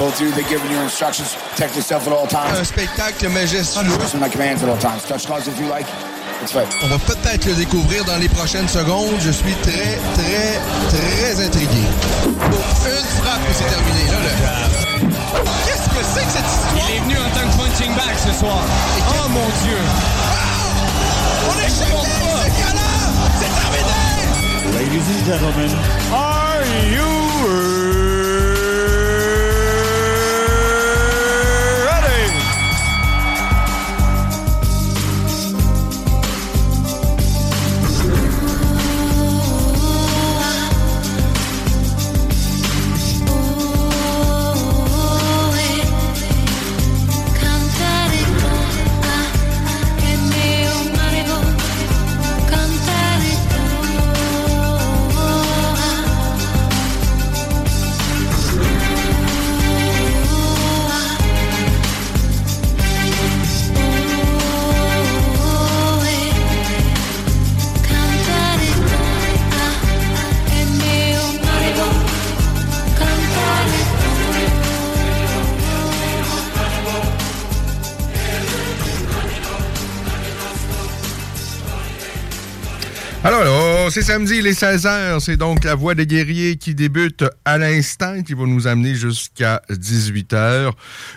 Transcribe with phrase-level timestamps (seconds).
[0.00, 1.36] Of you, they're giving you instructions.
[1.54, 2.58] Protect yourself at all times.
[2.58, 4.10] Un spectacle majestueux.
[4.10, 5.04] To my commands at all times.
[5.04, 5.86] Touch gloves if you like.
[6.42, 6.66] It's fine.
[6.82, 9.14] On va peut-être le découvrir dans les prochaines secondes.
[9.20, 11.84] Je suis très, très, très intrigué.
[12.26, 14.06] Une frappe et c'est terminé.
[14.08, 14.30] Là, le...
[15.66, 16.74] Qu'est-ce que c'est que cette histoire?
[16.76, 18.60] Il est venu en tant que punching bag ce soir.
[19.10, 19.78] Oh mon Dieu!
[21.48, 22.08] On est choqués!
[22.42, 23.12] C'est galant!
[23.38, 24.00] C'est terminé!
[24.78, 25.70] Ladies and gentlemen,
[26.12, 27.69] are you
[83.22, 85.20] Alors, c'est samedi, il est 16h.
[85.20, 89.60] C'est donc la voix des guerriers qui débute à l'instant, qui va nous amener jusqu'à
[89.68, 90.72] 18h.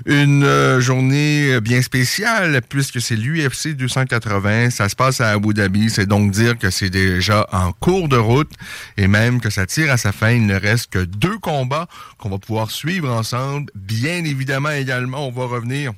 [0.06, 4.72] Une euh, journée bien spéciale, puisque c'est l'UFC 280.
[4.72, 5.90] Ça se passe à Abu Dhabi.
[5.90, 8.52] C'est donc dire que c'est déjà en cours de route
[8.98, 10.32] et même que ça tire à sa fin.
[10.32, 11.88] Il ne reste que deux combats
[12.18, 13.72] qu'on va pouvoir suivre ensemble.
[13.76, 15.94] Bien évidemment, également, on va revenir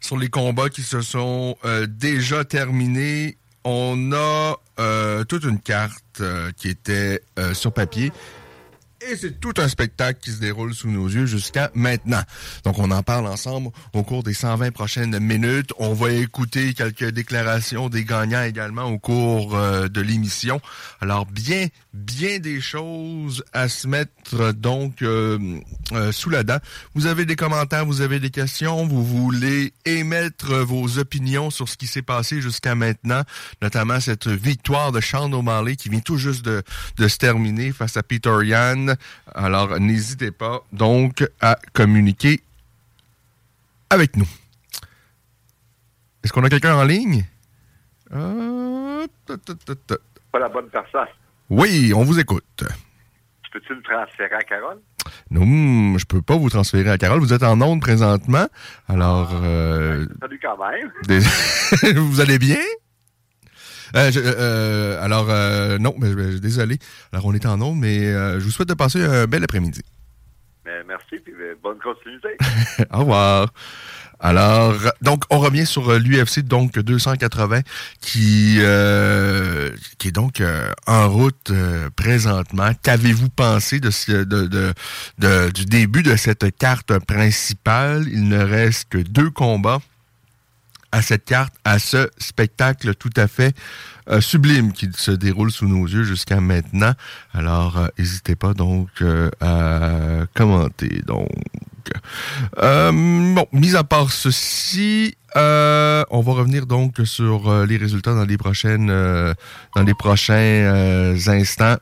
[0.00, 3.38] sur les combats qui se sont euh, déjà terminés.
[3.64, 8.12] On a euh, toute une carte euh, qui était euh, sur papier.
[9.08, 12.22] Et c'est tout un spectacle qui se déroule sous nos yeux jusqu'à maintenant.
[12.64, 15.70] Donc, on en parle ensemble au cours des 120 prochaines minutes.
[15.78, 20.60] On va écouter quelques déclarations des gagnants également au cours euh, de l'émission.
[21.00, 25.38] Alors, bien, bien des choses à se mettre donc euh,
[25.92, 26.58] euh, sous la dent.
[26.94, 31.76] Vous avez des commentaires, vous avez des questions, vous voulez émettre vos opinions sur ce
[31.76, 33.22] qui s'est passé jusqu'à maintenant,
[33.62, 36.62] notamment cette victoire de Sean O'Malley qui vient tout juste de,
[36.98, 38.91] de se terminer face à Peter Yan.
[39.34, 42.40] Alors, n'hésitez pas donc à communiquer
[43.90, 44.28] avec nous.
[46.22, 47.24] Est-ce qu'on a quelqu'un en ligne?
[48.12, 49.06] Euh.
[50.32, 51.06] Pas la bonne personne.
[51.50, 52.64] Oui, on vous écoute.
[53.52, 54.78] Peux-tu le transférer à Carole?
[55.30, 57.20] Non, je peux pas vous transférer à Carole.
[57.20, 58.46] Vous êtes en onde présentement.
[58.88, 60.90] Alors, euh, Salut quand même.
[61.96, 62.56] vous allez bien?
[63.96, 66.78] Euh, je- euh, alors, euh, non, mais, mais, désolé.
[67.12, 69.82] Alors, on est en onde, mais euh, je vous souhaite de passer un bel après-midi.
[70.64, 72.36] Mais merci, puis euh, bonne continuité.
[72.92, 73.52] Au revoir.
[74.24, 77.62] Alors, donc, on revient sur euh, l'UFC donc 280
[78.00, 82.70] qui, euh, qui est donc euh, en route euh, présentement.
[82.84, 84.72] Qu'avez-vous pensé de, ce- de, de-
[85.18, 88.06] de- du début de cette carte principale?
[88.12, 89.80] Il ne reste que deux combats
[90.92, 93.54] à cette carte, à ce spectacle tout à fait
[94.08, 96.92] euh, sublime qui se déroule sous nos yeux jusqu'à maintenant.
[97.32, 101.02] Alors, euh, n'hésitez pas donc euh, à commenter.
[101.06, 101.28] Donc,
[102.56, 108.88] bon, mis à part ceci, on va revenir donc sur les résultats dans les prochaines,
[108.88, 111.76] dans les prochains instants.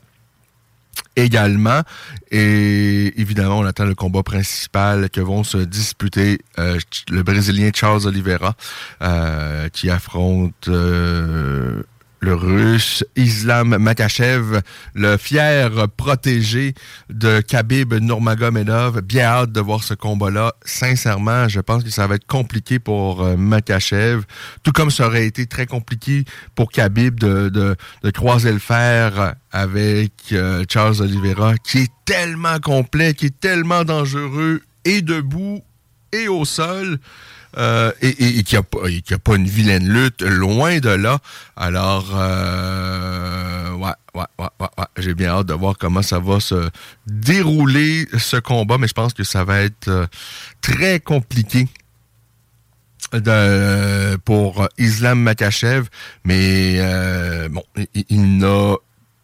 [1.16, 1.82] Également.
[2.30, 6.78] Et évidemment, on attend le combat principal que vont se disputer euh,
[7.10, 8.54] le Brésilien Charles Oliveira,
[9.02, 11.82] euh, qui affronte euh,
[12.20, 14.60] le Russe Islam Makachev,
[14.94, 16.74] le fier protégé
[17.08, 19.00] de Khabib Nurmagomedov.
[19.00, 20.52] Bien hâte de voir ce combat-là.
[20.64, 24.22] Sincèrement, je pense que ça va être compliqué pour euh, Makachev,
[24.62, 26.24] tout comme ça aurait été très compliqué
[26.54, 32.58] pour Khabib de, de, de croiser le fer avec euh, Charles Oliveira, qui est tellement
[32.58, 35.60] complet, qui est tellement dangereux et debout
[36.12, 36.98] et au sol.
[37.58, 41.18] Euh, et, et, et qui a, pas- une vilaine lutte, loin de là.
[41.56, 46.70] Alors, euh, ouais, ouais, ouais, ouais, j'ai bien hâte de voir comment ça va se
[47.06, 50.06] dérouler ce combat, mais je pense que ça va être euh,
[50.60, 51.66] très compliqué
[54.24, 55.88] pour Islam Makachev,
[56.24, 56.78] mais
[57.48, 57.64] bon,
[58.08, 58.76] il n'a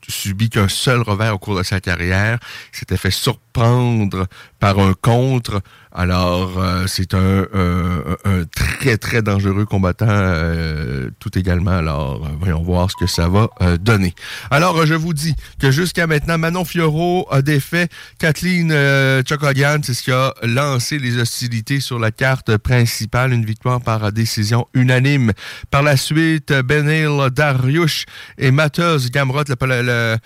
[0.09, 2.39] subi qu'un seul revers au cours de sa carrière.
[2.73, 4.27] Il s'était fait surprendre
[4.59, 5.61] par un contre.
[5.99, 11.71] Alors, euh, c'est un, un- très, très dangereux combattant euh, tout également.
[11.71, 14.15] Alors, euh, voyons voir ce que ça va euh, donner.
[14.51, 17.89] Alors, euh, je vous dis que jusqu'à maintenant, Manon Fiorot a défait
[18.19, 19.79] Kathleen euh, Chokodian.
[19.83, 23.33] C'est ce qui a lancé les hostilités sur la carte principale.
[23.33, 25.33] Une victoire par décision unanime.
[25.71, 28.05] Par la suite, Benil Dariush
[28.37, 30.17] et Matheus Gamrot, le-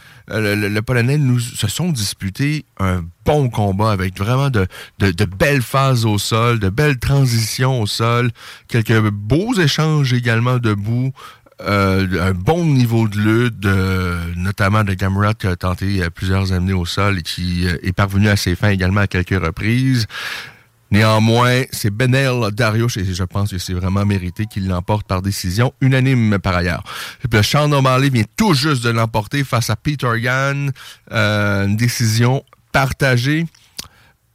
[0.68, 4.66] le Polonais, nous se sont disputés un bon combat avec vraiment de,
[4.98, 8.30] de, belles phases au sol, de belles transitions au sol,
[8.68, 11.12] quelques beaux échanges également debout.
[11.62, 13.66] Euh, un bon niveau de lutte,
[14.36, 17.92] notamment de Gamrot qui a tenté euh, plusieurs amenés au sol et qui euh, est
[17.92, 20.06] parvenu à ses fins également à quelques reprises.
[20.90, 25.72] Néanmoins, c'est Benel Dariush et je pense que c'est vraiment mérité qu'il l'emporte par décision
[25.80, 26.82] unanime par ailleurs.
[27.30, 30.70] Le Sean O'Malley vient tout juste de l'emporter face à Peter Yan.
[31.12, 33.46] Euh, une décision partagée.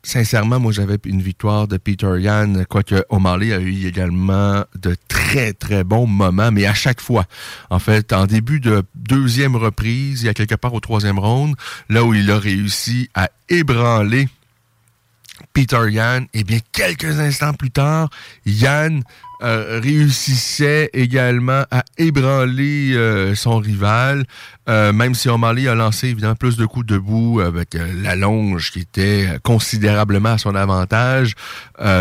[0.03, 5.53] Sincèrement, moi, j'avais une victoire de Peter Yan, quoique O'Malley a eu également de très,
[5.53, 7.25] très bons moments, mais à chaque fois.
[7.71, 11.55] En fait, en début de deuxième reprise, il y a quelque part au troisième round,
[11.89, 14.29] là où il a réussi à ébranler
[15.53, 18.09] Peter Yan, et bien quelques instants plus tard,
[18.45, 18.99] Yan
[19.41, 24.23] euh, réussissait également à ébranler euh, son rival,
[24.69, 28.79] euh, même si O'Malley a lancé évidemment plus de coups debout avec la longe qui
[28.79, 31.33] était considérablement à son avantage.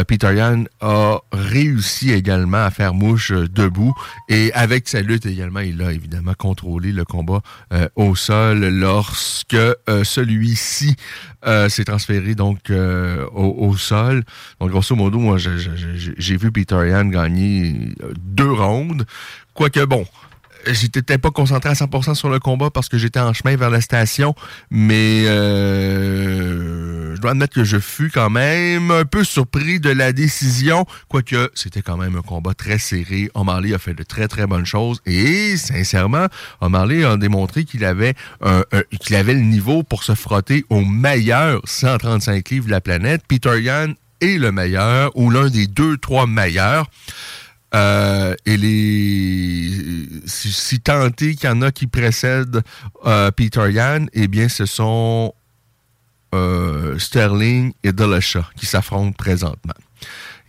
[0.06, 3.92] Peter Yan a réussi également à faire mouche debout
[4.28, 7.40] et avec sa lutte également, il a évidemment contrôlé le combat
[7.96, 9.56] au sol lorsque
[10.04, 10.94] celui-ci
[11.68, 14.22] s'est transféré donc au, sol.
[14.60, 19.04] Donc grosso modo, moi j'ai vu Peter Yan gagner euh, deux rounds.
[19.54, 20.06] Quoique bon,
[20.66, 23.80] j'étais pas concentré à 100% sur le combat parce que j'étais en chemin vers la
[23.80, 24.34] station,
[24.70, 30.12] mais euh, je dois admettre que je fus quand même un peu surpris de la
[30.12, 33.30] décision, quoique c'était quand même un combat très serré.
[33.34, 36.26] O'Malley a fait de très très bonnes choses et sincèrement,
[36.60, 40.80] O'Malley a démontré qu'il avait un- un- qu'il avait le niveau pour se frotter au
[40.80, 43.22] meilleur 135 livres de la planète.
[43.28, 43.92] Peter Yan
[44.38, 46.86] le meilleur ou l'un des deux trois meilleurs.
[47.74, 52.62] Euh, et les si, si tant qu'il y en a qui précèdent
[53.04, 55.34] euh, Peter Yan, eh bien ce sont
[56.34, 59.74] euh, Sterling et Dillashaw qui s'affrontent présentement.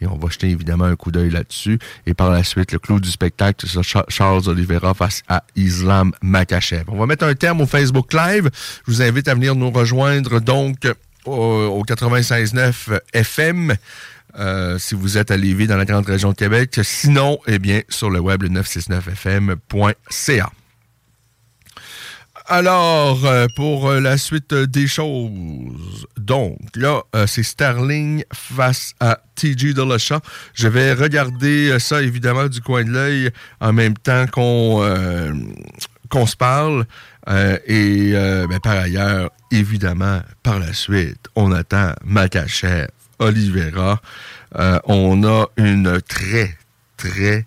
[0.02, 1.80] Et on va jeter évidemment un coup d'œil là-dessus.
[2.06, 6.12] Et par la suite, le clou du spectacle, c'est Cha- Charles Oliveira face à Islam
[6.22, 6.84] Makachev.
[6.90, 8.50] On va mettre un terme au Facebook Live.
[8.86, 10.86] Je vous invite à venir nous rejoindre donc
[11.26, 13.76] au, au 96.9 FM.
[14.38, 16.78] euh, si vous êtes à Lévis dans la grande région de Québec.
[16.84, 20.52] Sinon, eh bien, sur le web, le 969fm.ca.
[22.48, 29.74] Alors, euh, pour euh, la suite des choses, donc là, c'est Sterling face à TG
[29.74, 30.20] Dillashaw.
[30.54, 34.84] Je vais regarder ça évidemment du coin de l'œil en même temps qu'on
[36.28, 36.86] se parle.
[37.28, 42.88] Euh, et euh, ben, par ailleurs, évidemment, par la suite, on attend Makachev,
[43.20, 44.02] Oliveira.
[44.58, 46.58] Euh, on a une très,
[46.98, 47.46] très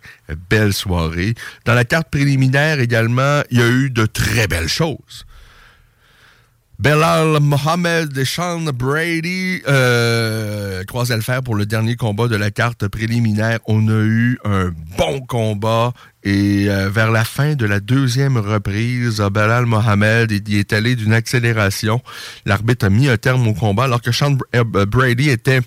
[0.50, 1.35] belle soirée.
[1.64, 5.26] Dans la carte préliminaire également, il y a eu de très belles choses.
[6.80, 12.52] Belal Mohamed et Sean Brady euh, croisaient le fer pour le dernier combat de la
[12.52, 13.58] carte préliminaire.
[13.66, 15.92] On a eu un bon combat
[16.23, 21.12] et euh, vers la fin de la deuxième reprise, Belal Mohamed il est allé d'une
[21.12, 22.00] accélération.
[22.47, 25.62] L'arbitre a mis un terme au combat alors que Sean euh, Brady était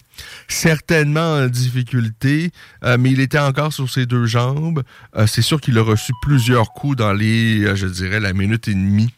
[0.48, 2.52] certainement en difficulté,
[2.86, 4.82] euh, mais il était encore sur ses deux jambes.
[5.28, 9.14] C'est sûr qu'il a reçu plusieurs coups dans les, je dirais, la minute et demie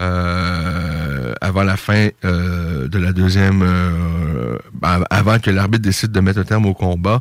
[0.00, 6.20] euh, avant la fin euh, de la deuxième, euh, av- avant que l'arbitre décide de
[6.20, 7.20] mettre un terme au combat.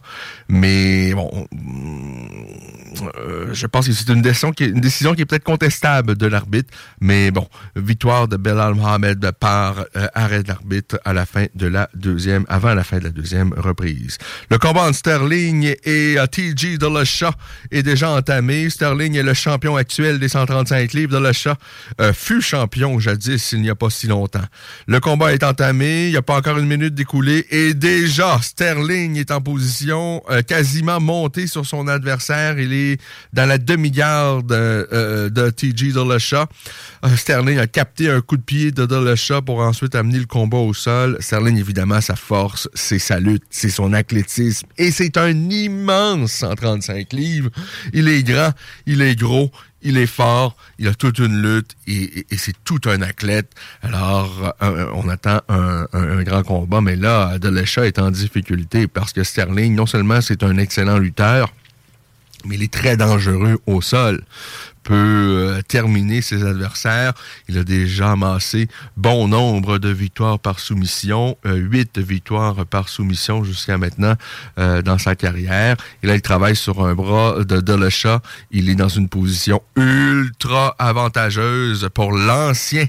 [0.50, 1.48] Mais bon,
[3.18, 6.74] euh, je pense que c'est une décision qui est, peut-être contestable de l'arbitre.
[7.02, 11.68] Mais bon, victoire de Belal Mohamed par euh, arrêt de l'arbitre à la fin de
[11.68, 14.18] la deuxième, avant la fin de la deuxième reprise.
[14.50, 17.32] Le combat entre Sterling et euh, TG Dillashaw
[17.72, 18.70] est déjà entamé.
[18.70, 21.18] Sterling est le champion actuel des 135 livres.
[21.18, 21.54] Dillashaw
[22.02, 24.44] euh, fut champion jadis il n'y a pas si longtemps.
[24.88, 26.06] Le combat est entamé.
[26.06, 30.42] Il n'y a pas encore une minute d'écoulée et déjà Sterling est en position euh,
[30.42, 32.56] quasiment montée sur son adversaire.
[33.34, 36.46] Dans la demi-garde euh, euh, de TG Dillashaw.
[37.06, 40.58] Euh, Sterling a capté un coup de pied de Dillashaw pour ensuite amener le combat
[40.58, 41.18] au sol.
[41.20, 44.68] Sterling, évidemment, sa force, c'est sa lutte, c'est son athlétisme.
[44.78, 47.50] Et c'est un immense 135 livres.
[47.94, 48.52] Il est grand,
[48.86, 49.52] il est gros,
[49.82, 53.52] il est fort, il a toute une lutte et, c'est tout un athlète.
[53.82, 54.56] Alors,
[54.96, 59.76] on attend un, un- grand combat, mais là, Dillashaw est en difficulté parce que Sterling,
[59.76, 61.54] non seulement c'est un excellent lutteur,
[62.48, 64.24] mais il est très dangereux au sol.
[64.84, 67.14] Peut euh, terminer ses adversaires.
[67.50, 73.44] Il a déjà amassé bon nombre de victoires par soumission, euh, huit victoires par soumission
[73.44, 74.14] jusqu'à maintenant
[74.58, 75.76] euh, dans sa carrière.
[76.04, 78.20] Et là, il travaille sur un bras de Dillashaw.
[78.52, 82.86] Il est dans une position ultra avantageuse pour l'ancien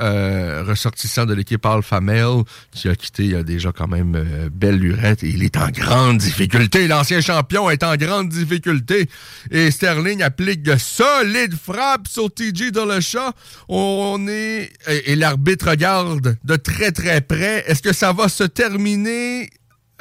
[0.00, 4.14] euh, ressortissant de l'équipe Alpha Male qui a quitté il y a déjà quand même
[4.14, 6.88] euh, belle lurette et il est en grande difficulté.
[6.88, 9.08] L'ancien champion est en grande difficulté
[9.50, 13.32] et Sterling applique de solides frappes sur TJ Dillashaw.
[13.68, 17.64] On est et, et l'arbitre regarde de très très près.
[17.66, 19.50] Est-ce que ça va se terminer?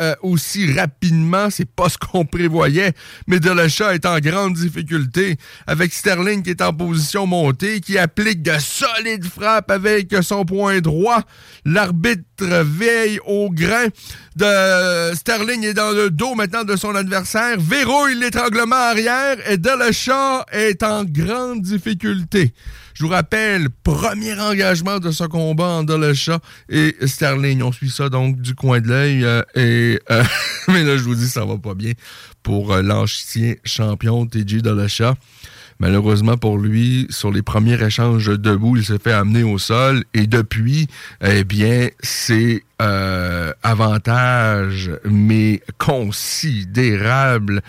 [0.01, 2.93] Euh, aussi rapidement, c'est pas ce qu'on prévoyait,
[3.27, 5.37] mais Dillashaw est en grande difficulté
[5.67, 10.81] avec Sterling qui est en position montée, qui applique de solides frappes avec son point
[10.81, 11.21] droit.
[11.63, 13.85] L'arbitre veille au grain
[14.35, 20.43] de Sterling est dans le dos maintenant de son adversaire, verrouille l'étranglement arrière et Dillashaw
[20.51, 22.53] est en grande difficulté.
[22.95, 26.37] Je vous rappelle, premier engagement de ce combat en Dillashaw
[26.69, 27.61] et Sterling.
[27.61, 29.25] On suit ça donc du coin de l'œil.
[29.25, 30.23] euh, et euh,
[30.69, 31.91] Mais là, je vous dis, ça va pas bien
[32.41, 35.13] pour euh, l'ancien champion TJ Dillashaw.
[35.77, 40.25] Malheureusement pour lui, sur les premiers échanges debout, il s'est fait amener au sol et
[40.25, 40.87] depuis,
[41.21, 42.63] eh bien, c'est
[43.61, 47.61] avantage, mais considérable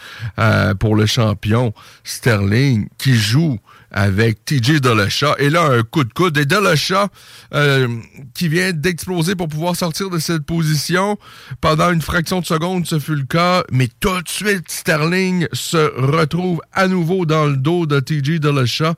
[0.78, 3.58] pour le champion Sterling qui joue
[3.96, 5.36] avec TJ Dillashaw.
[5.38, 6.36] Et là, un coup de coude.
[6.36, 7.08] Et Dillashaw
[7.54, 7.88] euh,
[8.34, 11.18] qui vient d'exploser pour pouvoir sortir de cette position.
[11.62, 13.64] Pendant une fraction de seconde, ce fut le cas.
[13.72, 18.92] Mais tout de suite, Sterling se retrouve à nouveau dans le dos de TJ Dillashaw.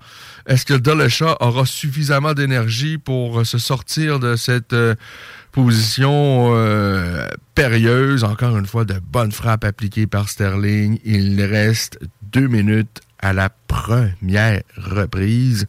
[0.47, 4.73] Est-ce que Dillashaw aura suffisamment d'énergie pour se sortir de cette...
[4.73, 4.97] euh,
[5.53, 8.25] position euh, périlleuse?
[8.25, 10.99] Encore une fois, de bonnes frappes appliquées par Sterling.
[11.05, 11.99] Il reste
[12.33, 15.67] deux minutes à la première reprise.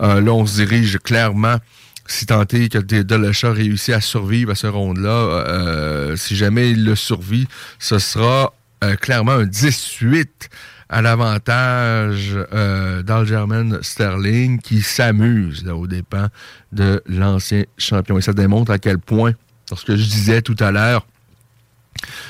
[0.00, 1.58] Euh, là, on se dirige clairement,
[2.06, 6.84] si tant est que Dillashaw réussit à survivre à ce round-là, euh, si jamais il
[6.84, 7.46] le survit,
[7.78, 8.52] ce sera
[8.84, 10.50] euh, clairement un 18
[10.88, 16.28] à l'avantage euh, d'Algerman Sterling qui s'amuse aux dépens
[16.72, 18.18] de l'ancien champion.
[18.18, 19.32] Et ça démontre à quel point,
[19.70, 21.06] lorsque je disais tout à l'heure,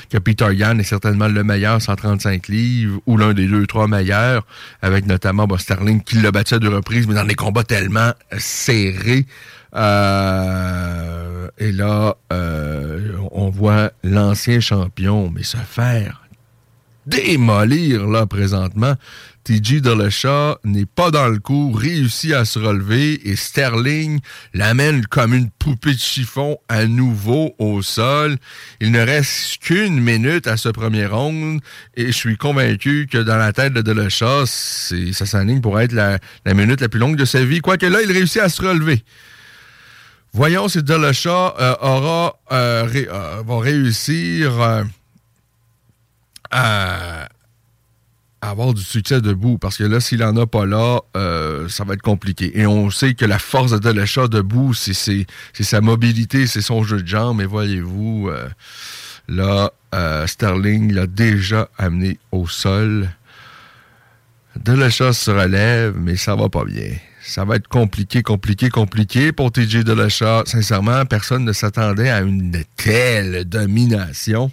[0.09, 4.45] que Peter Yan est certainement le meilleur 135 livres ou l'un des deux, trois meilleurs,
[4.81, 5.57] avec notamment bah,
[6.05, 9.25] qui l'a battu à deux reprises, mais dans des combats tellement serrés.
[9.75, 16.23] Euh, et là, euh, on voit l'ancien champion, mais se faire
[17.05, 18.95] démolir là présentement.
[19.43, 24.19] TJ Dillashaw n'est pas dans le coup, réussit à se relever et Sterling
[24.53, 28.37] l'amène comme une poupée de chiffon à nouveau au sol.
[28.79, 31.59] Il ne reste qu'une minute à ce premier round
[31.95, 34.09] et je suis convaincu que dans la tête de
[34.45, 36.19] c'est- ça s'aligne pour être la,
[36.53, 37.59] minute la plus longue de sa vie.
[37.59, 39.03] Quoique là, il réussit à se relever.
[40.31, 44.83] Voyons si Dillashaw euh, aura euh, euh, va réussir euh,
[46.49, 47.27] à
[48.49, 49.57] avoir du succès debout.
[49.57, 52.59] Parce que là, s'il en a pas là, euh, ça va être compliqué.
[52.59, 57.01] Et on sait que la force de Dillashaw debout, c'est sa mobilité, c'est son jeu
[57.01, 57.37] de jambes.
[57.37, 58.47] Mais voyez-vous, euh,
[59.27, 63.09] là, euh, Sterling l'a déjà amené au sol.
[64.57, 66.91] Dillashaw se relève, mais ça va pas bien.
[67.25, 70.45] Ça va être compliqué, compliqué, compliqué pour TJ Dillashaw.
[70.45, 74.51] Sincèrement, personne ne s'attendait à une telle domination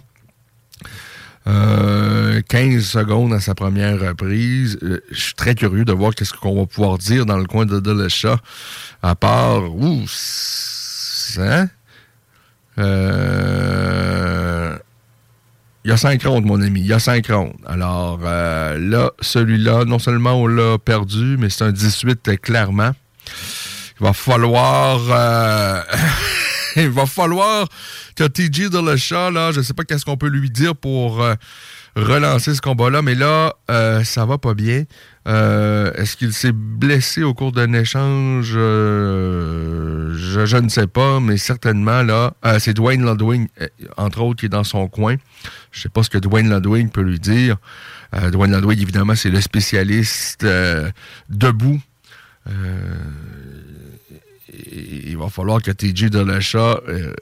[1.47, 4.77] Euh, 15 secondes à sa première reprise.
[4.83, 7.65] Euh, Je suis très curieux de voir qu'est-ce qu'on va pouvoir dire dans le coin
[7.65, 8.37] de Delesha.
[9.01, 10.05] À part, ouh,
[11.39, 11.67] hein?
[12.77, 14.77] Euh,
[15.83, 16.81] il y a cinq rondes, mon ami.
[16.81, 17.53] Il y a cinq rondes.
[17.65, 22.91] Alors euh, là, celui-là, non seulement on l'a perdu, mais c'est un 18 euh, clairement.
[23.99, 24.99] Il va falloir...
[25.09, 25.81] euh,
[26.75, 27.67] il va falloir
[28.15, 31.35] que TJ Dillashaw, là, je sais pas qu'est-ce qu'on peut lui dire pour euh,
[31.95, 34.83] relancer ce combat-là, mais là, euh, ça va pas bien.
[35.27, 38.53] Euh, Est-ce qu'il s'est blessé au cours d'un échange?
[38.55, 43.49] Euh, je, je ne sais pas, mais certainement, là, c'est Dwayne Ludwig,
[43.97, 45.15] entre autres, qui est dans son coin.
[45.71, 47.57] Je sais pas ce que Dwayne Ludwig peut lui dire.
[48.31, 50.45] Dwayne Ludwig, évidemment, c'est le spécialiste
[51.29, 51.79] debout.
[54.51, 57.13] Il va falloir que TJ Dillashaw euh,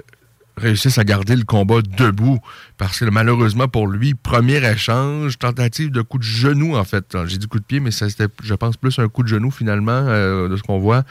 [0.58, 2.40] réussisse à garder le combat debout.
[2.78, 7.16] Parce que malheureusement pour lui, premier échange, tentative de coup de genou en fait.
[7.26, 9.92] J'ai dit coup de pied, mais c'était, je pense, plus un coup de genou finalement,
[9.92, 11.04] euh, de ce qu'on voit.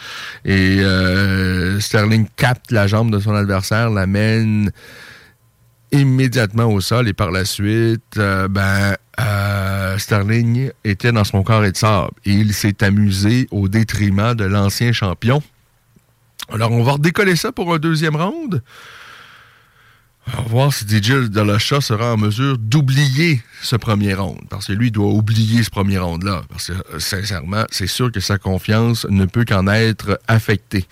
[0.44, 4.70] Et euh, Sterling capte la jambe de son adversaire, l'amène
[5.90, 8.94] immédiatement au sol et par la suite, ben,
[9.96, 14.44] Sterling était dans son corps et de sable et il s'est amusé au détriment de
[14.44, 15.42] l'ancien champion.
[16.50, 18.62] Alors, on va redécoller ça pour un deuxième round.
[20.26, 24.40] On va voir si DJ Dillashaw sera en mesure d'oublier ce premier round.
[24.50, 26.42] Parce que lui, doit oublier ce premier round-là.
[26.48, 30.86] Parce que, euh, sincèrement, c'est sûr que sa confiance ne peut qu'en être affectée.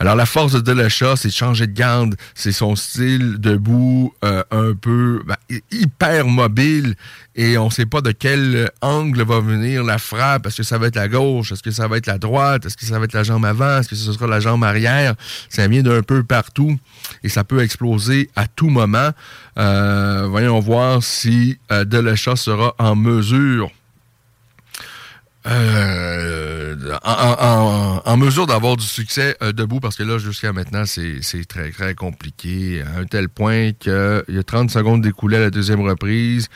[0.00, 2.16] Alors, la force de Dillashaw, c'est de changer de garde.
[2.34, 6.94] C'est son style debout, euh, un peu ben, hy- hyper mobile.
[7.36, 10.46] Et on ne sait pas de quel angle va venir la frappe.
[10.46, 11.52] Est-ce que ça va être la gauche?
[11.52, 12.64] Est-ce que ça va être la droite?
[12.64, 13.80] Est-ce que ça va être la jambe avant?
[13.80, 15.16] Est-ce que ce sera la jambe arrière?
[15.50, 16.78] Ça vient d'un peu partout
[17.22, 19.10] et ça peut exploser à tout moment.
[19.58, 21.84] Euh, voyons voir si euh,
[22.36, 23.70] sera en mesure
[25.46, 31.70] euh, en, mesure d'avoir du succès euh, debout, parce que là, jusqu'à maintenant, c'est très,
[31.70, 35.80] très compliqué, à un tel point qu'il y a 30 secondes d'écoulé à la deuxième
[35.80, 36.48] reprise,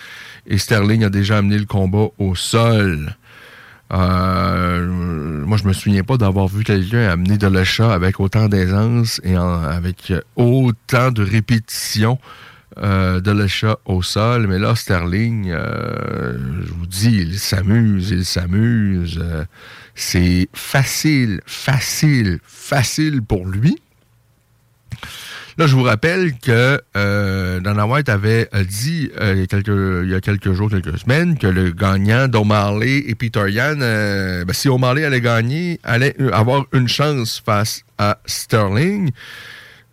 [0.46, 3.16] et Sterling a déjà amené le combat au sol.
[3.92, 9.20] Euh, moi, je me souviens pas d'avoir vu quelqu'un amener de l'achat avec autant d'aisance
[9.24, 12.18] et avec autant de répétition
[12.78, 14.48] euh, de l'achat au sol.
[14.48, 19.20] Mais là, Sterling, euh, je vous dis, il s'amuse, il s'amuse.
[19.22, 19.44] Euh,
[19.94, 23.78] c'est facile, facile, facile pour lui.
[25.56, 26.80] Là, je vous rappelle que
[27.60, 29.42] Dana White avait dit il, y
[30.14, 35.04] a quelques, jours, quelques semaines, que le gagnant d'O'Malley et Peter Yan, ben, si O'Malley
[35.04, 39.12] allait gagner, allait avoir une chance face à Sterling.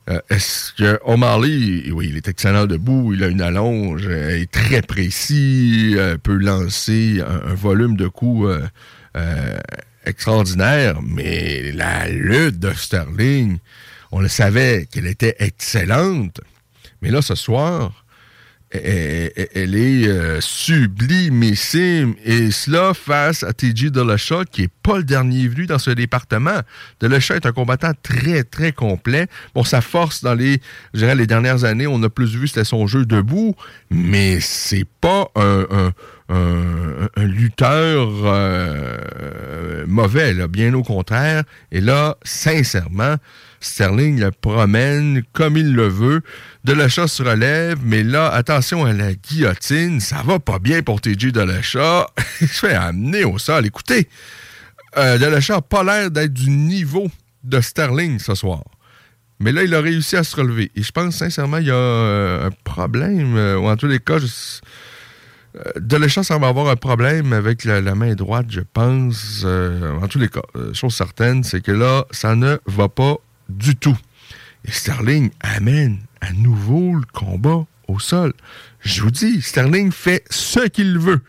[0.10, 4.52] Euh, Est-ce que O'Malley, oui, il est excellent debout, il a une allonge, euh, est
[4.52, 8.50] très précis, euh, peut lancer un, un volume de coups
[9.16, 9.60] euh,
[10.06, 13.60] extraordinaire, mais la lutte de Sterling,
[14.12, 16.42] on le savait qu'elle était excellente,
[17.02, 18.01] mais là, ce soir,
[18.72, 22.16] elle, est euh, sublimissime.
[22.26, 26.60] Et cela face à TJ Dillashaw, qui est pas le dernier venu dans ce département.
[27.02, 29.28] Dillashaw est un combattant très, très complet.
[29.56, 30.62] Bon, sa force dans les,
[30.94, 33.56] je dirais, les dernières années, on a plus vu, c'était son jeu debout,
[33.90, 35.92] mais c'est pas un, un-
[36.34, 41.44] un- un lutteur euh, mauvais, là, bien au contraire.
[41.72, 43.16] Et là, sincèrement,
[43.62, 46.22] Sterling le promène comme il le veut.
[46.64, 51.02] De l'achat se relève, mais là, attention à la guillotine, ça va pas bien pour
[51.02, 52.08] TJ de l'achat.
[52.42, 53.66] il se fait amener au sol.
[53.66, 54.10] Écoutez,
[54.98, 57.10] euh, de l'achat n'a pas l'air d'être du niveau
[57.44, 58.64] de Sterling ce soir.
[59.42, 60.72] Mais là, il a réussi à se relever.
[60.76, 63.98] Et je pense sincèrement, il y a euh, un problème, euh, ou en tous les
[63.98, 64.28] cas, je,
[65.58, 69.44] euh, Delechat semble avoir un problème avec la, la main droite, je pense.
[69.44, 70.44] En tous les cas,
[70.74, 73.16] chose certaine, c'est que là, ça ne va pas
[73.58, 73.98] du tout.
[74.66, 78.34] Et Sterling amène à nouveau le combat au sol.
[78.82, 81.22] Je vous dis, Sterling fait ce qu'il veut.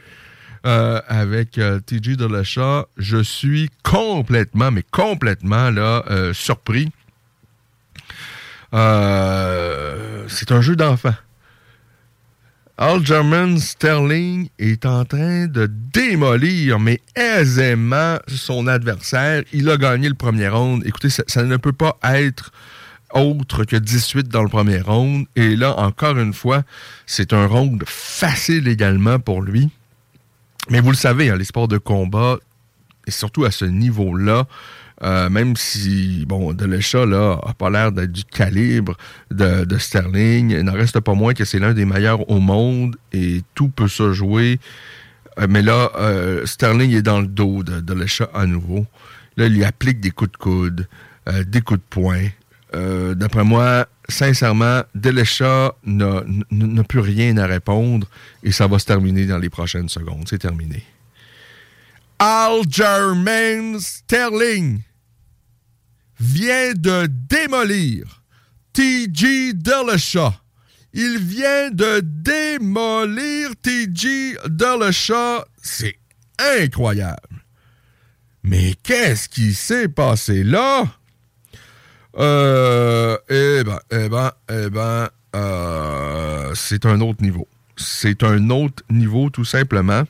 [0.65, 6.93] Euh, avec euh, TJ Dillashaw, je suis complètement, mais complètement là, euh, surpris.
[8.73, 11.15] Euh, c'est un jeu d'enfant.
[12.83, 19.45] Algerman Sterling est en train de démolir, mais aisément, son adversaire.
[19.53, 20.85] Il a gagné le premier round.
[20.85, 22.51] Écoutez, ça, ne peut pas être
[23.15, 25.27] autre que 18 dans le premier round.
[25.37, 26.65] Et là, encore une fois,
[27.07, 29.71] c'est un round facile également pour lui.
[30.69, 32.39] Mais vous le savez, hein, les sports de combat,
[33.07, 34.49] et surtout à ce niveau-là,
[35.03, 38.97] Euh, même si, bon, Delesha, là, a pas l'air d'être du calibre
[39.31, 43.43] de, Sterling, il n'en reste pas moins que c'est l'un des meilleurs au monde et
[43.55, 44.61] tout peut se jouer.
[45.41, 48.87] Euh, mais là, euh, Sterling est dans le dos de Delesha à nouveau.
[49.37, 50.87] Là, il lui applique des coups de coude,
[51.47, 52.29] des coups de poing.
[53.15, 58.07] D'après moi, sincèrement, Delesha n'a plus rien à répondre
[58.43, 60.25] et ça va se terminer dans les prochaines secondes.
[60.29, 60.85] C'est terminé.
[62.19, 64.81] Algermain Sterling
[66.23, 68.23] vient de démolir
[68.73, 69.53] T.G.
[69.55, 70.33] Dillashaw.
[70.95, 74.37] Il vient de démolir T.G.
[74.49, 75.45] Dillashaw.
[75.61, 75.97] C'est
[76.39, 77.45] incroyable.
[78.45, 80.85] Mais qu'est-ce qui s'est passé là?
[82.19, 87.49] Euh, eh ben, eh ben, eh ben, euh, c'est un autre niveau.
[87.77, 90.05] C'est un autre niveau, tout simplement.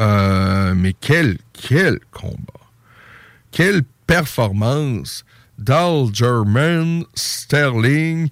[0.00, 2.36] Euh, mais quel, quel combat.
[3.50, 5.24] Quelle performance
[5.58, 8.28] d'Algerman Sterling.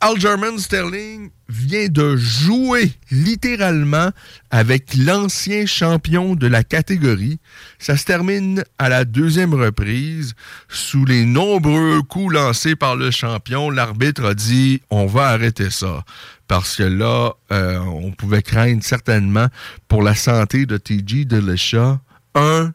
[0.00, 4.10] Algerman Sterling vient de jouer littéralement
[4.50, 7.38] avec l'ancien champion de la catégorie.
[7.78, 10.34] Ça se termine à la deuxième reprise.
[10.68, 16.04] Sous les nombreux coups lancés par le champion, l'arbitre a dit on va arrêter ça.
[16.46, 19.48] Parce que là, euh, on pouvait craindre certainement
[19.88, 22.00] pour la santé de TG de Lesha
[22.34, 22.72] un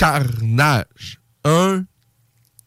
[0.00, 1.20] carnage.
[1.44, 1.84] Un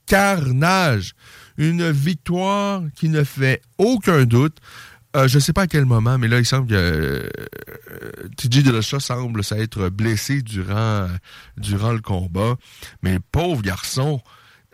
[0.06, 1.16] carnage.
[1.58, 4.58] Une victoire qui ne fait aucun doute.
[5.16, 7.30] Euh, je ne sais pas à quel moment, mais là, il semble que euh,
[8.38, 11.08] TJ semble s'être blessé durant,
[11.58, 12.56] le combat.
[13.02, 14.22] Mais pauvre garçon,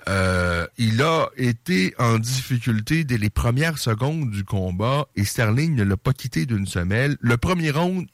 [0.10, 5.84] euh, il a été en difficulté dès les premières secondes du combat et Sterling ne
[5.84, 7.16] l'a pas quitté d'une semelle.
[7.22, 8.06] Le premier round,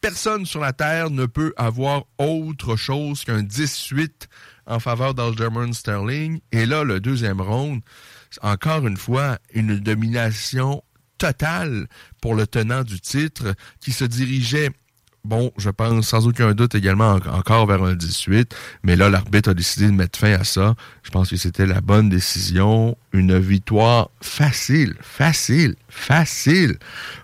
[0.00, 4.28] personne sur la Terre ne peut avoir autre chose qu'un 18
[4.66, 6.40] en faveur d'Algerman Sterling.
[6.52, 7.80] Et là, le deuxième round,
[8.42, 10.82] encore une fois, une domination
[11.18, 11.88] totale
[12.20, 14.70] pour le tenant du titre qui se dirigeait
[15.24, 19.50] Bon, je pense sans aucun doute également en- encore vers un 18, mais là, l'arbitre
[19.50, 20.74] a décidé de mettre fin à ça.
[21.02, 22.96] Je pense que c'était la bonne décision.
[23.12, 26.78] Une victoire facile, facile, facile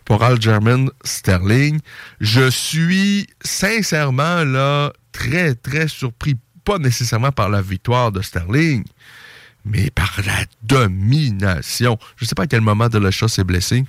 [0.04, 1.78] pour Algerman Sterling.
[2.20, 8.84] Je suis sincèrement là très, très surpris, pas nécessairement par la victoire de Sterling,
[9.64, 11.96] mais par la domination.
[12.16, 13.84] Je ne sais pas à quel moment de chat s'est blessé.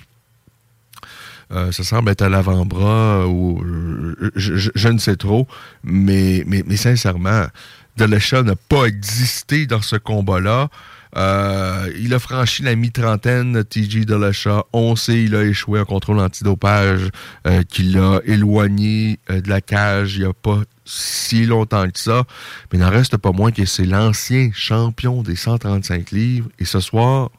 [1.52, 5.46] Euh, ça semble être à l'avant-bras ou euh, je, ne sais trop,
[5.84, 6.44] mais,
[6.76, 7.46] sincèrement,
[7.96, 10.68] Delesha n'a pas existé dans ce combat-là.
[11.16, 14.64] Euh, il a franchi la mi-trentaine, TJ Delesha.
[14.72, 17.08] On sait il a échoué en contrôle antidopage
[17.46, 22.24] euh, qui l'a éloigné de la cage il n'y a pas si longtemps que ça.
[22.70, 26.48] Mais il n'en reste pas moins que c'est l'ancien champion des 135 livres.
[26.58, 27.30] Et ce soir,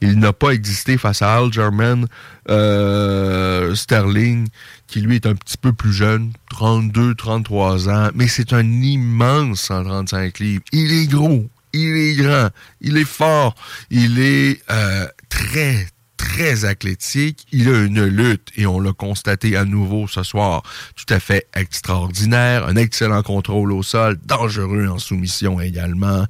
[0.00, 2.06] il n'a pas existé face à Algerman
[2.50, 4.48] euh, Sterling,
[4.86, 9.60] qui lui est un petit peu plus jeune, 32, 33 ans, mais c'est un immense
[9.62, 10.64] 135 livres.
[10.72, 13.54] Il est gros, il est grand, il est fort,
[13.90, 15.86] il est euh, très,
[16.26, 17.46] très athlétique.
[17.52, 20.62] Il a une lutte, et on l'a constaté à nouveau ce soir,
[20.96, 22.66] tout à fait extraordinaire.
[22.66, 26.24] Un excellent contrôle au sol, dangereux en soumission également.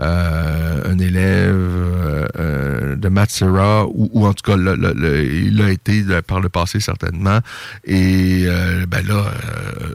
[0.00, 6.04] Euh, un élève euh, euh, de Matsura, ou, ou en tout cas, il a été
[6.26, 7.40] par le passé certainement.
[7.84, 9.32] Et euh, ben là,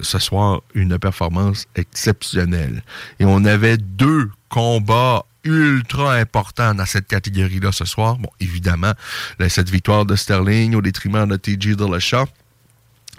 [0.01, 2.83] ce soir, une performance exceptionnelle.
[3.19, 8.17] Et on avait deux combats ultra importants dans cette catégorie-là ce soir.
[8.17, 8.93] Bon, évidemment,
[9.49, 12.25] cette victoire de Sterling au détriment de TJ Dillashaw.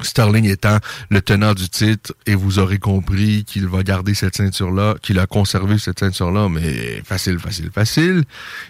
[0.00, 0.78] Sterling étant
[1.08, 5.26] le tenant du titre, et vous aurez compris qu'il va garder cette ceinture-là, qu'il a
[5.26, 8.24] conservé cette ceinture-là, mais facile, facile, facile.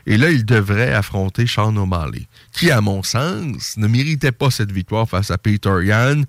[0.07, 4.71] Et là, il devrait affronter Sean O'Malley, qui, à mon sens, ne méritait pas cette
[4.71, 6.23] victoire face à Peter Yan.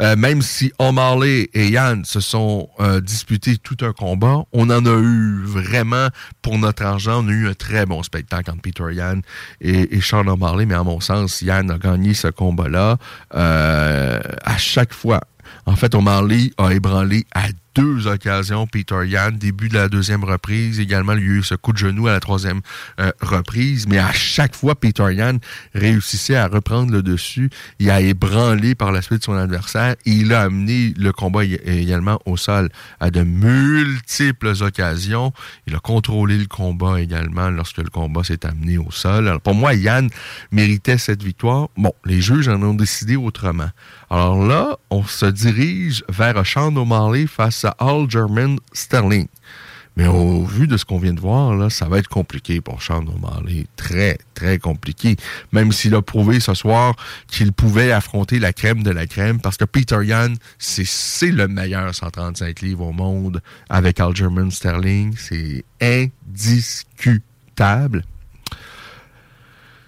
[0.00, 4.84] Euh, même si O'Malley et Yan se sont euh, disputés tout un combat, on en
[4.84, 6.08] a eu vraiment
[6.42, 7.24] pour notre argent.
[7.24, 9.20] On a eu un très bon spectacle entre Peter Yan
[9.60, 12.98] et, et Sean O'Malley, mais à mon sens, Yan a gagné ce combat-là.
[13.34, 15.20] Euh, à chaque fois.
[15.66, 20.80] En fait, O'Malley a ébranlé à deux occasions Peter Yan, début de la deuxième reprise,
[20.80, 22.60] également il y a eu ce coup de genou à la troisième
[23.00, 25.38] euh, reprise, mais à chaque fois Peter Yan
[25.74, 30.32] réussissait à reprendre le dessus, il a ébranlé par la suite son adversaire et il
[30.32, 32.68] a amené le combat ég- également au sol
[33.00, 35.32] à de multiples occasions.
[35.66, 39.28] Il a contrôlé le combat également lorsque le combat s'est amené au sol.
[39.28, 40.08] Alors pour moi, Yann
[40.52, 41.68] méritait cette victoire.
[41.76, 43.70] Bon, les juges en ont décidé autrement.
[44.10, 49.28] Alors là, on on se dirige vers Sean O'Malley face à Algerman Sterling.
[49.96, 53.06] Mais au vu de ce qu'on vient de voir, ça va être compliqué pour Sean
[53.06, 53.68] O'Malley.
[53.76, 55.14] Très, très compliqué.
[55.52, 56.96] Même s'il a prouvé ce soir
[57.28, 61.46] qu'il pouvait affronter la crème de la crème, parce que Peter Yan, c'est c'est le
[61.46, 65.14] meilleur 135 livres au monde avec Algerman Sterling.
[65.16, 68.02] C'est indiscutable.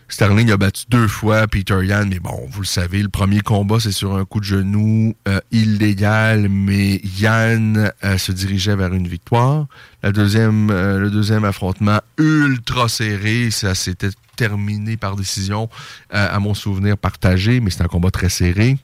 [0.08, 3.80] Sterling a battu deux fois Peter Yan, mais bon, vous le savez, le premier combat,
[3.80, 9.08] c'est sur un coup de genou euh, illégal, mais Yan euh, se dirigeait vers une
[9.08, 9.66] victoire.
[10.04, 15.70] La deuxième, euh, le deuxième affrontement ultra serré, ça s'était terminé par décision,
[16.10, 18.76] à mon souvenir partagé, mais c'était un combat très serré.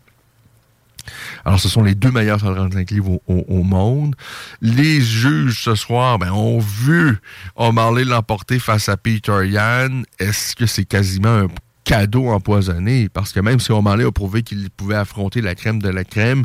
[1.45, 4.15] Alors, ce sont les deux meilleurs 135 livres au, monde.
[4.61, 7.19] Les juges ce soir ben, ont vu
[7.57, 10.03] O'Malley l'emporter face à Peter Yan.
[10.19, 11.49] Est-ce que c'est quasiment un
[11.85, 13.09] cadeau empoisonné?
[13.09, 16.45] Parce que même si O'Malley a prouvé qu'il pouvait affronter la crème de la crème,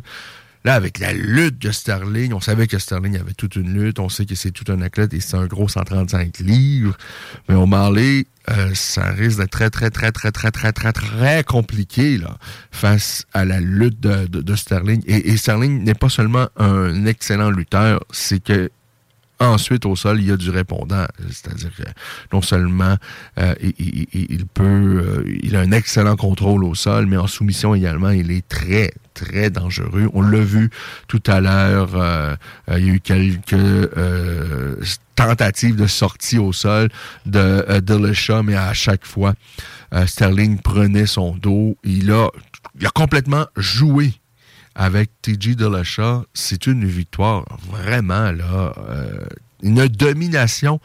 [0.67, 4.10] Là, avec la lutte de Sterling, on savait que Sterling avait toute une lutte, on
[4.10, 6.97] sait que c'est tout un athlète et c'est un gros 135 livres.
[7.47, 12.17] Mais O'Malley, euh, ça risque d'être très, très, très, très, très, très, très, très compliqué
[12.17, 12.38] là,
[12.69, 15.01] face à la lutte de, Sterling.
[15.08, 18.69] Et Sterling n'est pas seulement un excellent lutteur, c'est que
[19.39, 21.06] Ensuite, au sol, il y a du répondant.
[21.30, 21.84] C'est-à-dire que
[22.34, 22.95] non seulement
[23.38, 28.10] euh, il, peut, euh, il a un excellent contrôle au sol, mais en soumission également,
[28.10, 30.10] il est très, très dangereux.
[30.13, 30.71] On l'a vu
[31.08, 31.91] tout à l'heure.
[31.95, 32.36] euh,
[32.69, 33.89] il y a eu quelques
[35.15, 36.89] tentatives de sortie au sol
[37.26, 39.34] de euh, mais à chaque fois,
[40.06, 41.78] Sterling prenait son dos.
[41.84, 42.30] Il a,
[42.80, 44.13] il a complètement joué
[44.78, 49.26] avec TJ Dillashaw, c'est une victoire vraiment là, euh,
[49.63, 50.80] une domination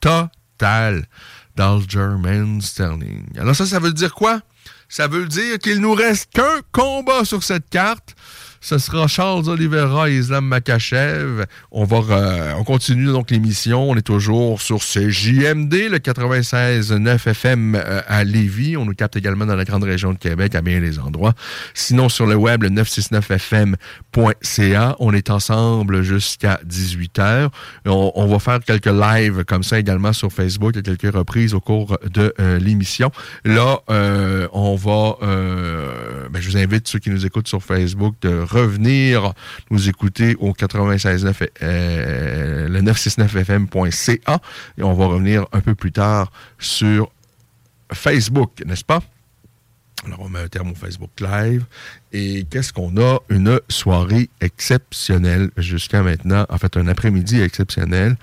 [0.00, 1.06] totale
[1.54, 3.24] d'Algerman Sterling.
[3.38, 4.40] Alors ça, ça veut dire quoi?
[4.88, 8.16] Ça veut dire qu'il nous reste qu'un combat sur cette carte.
[8.64, 11.46] Ce sera Charles Oliveira et Islam Makachev.
[11.72, 13.90] On va, euh, on continue donc l'émission.
[13.90, 18.76] On est toujours sur CJMD, le 96.9 FM euh, à Lévis.
[18.76, 21.34] On nous capte également dans la grande région de Québec, à bien des endroits.
[21.74, 24.96] Sinon, sur le web, le 969fm.ca.
[25.00, 27.48] On est ensemble jusqu'à 18h.
[27.86, 31.60] On, on va faire quelques lives comme ça également sur Facebook à quelques reprises au
[31.60, 33.10] cours de euh, l'émission.
[33.44, 35.16] Là, euh, on va...
[36.30, 39.32] ben, je vous invite, ceux qui nous écoutent sur Facebook, de revenir
[39.70, 44.40] nous écouter au 96.9, euh, le 969fm.ca.
[44.78, 47.10] Et on va revenir un peu plus tard sur
[47.92, 49.00] Facebook, n'est-ce pas?
[50.04, 51.64] Alors, on met un terme au Facebook Live.
[52.12, 53.18] Et qu'est-ce qu'on a?
[53.28, 56.44] Une soirée exceptionnelle jusqu'à maintenant.
[56.48, 58.16] En fait, un après-midi exceptionnel.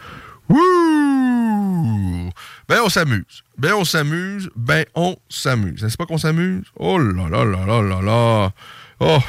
[0.50, 2.30] Wouh!
[2.68, 3.44] Ben, on s'amuse.
[3.58, 4.50] Ben, on s'amuse.
[4.56, 5.82] Ben, on s'amuse.
[5.82, 6.66] N'est-ce pas qu'on s'amuse?
[6.76, 8.52] Oh là là là là là là.
[9.00, 9.20] Oh!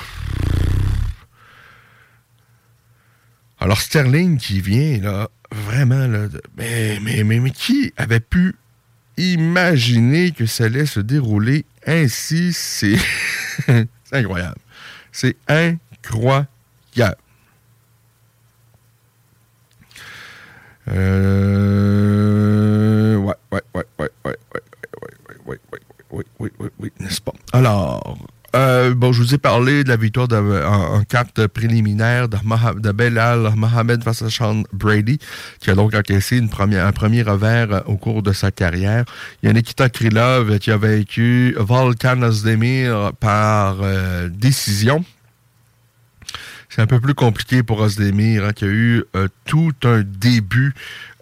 [3.63, 8.55] Alors, Sterling qui vient, là, vraiment, là, mais, mais, mais, mais qui avait pu
[9.19, 12.55] imaginer que ça allait se dérouler ainsi?
[12.55, 12.97] C'est
[14.13, 14.57] incroyable.
[15.13, 16.49] C'est incroyable.
[20.89, 21.17] Euh,
[23.17, 24.63] ouais, ouais, ouais, ouais, ouais, ouais, ouais,
[25.47, 27.35] ouais, ouais, ouais, ouais, ouais, ouais, ouais, n'est-ce pas?
[27.53, 28.17] Alors,
[28.55, 34.03] euh, bon, je vous ai parlé de la victoire en, carte préliminaire de, Belal Mohamed
[34.03, 34.25] face
[34.73, 35.19] Brady,
[35.61, 39.05] qui a donc encaissé un premier revers euh, au cours de sa carrière.
[39.43, 45.05] Il y a Nikita Krylov qui a vaincu Volkan Ozdemir par euh, décision.
[46.69, 49.05] C'est un peu plus compliqué pour Ozdemir, hein, qui a eu
[49.45, 50.73] tout un début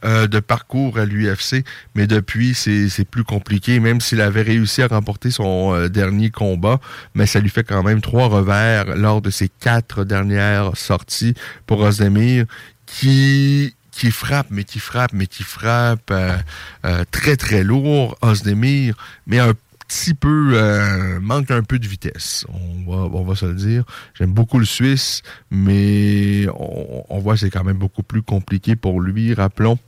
[0.05, 3.81] euh, de parcours à l'UFC, mais depuis, c'est plus compliqué.
[3.81, 6.79] Même s'il avait réussi à remporter son euh, dernier combat,
[7.15, 11.35] mais ça lui fait quand même trois revers lors de ses quatre dernières sorties
[11.67, 12.45] pour Ozdemir,
[12.87, 16.37] qui qui frappe, mais qui frappe, mais qui frappe euh,
[16.85, 18.95] euh, très très lourd, Ozdemir,
[19.27, 19.55] mais un
[19.89, 22.45] petit peu, manque un peu de vitesse.
[22.51, 23.85] On va, on va se le dire.
[24.15, 29.01] J'aime beaucoup le Suisse, mais on, on voit c'est quand même beaucoup plus compliqué pour
[29.01, 29.33] lui.
[29.33, 29.79] Rappelons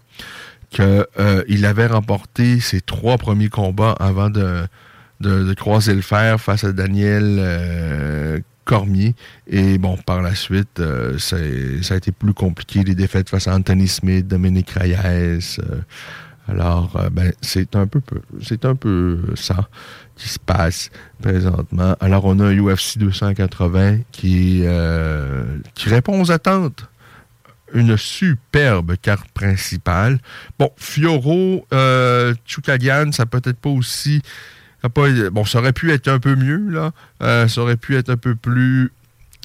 [0.70, 1.06] qu'il
[1.48, 4.62] il avait remporté ses trois premiers combats avant de,
[5.20, 9.14] de, croiser le fer face à Daniel euh, Cormier.
[9.46, 12.82] Et bon, par la suite, euh, ça a été plus compliqué.
[12.84, 15.58] Les défaites face à Anthony Smith, Dominique Reyes.
[15.58, 15.80] euh,
[16.48, 18.00] alors, euh, ben, c'est un peu,
[18.42, 19.68] c'est un peu ça
[20.16, 20.90] qui se passe
[21.22, 21.94] présentement.
[22.00, 26.88] Alors, on a un UFC 280 qui, euh, qui répond aux attentes.
[27.74, 30.18] Une superbe carte principale.
[30.58, 34.22] Bon, Fioro, euh, Chukagian, ça peut être pas aussi.
[34.82, 36.92] bon, ça aurait pu être un peu mieux, là.
[37.22, 38.90] Euh, ça aurait pu être un peu plus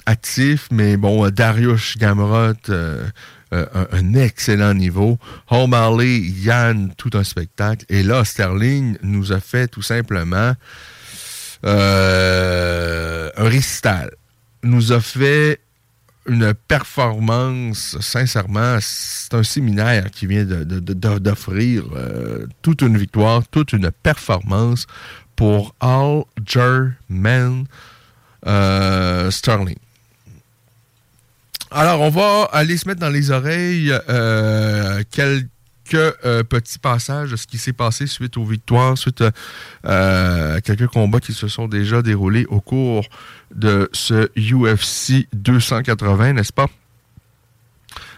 [0.06, 3.06] actif, mais bon, Darius Gamrot, euh,
[3.52, 5.18] euh, un, excellent niveau.
[5.50, 7.84] O'Malley, Yann, tout un spectacle.
[7.88, 10.52] Et là, Sterling nous a fait tout simplement
[11.64, 14.10] euh, un récital.
[14.62, 15.60] Nous a fait
[16.28, 23.46] une performance, sincèrement, c'est un séminaire qui vient de- de- d'offrir euh, toute une victoire,
[23.48, 24.86] toute une performance
[25.36, 27.64] pour Algerman
[28.46, 29.76] euh, Sterling.
[31.70, 35.48] Alors, on va aller se mettre dans les oreilles euh, quelques
[35.94, 40.88] euh, petits passages de ce qui s'est passé suite aux victoires, suite euh, à quelques
[40.88, 43.06] combats qui se sont déjà déroulés au cours
[43.54, 46.68] de ce UFC 280, n'est-ce pas?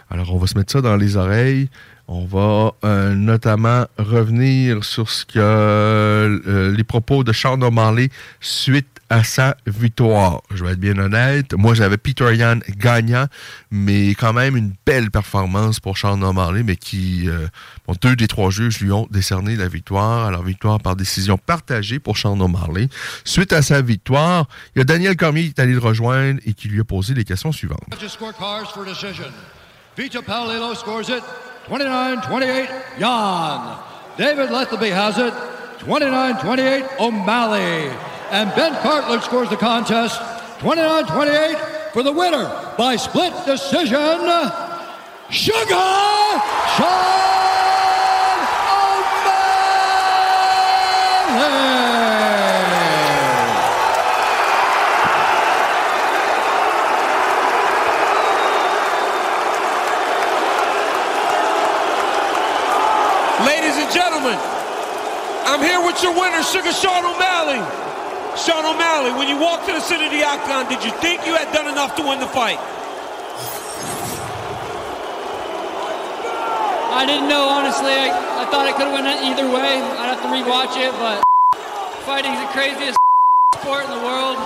[0.09, 1.69] Alors, on va se mettre ça dans les oreilles.
[2.11, 8.09] On va euh, notamment revenir sur ce que euh, les propos de Sean O'Malley
[8.41, 10.41] suite à sa victoire.
[10.51, 11.53] Je vais être bien honnête.
[11.53, 13.27] Moi, j'avais Peter Yan gagnant,
[13.69, 17.45] mais quand même une belle performance pour Sean O'Malley, mais qui, euh,
[17.85, 20.25] bon, deux des trois juges lui ont décerné la victoire.
[20.25, 22.89] Alors, victoire par décision partagée pour Sean O'Malley.
[23.23, 26.53] Suite à sa victoire, il y a Daniel Cormier qui est allé le rejoindre et
[26.53, 27.85] qui lui a posé les questions suivantes.
[31.65, 33.77] 29-28 Jan.
[34.17, 35.33] David Lethaby has it
[35.79, 37.89] 29-28 O'Malley.
[38.31, 40.19] And Ben Cartledge scores the contest
[40.59, 42.45] 29-28 for the winner
[42.77, 44.51] by split decision,
[45.31, 45.65] Sugar
[46.75, 47.29] Sean
[48.69, 49.59] O'Malley.
[63.45, 64.37] Ladies and gentlemen,
[65.49, 67.57] I'm here with your winner, Sugar Sean O'Malley.
[68.37, 71.33] Sean O'Malley, when you walked to the center of the octagon, did you think you
[71.33, 72.61] had done enough to win the fight?
[76.93, 77.89] I didn't know, honestly.
[77.89, 79.81] I, I thought it could have went either way.
[79.81, 81.17] I'd have to rewatch it, but
[82.05, 82.99] fighting is the craziest
[83.57, 84.37] sport in the world.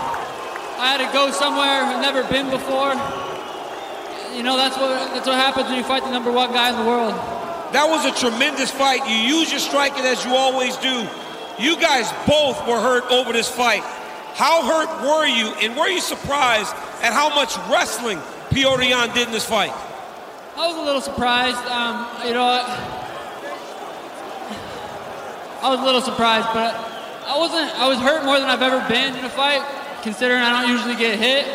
[0.79, 2.95] I had to go somewhere I've never been before.
[4.31, 6.79] You know, that's what that's what happens when you fight the number one guy in
[6.79, 7.42] the world.
[7.73, 9.01] That was a tremendous fight.
[9.09, 11.09] You use your striking as you always do.
[11.57, 13.81] You guys both were hurt over this fight.
[14.37, 18.19] How hurt were you, and were you surprised at how much wrestling
[18.51, 19.73] Piotr Jan did in this fight?
[20.55, 21.57] I was a little surprised.
[21.65, 22.61] Um, you know, I,
[25.63, 26.75] I was a little surprised, but
[27.25, 27.73] I wasn't.
[27.79, 29.65] I was hurt more than I've ever been in a fight,
[30.03, 31.47] considering I don't usually get hit.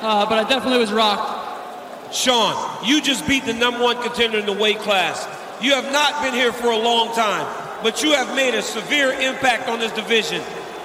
[0.00, 2.14] Uh, but I definitely was rocked.
[2.14, 5.26] Sean, you just beat the number one contender in the weight class.
[5.60, 7.46] You have not been here for a long time,
[7.82, 10.40] but you have made a severe impact on this division.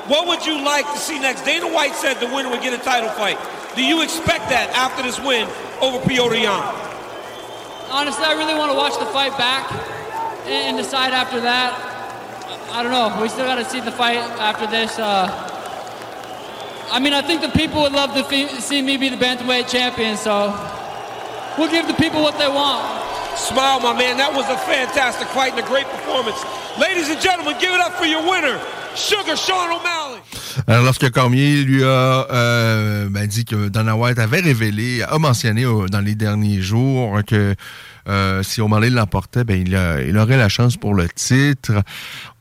[0.07, 1.43] What would you like to see next?
[1.43, 3.37] Dana White said the winner would get a title fight.
[3.75, 5.47] Do you expect that after this win
[5.79, 6.61] over Piotr Jan?
[7.89, 9.71] Honestly, I really want to watch the fight back
[10.47, 11.71] and, decide after that.
[12.71, 13.21] I don't know.
[13.21, 14.97] We still got to see the fight after this.
[14.97, 15.29] Uh,
[16.91, 20.17] I mean, I think the people would love to see me be the bantamweight champion,
[20.17, 20.49] so
[21.57, 23.02] we'll give the people what they want.
[23.35, 24.17] Smile, my man.
[24.17, 26.37] That was a fantastic fight and a great performance.
[26.79, 28.59] Ladies and gentlemen, give it up for your winner,
[28.95, 30.19] Sugar Sean O'Malley.
[30.67, 31.87] Alors, lorsque Cormier lui a
[32.31, 37.19] euh, ben, dit que Dana White avait révélé, a mentionné euh, dans les derniers jours
[37.25, 37.55] que
[38.07, 41.71] euh, si O'Malley l'emportait, ben, il, a- il aurait la chance pour le titre.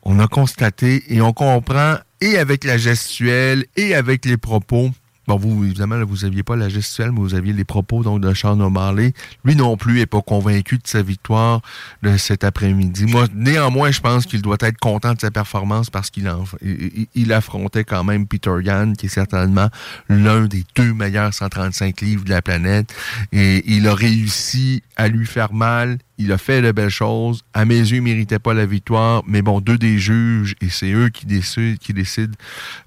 [0.03, 4.91] On a constaté et on comprend, et avec la gestuelle, et avec les propos.
[5.27, 8.21] Bon, vous, évidemment, là, vous aviez pas la gestuelle, mais vous aviez les propos donc,
[8.21, 9.13] de Sean O'Malley.
[9.45, 11.61] Lui non plus n'est pas convaincu de sa victoire
[12.01, 13.05] de cet après-midi.
[13.05, 16.29] Moi, néanmoins, je pense qu'il doit être content de sa performance parce qu'il
[16.61, 19.69] il, il affrontait quand même Peter Yan, qui est certainement
[20.09, 22.93] l'un des deux meilleurs 135 livres de la planète.
[23.31, 25.97] Et il a réussi à lui faire mal.
[26.19, 27.43] Il a fait de belles choses.
[27.53, 29.23] À mes yeux, il méritait pas la victoire.
[29.27, 32.35] Mais bon, deux des juges, et c'est eux qui décident, qui décident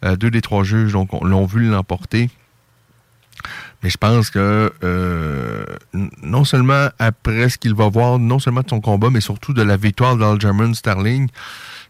[0.05, 2.31] euh, deux des trois juges donc, on- l'ont vu l'emporter.
[3.83, 5.65] Mais je pense que euh,
[6.23, 9.63] non seulement après ce qu'il va voir, non seulement de son combat, mais surtout de
[9.63, 11.29] la victoire d'Algerman Sterling,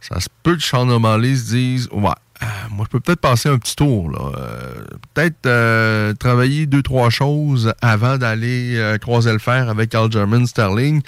[0.00, 2.10] ça se peut que Sean O'Malley se dise Ouais,
[2.42, 4.10] euh, moi je peux peut-être passer un petit tour.
[4.10, 4.18] là.
[4.36, 4.74] Euh,
[5.14, 11.02] peut-être euh, travailler deux, trois choses avant d'aller euh, croiser le fer avec Algerman Sterling.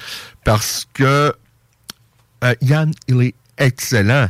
[0.45, 1.33] Parce que
[2.63, 4.29] Yann, il est excellent.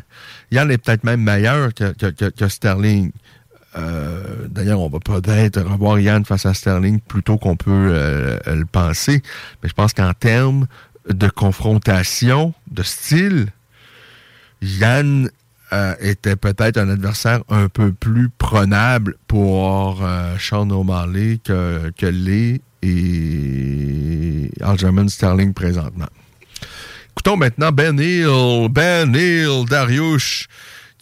[0.50, 3.12] Yann est peut-être même meilleur que, Sterling.
[4.48, 7.92] D'ailleurs, on va peut-être revoir Yann face à Sterling plus tôt qu'on peut
[8.46, 9.22] le penser.
[9.62, 10.66] Mais je pense qu'en termes
[11.08, 13.48] de confrontation, de style,
[14.62, 15.30] Yann
[15.72, 22.06] euh, était peut-être un adversaire un peu plus prenable pour euh, Sean O'Malley que, que
[22.06, 26.08] Lee et Aljamain Sterling présentement.
[27.12, 30.48] Écoutons maintenant Ben Hill, Ben Hill, Dariush,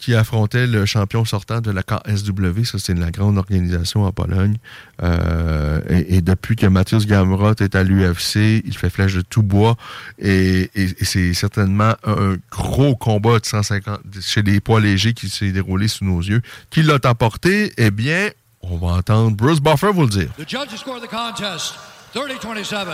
[0.07, 2.63] qui affrontait le champion sortant de la KSW.
[2.63, 4.55] Ça, c'est la grande organisation en Pologne.
[5.03, 9.43] Euh, et, et depuis que Mathias Gamrot est à l'UFC, il fait flèche de tout
[9.43, 9.75] bois.
[10.17, 15.27] Et, et- et c'est certainement un gros combat de 150 chez les poids légers qui
[15.27, 16.41] s'est déroulé sous nos yeux.
[16.69, 17.73] Qui l'a emporté?
[17.75, 18.29] Eh bien,
[18.61, 20.29] on va entendre Bruce Buffer vous le dire.
[20.37, 21.75] The judges score the contest
[22.15, 22.87] 30-27,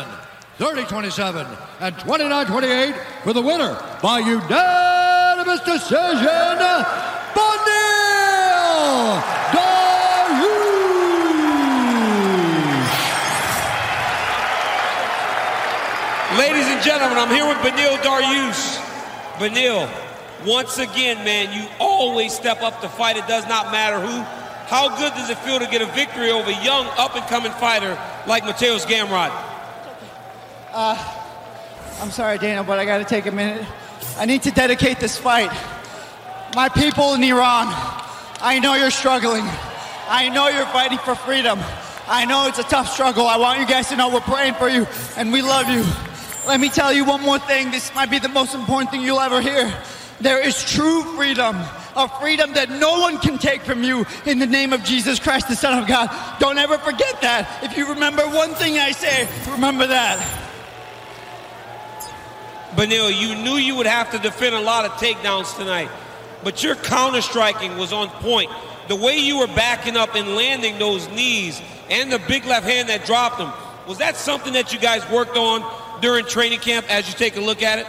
[0.59, 1.45] 30-27,
[1.79, 2.93] and 29-28
[3.23, 5.02] for the winner by unanimous
[5.43, 6.59] decision,
[7.35, 9.21] Bonil
[9.51, 10.73] Dariush.
[16.37, 18.77] Ladies and gentlemen, I'm here with Benil Darius.
[19.37, 19.87] Benil,
[20.47, 23.17] once again, man, you always step up to fight.
[23.17, 24.23] It does not matter who.
[24.67, 28.43] How good does it feel to get a victory over a young, up-and-coming fighter like
[28.43, 29.31] Mateos Gamrod?
[30.71, 30.97] Uh,
[32.01, 33.65] I'm sorry, Dana, but I got to take a minute.
[34.17, 35.51] I need to dedicate this fight.
[36.55, 37.67] My people in Iran,
[38.41, 39.43] I know you're struggling.
[40.07, 41.59] I know you're fighting for freedom.
[42.07, 43.25] I know it's a tough struggle.
[43.25, 44.85] I want you guys to know we're praying for you
[45.17, 45.83] and we love you.
[46.47, 47.71] Let me tell you one more thing.
[47.71, 49.73] This might be the most important thing you'll ever hear.
[50.19, 51.55] There is true freedom,
[51.95, 55.47] a freedom that no one can take from you in the name of Jesus Christ,
[55.47, 56.09] the Son of God.
[56.39, 57.63] Don't ever forget that.
[57.63, 60.42] If you remember one thing I say, remember that.
[62.75, 65.89] Benil, you knew you would have to defend a lot of takedowns tonight,
[66.43, 68.49] but your counter striking was on point.
[68.87, 72.89] The way you were backing up and landing those knees and the big left hand
[72.89, 73.51] that dropped them,
[73.87, 75.63] was that something that you guys worked on
[76.01, 77.87] during training camp as you take a look at it?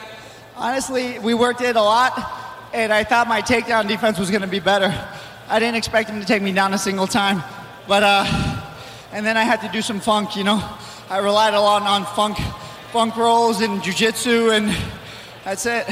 [0.57, 2.13] Honestly, we worked it a lot,
[2.73, 4.93] and I thought my takedown defense was going to be better.
[5.49, 7.43] I didn't expect him to take me down a single time,
[7.89, 8.25] but uh,
[9.13, 10.37] and then I had to do some funk.
[10.37, 10.63] You know,
[11.11, 12.39] I relied a lot on funk,
[12.95, 14.73] funk rolls and jujitsu, and
[15.43, 15.85] that's it.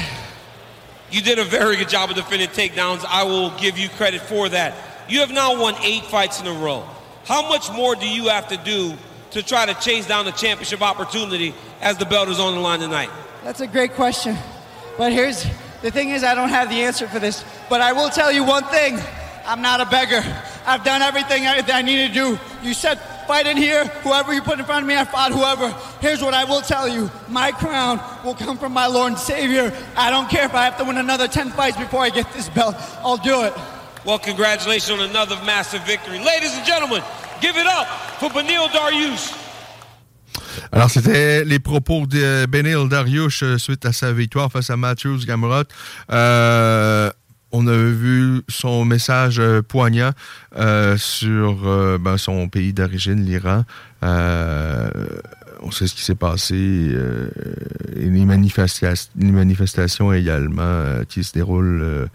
[1.11, 3.03] You did a very good job of defending takedowns.
[3.05, 4.73] I will give you credit for that.
[5.09, 6.87] You have now won eight fights in a row.
[7.25, 8.93] How much more do you have to do
[9.31, 12.79] to try to chase down the championship opportunity as the belt is on the line
[12.79, 13.09] tonight?
[13.43, 14.37] That's a great question,
[14.97, 15.45] but here's
[15.81, 18.45] the thing: is I don't have the answer for this, but I will tell you
[18.45, 18.97] one thing:
[19.45, 20.23] I'm not a beggar.
[20.65, 22.39] I've done everything I, I need to do.
[22.63, 22.97] You said
[23.27, 23.85] fight in here.
[24.03, 25.73] Whoever you put in front of me, I fought whoever.
[25.99, 29.73] Here's what I will tell you: my crown will come from my Lord and Savior.
[29.95, 32.49] I don't care if I have to win another ten fights before I get this
[32.49, 32.75] belt.
[33.03, 33.53] I'll do it.
[34.05, 36.19] Well, congratulations on another massive victory.
[36.19, 37.01] Ladies and gentlemen,
[37.39, 37.87] give it up
[38.19, 39.33] for Benil Dariush.
[40.71, 45.19] Alors, c'était les propos de Benil Dariush euh, suite à sa victoire face à Matthews
[45.25, 45.65] Gamrot.
[46.11, 47.11] Euh,
[47.53, 50.09] on a vu son message euh, poignant
[50.57, 53.63] euh, sur euh, ben, son pays d'origine, l'Iran.
[55.65, 56.55] On sait ce qui s'est passé.
[56.55, 62.09] et les, manifestations également qui se déroulent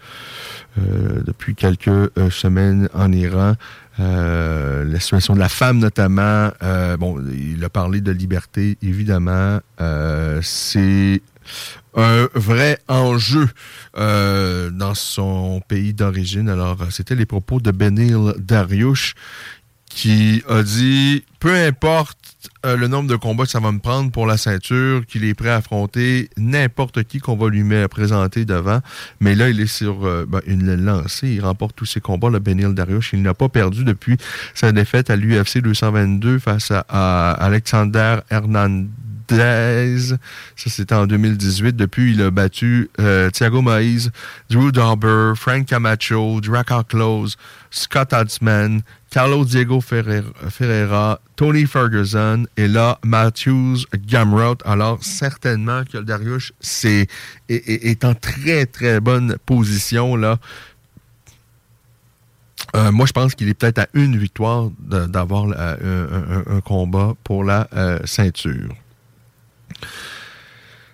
[0.77, 3.55] depuis quelques semaines en Iran.
[3.97, 6.51] La situation de la femme notamment.
[6.99, 9.61] Bon, il a parlé de liberté, évidemment.
[10.43, 11.23] C'est
[11.95, 13.47] un vrai enjeu
[13.97, 16.49] euh, dans son pays d'origine.
[16.49, 19.15] Alors, c'était les propos de Benil Dariush
[19.89, 22.17] qui a dit peu importe
[22.65, 25.33] euh, le nombre de combats que ça va me prendre pour la ceinture, qu'il est
[25.33, 28.79] prêt à affronter n'importe qui qu'on va lui présenter devant.
[29.19, 31.29] Mais là, il est sur euh, ben, une lancée.
[31.29, 33.13] Il remporte tous ses combats, le Benil Dariush.
[33.13, 34.17] Il n'a pas perdu depuis
[34.53, 38.87] sa défaite à l'UFC 222 face à Alexander Hernandez.
[39.29, 41.75] Ça, c'était en 2018.
[41.75, 44.09] Depuis, il a battu euh, Thiago Maïs,
[44.49, 47.37] Drew Dauber, Frank Camacho, Drakkar Close,
[47.69, 54.57] Scott Huntsman, Carlos Diego Ferreira, Tony Ferguson et là, Matthews Gamrot.
[54.65, 55.97] Alors, certainement que
[56.59, 57.07] c'est,
[57.49, 60.37] est, en très, très bonne position là.
[62.75, 67.67] Euh, moi, je pense qu'il est peut-être à une victoire d'avoir un combat pour la
[67.73, 68.75] euh, ceinture.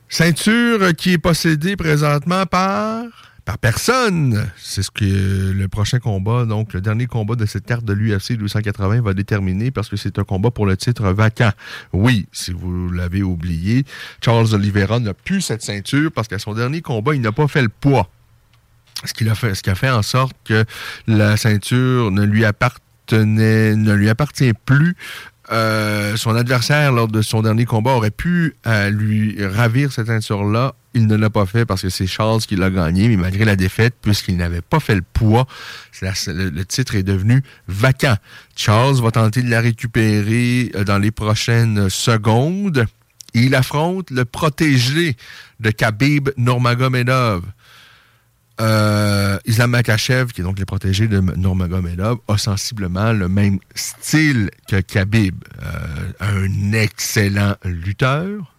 [0.10, 3.06] Ceinture qui est possédée présentement par
[3.46, 4.50] par personne.
[4.58, 5.06] C'est ce que
[5.52, 9.70] le prochain combat, donc le dernier combat de cette carte de l'UFC 280 va déterminer
[9.70, 11.52] parce que c'est un combat pour le titre vacant.
[11.94, 13.86] Oui, si vous l'avez oublié,
[14.24, 17.62] Charles Oliveira n'a plus cette ceinture parce qu'à son dernier combat, il n'a pas fait
[17.62, 18.10] le poids.
[19.04, 20.66] Ce, qu'il a fait, ce qui a fait en sorte que
[21.06, 24.96] la ceinture ne lui appartenait, ne lui appartient plus
[25.52, 30.74] euh, son adversaire, lors de son dernier combat, aurait pu euh, lui ravir cette ceinture-là.
[30.94, 33.56] Il ne l'a pas fait parce que c'est Charles qui l'a gagné, mais malgré la
[33.56, 35.46] défaite, puisqu'il n'avait pas fait le poids,
[36.02, 38.16] le, titre est devenu vacant.
[38.56, 42.86] Charles va tenter de la récupérer euh, dans les prochaines secondes.
[43.34, 45.16] Il affronte le protégé
[45.60, 47.44] de Khabib Nurmagomedov.
[48.62, 54.50] Euh, Islam Makachev, qui est donc le protégé de Nurmagomedov, a sensiblement le même style
[54.68, 55.44] que Khabib.
[55.62, 58.56] Euh, un excellent lutteur,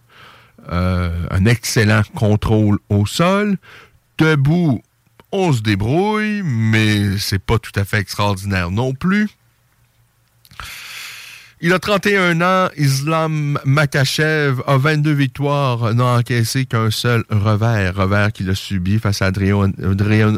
[0.71, 3.57] euh, un excellent contrôle au sol.
[4.19, 4.81] Debout,
[5.31, 9.29] on se débrouille, mais c'est pas tout à fait extraordinaire non plus.
[11.59, 12.69] Il a 31 ans.
[12.77, 17.95] Islam Makachev a 22 victoires, n'a encaissé qu'un seul revers.
[17.95, 19.31] Revers qu'il a subi face à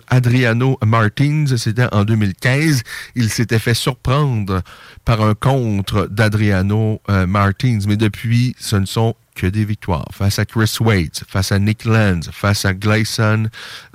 [0.07, 1.45] Adriano, Martins.
[1.57, 2.83] C'était en 2015.
[3.15, 4.61] Il s'était fait surprendre
[5.03, 7.79] par un contre d'Adriano euh, Martins.
[7.85, 10.07] Mais depuis, ce ne sont que des victoires.
[10.11, 13.45] Face à Chris Wade, face à Nick Lenz, face à Gleison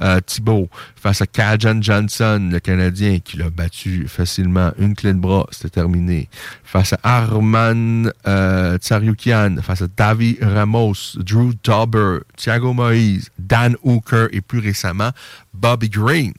[0.01, 4.73] euh, Thibault, face à Kajan Johnson, le Canadien, qui l'a battu facilement.
[4.79, 6.31] Une clé de bras, c'était terminé.
[6.65, 14.41] Face à Arman euh, face à Davi Ramos, Drew Dauber, Thiago Moïse, Dan Hooker et
[14.41, 15.11] plus récemment,
[15.53, 16.33] Bobby Green.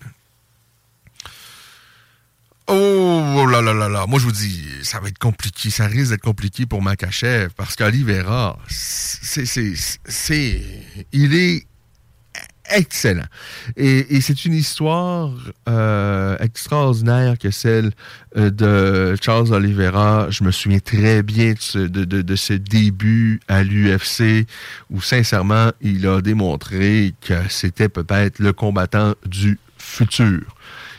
[2.68, 4.06] Oh là là là là.
[4.08, 5.70] Moi, je vous dis, ça va être compliqué.
[5.70, 9.74] Ça risque d'être compliqué pour Makachev parce qu'Olivera, c'est, c'est,
[10.06, 10.62] c'est,
[11.12, 11.68] il est
[12.72, 13.28] excellent.
[13.78, 15.32] Et, et c'est une histoire
[15.70, 17.92] euh, extraordinaire que celle
[18.36, 20.32] euh, de Charles Oliveira.
[20.32, 24.48] Je me souviens très bien de, de, de ce début à l'UFC
[24.90, 30.55] où, sincèrement, il a démontré que c'était peut-être le combattant du futur.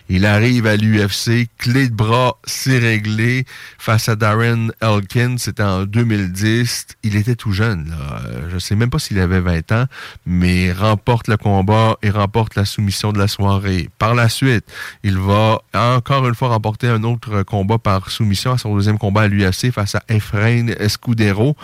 [0.08, 3.44] Il arrive à l'UFC, clé de bras, c'est réglé.
[3.78, 6.86] Face à Darren Elkin, c'était en 2010.
[7.02, 7.90] Il était tout jeune.
[7.90, 8.20] Là.
[8.50, 9.86] Je sais même pas s'il avait 20 ans,
[10.24, 13.90] mais remporte le combat et remporte la soumission de la soirée.
[13.98, 14.64] Par la suite,
[15.02, 19.22] il va encore une fois remporter un autre combat par soumission à son deuxième combat
[19.22, 21.56] à l'UFC face à Efrain Escudero.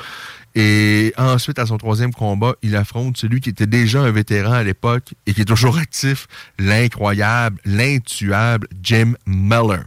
[0.55, 4.63] Et ensuite, à son troisième combat, il affronte celui qui était déjà un vétéran à
[4.63, 6.27] l'époque et qui est toujours actif,
[6.59, 9.85] l'incroyable, l'intuable Jim Miller.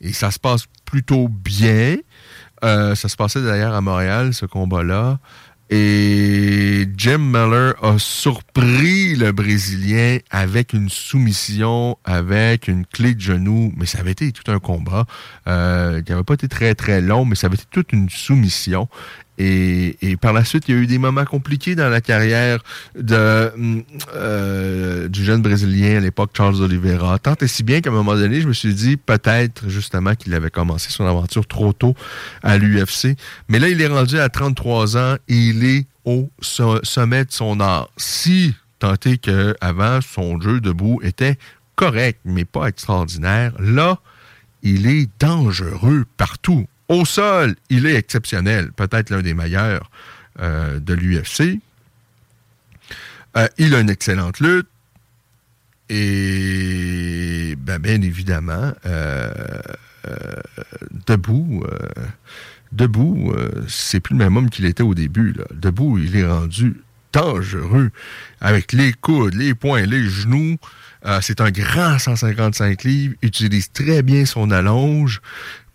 [0.00, 1.96] Et ça se passe plutôt bien.
[2.64, 5.18] Euh, ça se passait d'ailleurs à Montréal, ce combat-là.
[5.74, 13.72] Et Jim Miller a surpris le Brésilien avec une soumission, avec une clé de genou.
[13.78, 15.06] Mais ça avait été tout un combat
[15.48, 18.86] euh, qui n'avait pas été très très long, mais ça avait été toute une soumission.
[19.44, 22.62] Et, par la suite, il y a eu des moments compliqués dans la carrière
[23.10, 27.18] euh, du jeune Brésilien à l'époque, Charles Oliveira.
[27.18, 30.32] Tant et si bien qu'à un moment donné, je me suis dit peut-être justement qu'il
[30.34, 31.96] avait commencé son aventure trop tôt
[32.42, 33.16] à l'UFC.
[33.48, 37.58] Mais là, il est rendu à 33 ans et il est au sommet de son
[37.58, 37.88] art.
[37.96, 41.36] Si tant est qu'avant, son jeu debout était
[41.74, 43.98] correct, mais pas extraordinaire, là,
[44.62, 46.66] il est dangereux partout.
[46.88, 49.90] Au sol, il est exceptionnel, peut-être l'un des meilleurs
[50.40, 51.60] euh, de l'UFC.
[53.36, 54.68] Euh, il a une excellente lutte.
[55.90, 59.30] Et ben, bien évidemment, euh,
[61.06, 61.64] debout,
[62.72, 63.34] debout,
[63.68, 65.34] c'est plus le même homme qu'il était au début.
[65.52, 66.80] Debout, il est rendu
[67.12, 67.90] dangereux
[68.40, 70.56] avec les coudes, les poings, les genoux.
[71.20, 75.20] C'est un grand 155 livres, utilise très bien son allonge.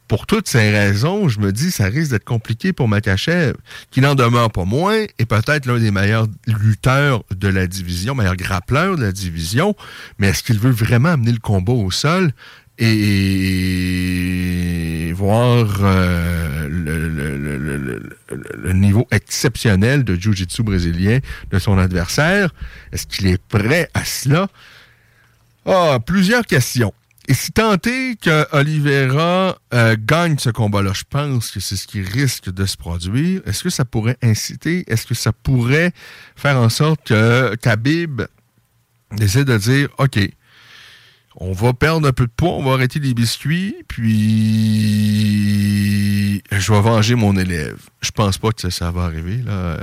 [0.08, 3.56] Pour toutes ces raisons, je me dis ça risque d'être compliqué pour Makachev,
[3.92, 8.38] qui n'en demeure pas moins, et peut-être l'un des meilleurs lutteurs de la division, meilleur
[8.38, 9.76] grappleur de la division.
[10.18, 12.32] Mais est-ce qu'il veut vraiment amener le combat au sol
[12.80, 14.08] et
[15.14, 18.04] voir euh, le,
[18.74, 21.20] niveau exceptionnel de Jiu-Jitsu brésilien
[21.52, 22.54] de son adversaire?
[22.94, 24.48] Est-ce qu'il est prêt à cela?
[25.66, 26.94] Ah, plusieurs questions.
[27.30, 32.02] Et si tenté que Oliveira euh, gagne ce combat-là, je pense que c'est ce qui
[32.02, 33.42] risque de se produire.
[33.46, 35.92] Est-ce que ça pourrait inciter, est-ce que ça pourrait
[36.38, 38.22] faire en sorte que Khabib
[39.20, 40.18] essaie de dire, OK,
[41.36, 44.08] on va perdre un peu de poids, on va arrêter les biscuits, puis
[46.50, 47.78] je vais venger mon élève?
[48.02, 49.38] Je pense pas que ça, va arriver.
[49.38, 49.80] Là.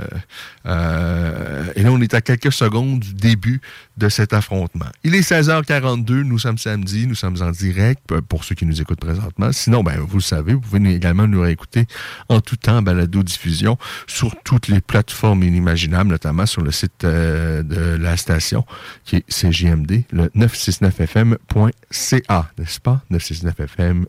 [0.65, 3.59] Euh, et là, on est à quelques secondes du début
[3.97, 4.85] de cet affrontement.
[5.03, 7.99] Il est 16h42, nous sommes samedi, nous sommes en direct
[8.29, 9.51] pour ceux qui nous écoutent présentement.
[9.51, 11.87] Sinon, ben, vous le savez, vous pouvez également nous réécouter
[12.29, 18.01] en tout temps balado-diffusion sur toutes les plateformes inimaginables, notamment sur le site euh, de
[18.01, 18.65] la station
[19.03, 23.01] qui est CGMD, le 969fm.ca, n'est-ce pas?
[23.11, 24.05] 969fm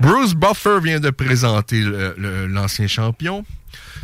[0.00, 1.82] Bruce Buffer vient de présenter
[2.48, 3.44] l'ancien champion,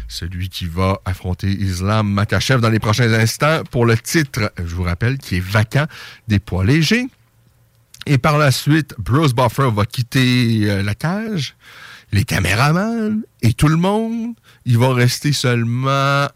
[0.08, 4.82] celui qui va affronter Islam Makachev dans les prochains instants pour le titre, je vous
[4.82, 5.86] rappelle, qui est vacant
[6.28, 7.06] des poids légers.
[8.06, 11.54] Et par la suite, Bruce Buffer va quitter euh, la cage,
[12.10, 14.34] les caméramans et tout le monde.
[14.64, 16.26] Il va rester seulement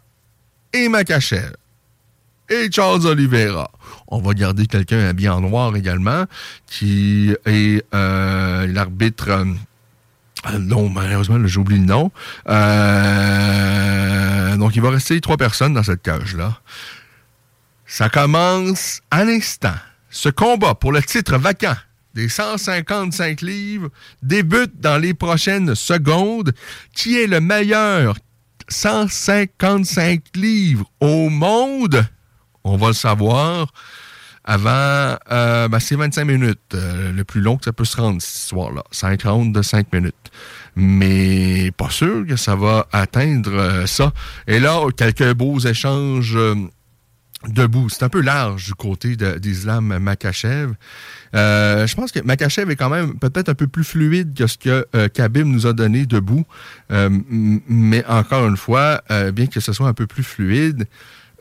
[0.73, 1.51] et Makachev
[2.49, 3.71] et Charles Oliveira.
[4.07, 6.25] On va garder quelqu'un habillé en noir également,
[6.65, 9.45] qui est euh, l'arbitre, euh,
[10.59, 12.11] dont malheureusement j'oublie le nom.
[12.47, 13.67] Euh,
[14.57, 16.59] donc il va rester trois personnes dans cette cage-là.
[17.85, 19.75] Ça commence à l'instant.
[20.09, 21.75] Ce combat pour le titre vacant
[22.13, 23.89] des 155 livres
[24.23, 26.53] débute dans les prochaines secondes.
[26.93, 28.17] Qui est le meilleur
[28.69, 32.05] 155 livres au monde?
[32.69, 33.71] On va le savoir
[34.43, 36.59] avant, euh, ben, c'est 25 minutes.
[36.73, 38.83] euh, le plus long que ça peut se rendre, cette histoire-là.
[38.91, 40.31] 5 rounds de 5 minutes.
[40.75, 44.13] Mais pas sûr que ça va atteindre euh, ça.
[44.47, 46.55] Et là, quelques beaux échanges euh,
[47.49, 47.89] debout.
[47.89, 50.73] C'est un peu large du côté d'Islam Makachev.
[51.33, 55.07] Je pense que Makachev est quand même peut-être un peu plus fluide que ce que
[55.09, 56.45] Khabib nous a donné debout.
[56.89, 59.01] Mais encore une fois,
[59.33, 60.87] bien que ce soit un peu plus fluide,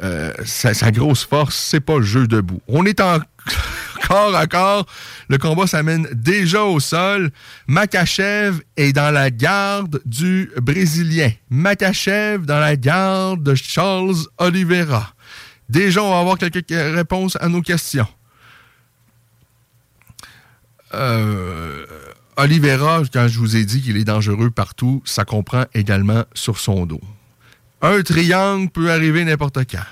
[0.02, 2.60] euh, sa, grosse force, c'est pas le jeu debout.
[2.68, 3.18] On est en
[4.06, 4.86] corps à corps.
[5.28, 7.30] Le combat s'amène déjà au sol.
[7.66, 11.30] Makachev est dans la garde du Brésilien.
[11.48, 15.14] Makachev dans la garde de Charles Oliveira.
[15.68, 18.06] Déjà, on va avoir quelques réponses à nos questions.
[20.94, 21.84] Euh,
[22.36, 26.86] Oliveira, quand je vous ai dit qu'il est dangereux partout, ça comprend également sur son
[26.86, 27.00] dos.
[27.82, 29.84] Un triangle peut arriver n'importe quand.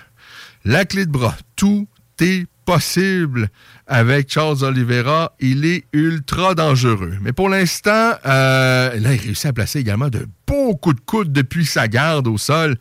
[0.65, 1.87] La clé de bras, tout
[2.21, 3.51] est possible
[3.87, 5.33] avec Charles Oliveira.
[5.39, 7.19] Il est ultra dangereux.
[7.21, 11.33] Mais pour l'instant, euh, là, il réussit à placer également de beaux coups de coude
[11.33, 12.77] depuis sa garde au sol.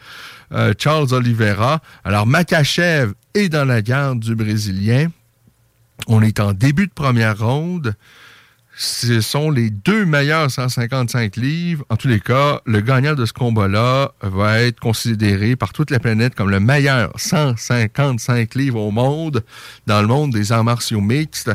[0.53, 1.81] euh, Charles Oliveira.
[2.05, 5.07] Alors, Makachev est dans la garde du Brésilien.
[6.07, 7.95] On est en début de première ronde.
[8.75, 11.85] Ce sont les deux meilleurs 155 livres.
[11.89, 15.99] En tous les cas, le gagnant de ce combat-là va être considéré par toute la
[15.99, 19.43] planète comme le meilleur 155 livres au monde
[19.85, 21.51] dans le monde des arts martiaux mixtes.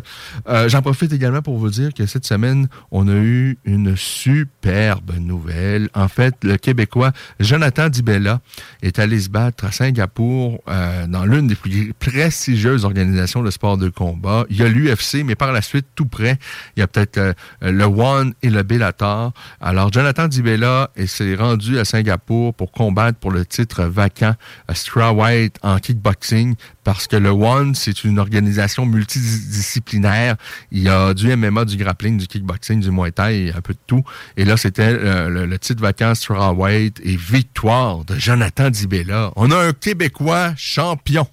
[0.48, 5.12] Euh, J'en profite également pour vous dire que cette semaine, on a eu une superbe
[5.18, 5.88] nouvelle.
[5.94, 7.10] En fait, le Québécois
[7.40, 8.40] Jonathan Dibella
[8.82, 13.76] est allé se battre à Singapour euh, dans l'une des plus prestigieuses organisations de sport
[13.76, 14.44] de combat.
[14.50, 16.38] Il y a l'UFC, mais par la suite, tout près,
[16.76, 17.32] il y a peut-être euh,
[17.62, 19.32] le One et le Bellator.
[19.60, 24.34] Alors, Jonathan Dibella s'est rendu à Singapour pour combattre pour le titre vacant
[24.72, 26.54] strawweight en kickboxing
[26.84, 30.36] parce que le One, c'est une organisation multidisciplinaire.
[30.72, 33.78] Il y a du MMA, du grappling, du kickboxing, du Muay Thai, un peu de
[33.86, 34.02] tout.
[34.36, 39.32] Et là, c'était euh, le, le titre vacant strawweight et victoire de Jonathan Dibella.
[39.36, 41.26] On a un Québécois champion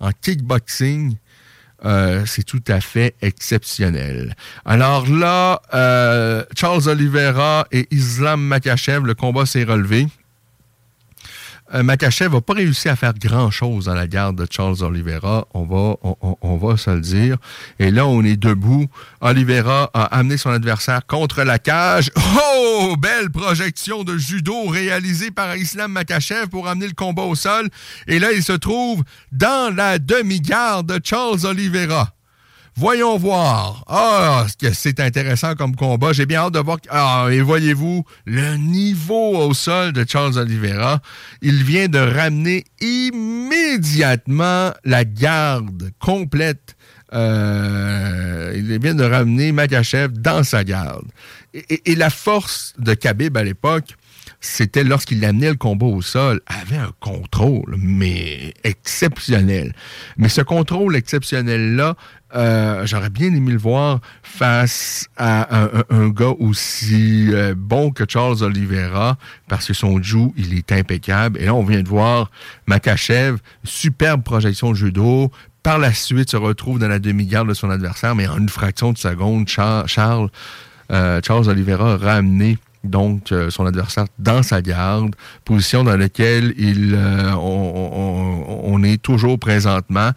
[0.00, 1.16] en kickboxing.
[1.84, 4.34] Euh, c'est tout à fait exceptionnel.
[4.64, 10.06] Alors là, euh, Charles Oliveira et Islam Makachev, le combat s'est relevé.
[11.74, 15.64] Euh, Makachev n'a pas réussi à faire grand-chose dans la garde de Charles Oliveira, on
[15.64, 15.96] va,
[16.40, 17.36] on, va se le dire.
[17.80, 18.86] Et là, on est debout.
[19.20, 22.10] Oliveira a amené son adversaire contre la cage.
[22.16, 22.96] Oh!
[22.96, 27.68] Belle projection de judo réalisée par Islam Makachev pour amener le combat au sol.
[28.06, 29.02] Et là, il se trouve
[29.32, 32.13] dans la demi-garde de Charles Oliveira.
[32.76, 33.84] Voyons voir.
[33.86, 36.12] Ah, ce que c'est intéressant comme combat.
[36.12, 36.78] J'ai bien hâte de voir.
[36.90, 41.00] Ah, et voyez-vous, le niveau au sol de Charles Oliveira.
[41.40, 46.74] Il vient de ramener immédiatement la garde complète.
[47.12, 51.04] Euh, il vient de ramener Makachev dans sa garde.
[51.52, 53.94] Et, et- et la force de Khabib à l'époque,
[54.46, 59.72] c'était lorsqu'il amenait le combat au sol, avait un contrôle, mais exceptionnel.
[60.18, 61.96] Mais ce contrôle exceptionnel-là,
[62.34, 65.48] euh, j'aurais bien aimé le voir face à
[65.88, 69.16] un, gars aussi euh, bon que Charles Oliveira,
[69.48, 71.40] parce que son jiu, il est impeccable.
[71.40, 72.30] Et là, on vient de voir
[72.66, 75.32] Makachev, superbe projection de judo.
[75.62, 78.92] Par la suite, se retrouve dans la demi-garde de son adversaire, mais en une fraction
[78.92, 80.28] de seconde, Char- Charles,
[80.92, 85.14] euh, Charles Oliveira ramené donc euh, son adversaire dans sa garde,
[85.44, 90.10] position dans laquelle il, euh, on, est toujours présentement.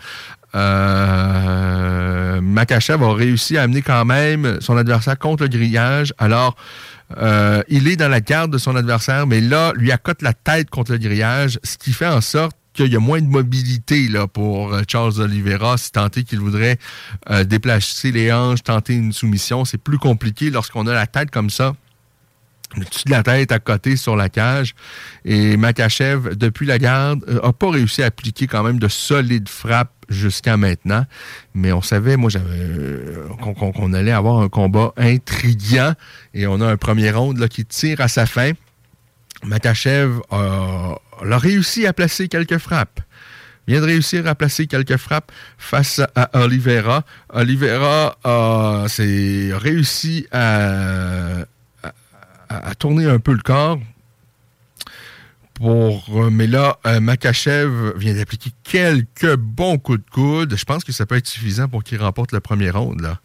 [0.55, 6.13] Euh, Makachev a réussi à amener quand même son adversaire contre le grillage.
[6.17, 6.55] Alors,
[7.69, 10.91] il est dans la garde de son adversaire, mais là, lui accote la tête contre
[10.91, 14.75] le grillage, ce qui fait en sorte qu'il y a moins de mobilité là, pour
[14.87, 16.77] Charles Oliveira si tant qu'il voudrait
[17.45, 19.63] déplacer les hanches, tenter une soumission.
[19.63, 21.73] C'est plus compliqué lorsqu'on a la tête comme ça
[22.75, 24.75] le dessus de la tête à côté sur la cage.
[25.25, 29.93] Et Makachev, depuis la garde, n'a pas réussi à appliquer quand même de solides frappes
[30.09, 31.05] jusqu'à maintenant.
[31.53, 35.93] Mais on savait, moi, j'avais euh, qu'on allait avoir un combat intriguant.
[36.33, 38.51] Et on a un premier round là, qui tire à sa fin.
[39.43, 42.99] Makachev a, réussi à placer quelques frappes.
[43.67, 47.03] Vient de réussir à placer quelques frappes face à Oliveira.
[47.29, 51.45] Oliveira a réussi à,
[52.49, 53.79] à, tourner un peu le corps.
[55.55, 60.55] Pour, euh, mais là, euh, Makachev vient d'appliquer quelques bons coups de coude.
[60.55, 63.15] Je pense que ça peut être suffisant pour qu'il remporte le premier round.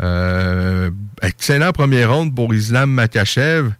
[0.00, 0.90] Euh,
[1.22, 3.70] excellent premier round pour Islam Makachev.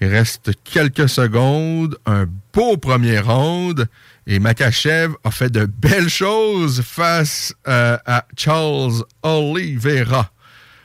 [0.00, 1.96] Il reste quelques secondes.
[2.06, 3.88] Un beau premier round.
[4.28, 10.30] Et Makachev a fait de belles choses face à Charles Oliveira.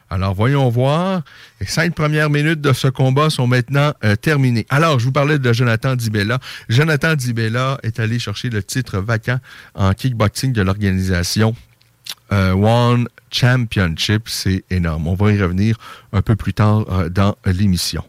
[0.10, 1.24] Alors, voyons voir.
[1.60, 4.66] Les cinq premières minutes de ce combat sont maintenant euh, terminées.
[4.70, 6.40] Alors, je vous parlais de Jonathan Dibella.
[6.70, 9.40] Jonathan Dibella est allé chercher le titre vacant
[9.76, 11.56] en kickboxing de l'organisation
[12.32, 14.24] euh, One Championship.
[14.28, 15.08] C'est énorme.
[15.08, 15.78] On va y revenir
[16.14, 18.04] un peu plus tard euh, dans l'émission.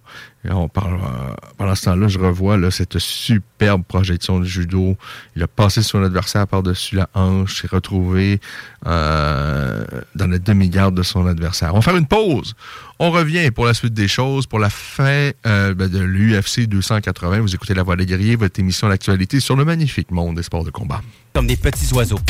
[0.51, 4.97] On parle, euh, pendant ce temps-là, je revois cette superbe projection de judo.
[5.37, 8.41] Il a passé son adversaire par-dessus la hanche, s'est retrouvé
[8.83, 9.85] dans
[10.17, 11.75] la demi-garde de son adversaire.
[11.75, 12.55] On va faire une pause.
[12.99, 17.41] On revient pour la suite des choses, pour la fin ben, de l'UFC 280.
[17.41, 20.65] Vous écoutez La Voix des guerriers, votre émission d'actualité sur le magnifique monde des sports
[20.65, 21.03] de combat.
[21.35, 22.21] Comme des petits oiseaux.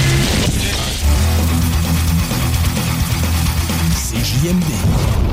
[4.11, 5.28] C'est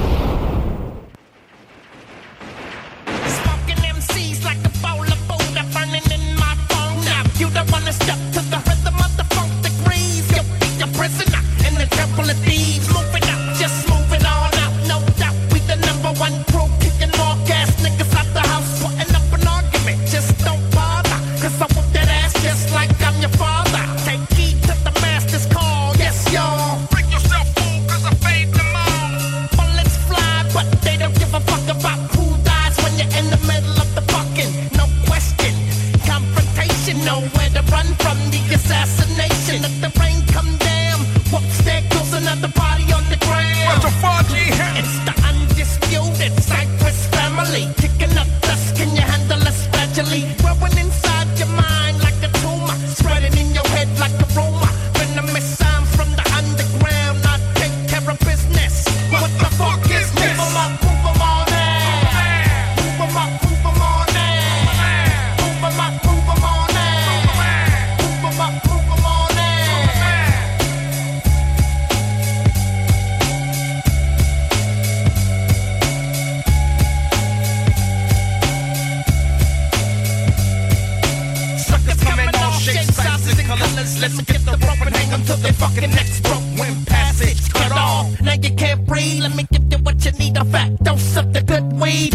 [88.36, 89.22] now you can't breathe.
[89.22, 90.38] Let me give you what you need.
[90.38, 92.14] A fat dose of the good weed.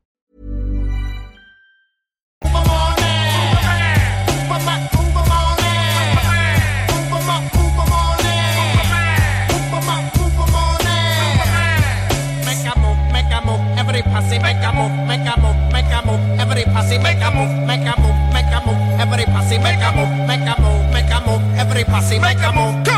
[14.71, 16.39] A move, make a move, make a move.
[16.39, 18.99] Every posse make a move, make a move, make a move.
[18.99, 21.41] Every posse make a move, make a move, make a move.
[21.57, 22.90] Every posse make a move.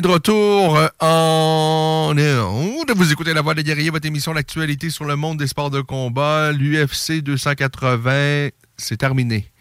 [0.00, 2.90] Est de retour euh, en onde.
[2.96, 5.82] Vous écoutez La Voix des guerriers, votre émission d'actualité sur le monde des sports de
[5.82, 6.52] combat.
[6.52, 8.48] L'UFC 280,
[8.78, 9.52] c'est terminé.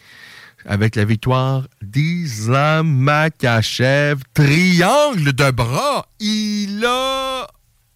[0.65, 4.21] Avec la victoire d'Islam Makachev.
[4.33, 6.07] Triangle de bras.
[6.21, 7.47] Il a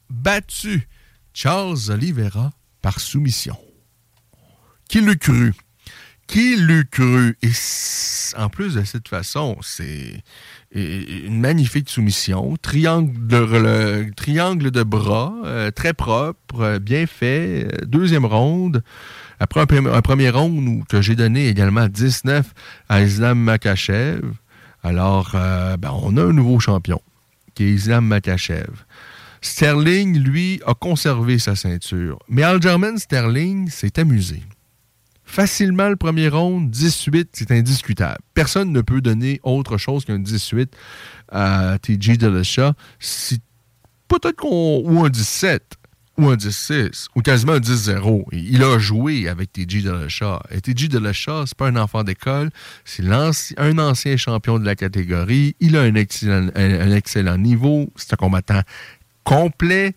[0.10, 0.90] battu
[1.34, 3.58] Charles Oliveira par soumission.
[4.90, 5.54] Qui l'eût cru?
[6.28, 7.38] Qui l'eût cru?
[7.42, 7.52] Et
[8.38, 10.22] en plus de cette façon, c'est
[10.74, 12.56] une magnifique soumission.
[12.62, 13.12] Triangle
[14.72, 17.68] de, bras, euh, très propre, euh, bien fait.
[17.72, 18.84] Euh, Deuxième ronde.
[19.40, 22.54] Après un, premi- un premier round que j'ai donné également 19
[22.90, 24.22] à Islam Makachev.
[24.84, 27.02] Alors, ben, on a un nouveau champion,
[27.56, 28.68] qui est Islam Makachev.
[29.42, 32.20] Sterling, lui, a conservé sa ceinture.
[32.30, 34.42] Mais Algerman Sterling s'est amusé.
[35.34, 38.20] Facilement, le premier round, 18, c'est indiscutable.
[38.36, 40.72] Personne ne peut donner autre chose qu'un 18
[41.32, 42.74] à TJ Dillashaw.
[43.00, 43.42] Si,
[44.08, 44.84] peut-être qu'on...
[44.86, 45.74] Ou un 17,
[46.20, 48.26] ou un 16, ou quasiment un 10-0.
[48.32, 50.38] Il a joué avec TJ Dillashaw.
[50.52, 52.52] Et TJ Dillashaw, c'est pas un enfant d'école,
[52.86, 55.56] c'est un ancien champion de la catégorie.
[55.60, 57.92] Il a un excellent, niveau.
[57.96, 58.62] C'est un combattant
[59.24, 59.96] complet.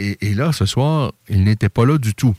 [0.00, 2.34] Et, et là, ce soir, il n'était pas là du tout.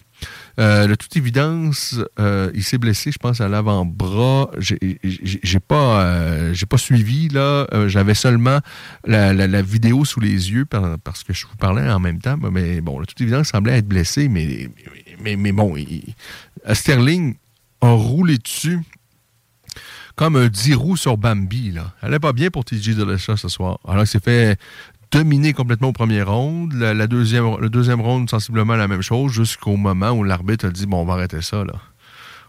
[0.59, 4.51] Euh, de toute évidence, euh, il s'est blessé, je pense, à l'avant-bras.
[4.57, 7.30] J'ai pas, euh, pas suivi
[7.88, 8.59] J'avais seulement
[9.05, 12.38] la, vidéo sous les yeux par- parce que je vous parlais en même temps.
[12.51, 14.28] Mais bon, de toute évidence, il semblait être blessé.
[14.28, 14.70] Mais,
[15.53, 15.76] bon,
[16.74, 17.36] Sterling
[17.82, 18.80] a roulé dessus
[20.20, 21.72] comme un 10 roues sur Bambi.
[21.72, 21.93] Là.
[22.01, 23.80] Elle n'est pas bien pour TJ Dillashaw ce soir.
[23.88, 24.59] Alors, il s'est fait
[25.12, 26.74] dominer complètement au premier round.
[26.74, 30.86] La, deuxième, le deuxième round, sensiblement la même chose, jusqu'au moment où l'arbitre a dit
[30.86, 31.64] Bon, on va arrêter ça.
[31.64, 31.74] Là.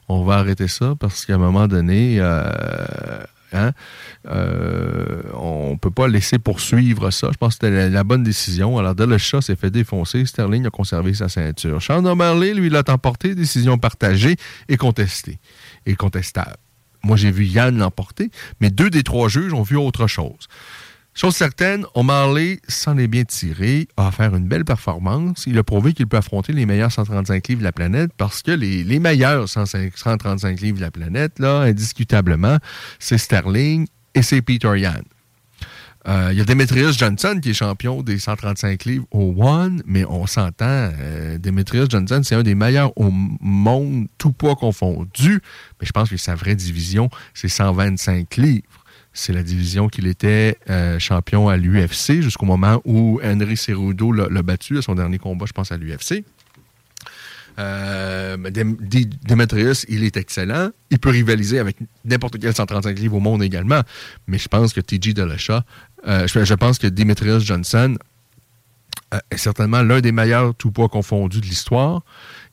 [0.08, 3.70] On va arrêter ça parce qu'à un moment donné, euh, hein,
[4.28, 7.28] euh, on ne peut pas laisser poursuivre ça.
[7.32, 8.76] Je pense que c'était la, bonne décision.
[8.78, 10.26] Alors, Dillashaw s'est fait défoncer.
[10.26, 11.80] Sterling a conservé sa ceinture.
[11.80, 13.34] Sean O'Malley, lui, l'a emporté.
[13.34, 14.36] Décision partagée
[14.68, 15.38] et contestée.
[15.86, 16.56] Et contestable.
[17.02, 18.30] Moi, j'ai vu Yann l'emporter,
[18.60, 20.48] mais deux des trois juges ont vu autre chose.
[21.20, 25.44] Chose certaine, O'Malley s'en est bien tiré, a fait une belle performance.
[25.46, 28.52] Il a prouvé qu'il peut affronter les meilleurs 135 livres de la planète parce que
[28.52, 32.56] les, les meilleurs 105 135 livres de la planète, là, indiscutablement,
[32.98, 35.02] c'est Sterling et c'est Peter Yan.
[36.08, 40.06] Euh, Il y a Demetrius Johnson qui est champion des 135 livres au One, mais
[40.06, 40.64] on s'entend,
[40.98, 45.42] euh, Demetrius Johnson, c'est un des meilleurs au monde, tout poids confondu.
[45.78, 48.79] Mais je pense que sa vraie division, c'est 125 livres.
[49.12, 54.42] C'est la division qu'il était euh, champion à l'UFC jusqu'au moment où Henry Cerudo l'a
[54.42, 56.24] battu à son dernier combat, je pense, à l'UFC.
[57.58, 60.70] Euh, Demetrius, il est excellent.
[60.90, 63.82] Il peut rivaliser avec n'importe quel 135 livres au monde également.
[64.26, 65.60] Mais je pense que TJ Dillashaw,
[66.06, 67.96] euh, je, je pense que Demetrius Johnson
[69.12, 72.02] euh, est certainement l'un des meilleurs tout poids confondus de l'histoire.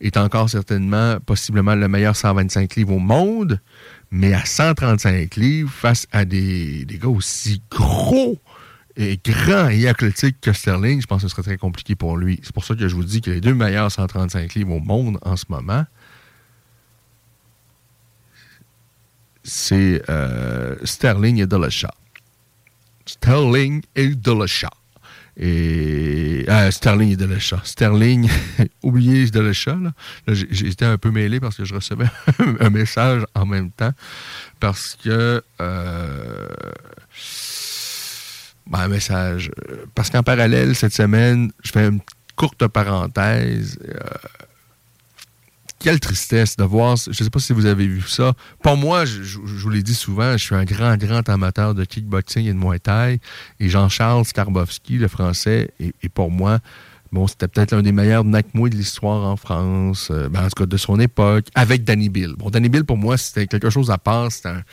[0.02, 3.62] Est encore certainement, possiblement, le meilleur 125 livres au monde.
[4.12, 8.40] Mais à 135 livres, face à des, des gars aussi gros
[8.96, 12.40] et grands et athlétiques que Sterling, je pense que ce serait très compliqué pour lui.
[12.42, 15.20] C'est pour ça que je vous dis que les deux meilleurs 135 livres au monde
[15.22, 15.86] en ce moment,
[19.44, 21.88] c'est euh, Sterling et Dillashaw.
[23.06, 24.70] Sterling et Dillashaw.
[25.40, 27.62] Et ah, Sterling et Delechat.
[27.64, 28.28] Sterling,
[28.84, 29.76] oubliez Delechat.
[29.82, 29.92] Là,
[30.26, 32.08] là été un peu mêlé parce que je recevais
[32.60, 33.92] un message en même temps.
[34.60, 35.44] Parce que.
[35.62, 36.48] euh,
[38.66, 39.52] ben, un message.
[39.70, 42.02] euh, Parce qu'en parallèle, cette semaine, je fais une
[42.36, 43.78] courte parenthèse.
[43.88, 44.00] euh,
[45.80, 46.96] quelle tristesse de voir.
[46.96, 48.34] Je ne sais pas si vous avez vu ça.
[48.62, 52.46] Pour moi, je, vous l'ai dit souvent, je suis un grand, grand amateur de kickboxing
[52.46, 53.20] et de Muay Thai.
[53.60, 56.60] Et Jean-Charles Skarbowski, le français, et, pour moi,
[57.12, 60.64] bon, c'était peut-être l'un des meilleurs Nakmoui de l'histoire en France, euh, ben, en tout
[60.64, 62.34] cas de son époque, avec Danny Bill.
[62.38, 64.32] Bon, Danny Bill, pour moi, c'était quelque chose à part.
[64.32, 64.64] C'était un,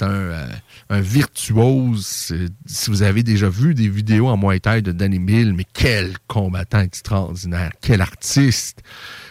[0.00, 0.48] un, euh,
[0.90, 2.34] un virtuose.
[2.66, 6.14] Si vous avez déjà vu des vidéos en Muay Thai de Danny Bill, mais quel
[6.26, 8.82] combattant extraordinaire, quel artiste.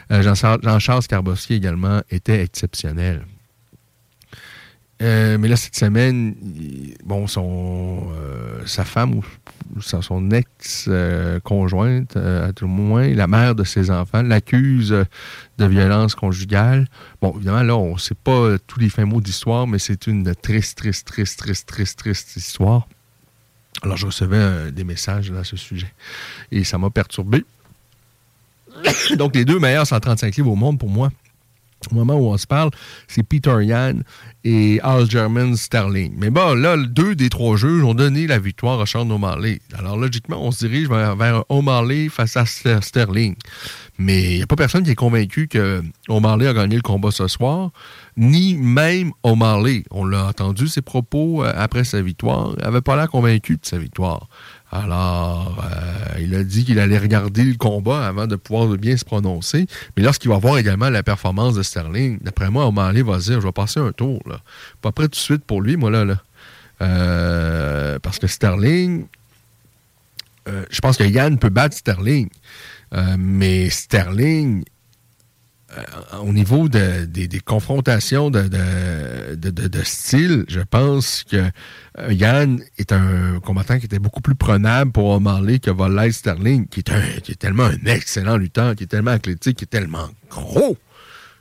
[0.10, 3.26] Jean-Charles Skarbowski également était exceptionnel.
[5.02, 6.36] Euh, mais là, cette semaine,
[7.04, 9.24] bon, son, euh, sa femme ou
[9.80, 14.90] son, ex-conjointe, euh, à tout le moins, la mère de ses enfants, l'accuse
[15.58, 16.88] de violence conjugale.
[17.22, 20.34] Bon, évidemment, là, on ne sait pas tous les fins mots d'histoire, mais c'est une
[20.34, 22.88] triste, triste, triste, triste, triste, triste histoire.
[23.84, 25.94] Alors, je recevais des messages à ce sujet.
[26.52, 27.46] Et ça m'a perturbé.
[29.18, 31.10] Donc, les deux meilleurs 135 livres au monde pour moi,
[31.92, 32.72] au moment où on se parle,
[33.08, 34.00] c'est Peter Yan
[34.44, 36.14] et Aljamain Sterling.
[36.18, 39.60] Mais bon, là, deux des trois juges ont donné la victoire à Sean O'Malley.
[39.78, 43.36] Alors, logiquement, on se dirige vers, vers O'Malley face à Ster- Sterling.
[44.00, 47.12] Mais il n'y a pas personne qui est convaincu que O'Malley a gagné le combat
[47.12, 47.70] ce soir,
[48.16, 49.84] ni même O'Malley.
[49.92, 52.54] On l'a entendu, ses propos euh, après sa victoire.
[52.58, 54.30] Il n'avait pas l'air convaincu de sa victoire.
[54.72, 59.06] Alors, euh, il a dit qu'il allait regarder le combat avant de pouvoir bien se
[59.06, 59.66] prononcer.
[59.96, 63.46] Mais lorsqu'il va voir également la performance de Sterling, d'après moi, O'Malley va dire, je
[63.46, 64.22] vais passer un tour.
[64.26, 64.42] Là.
[64.82, 66.22] Pas prêt tout de suite pour lui, moi, là.
[66.82, 69.08] Euh, parce que Sterling,
[70.50, 72.30] euh, je pense que Yann peut battre Sterling.
[73.18, 74.64] Mais Sterling,
[76.22, 79.50] au niveau de- des, confrontations de, de, de-
[79.84, 81.38] style, je pense que
[82.00, 86.68] euh, Yann est un combattant qui était beaucoup plus prenable pour O'Malley que l'être Sterling,
[86.68, 89.68] qui est, un- qui est tellement un excellent lutteur, qui est tellement athlétique, qui est
[89.68, 90.78] tellement gros.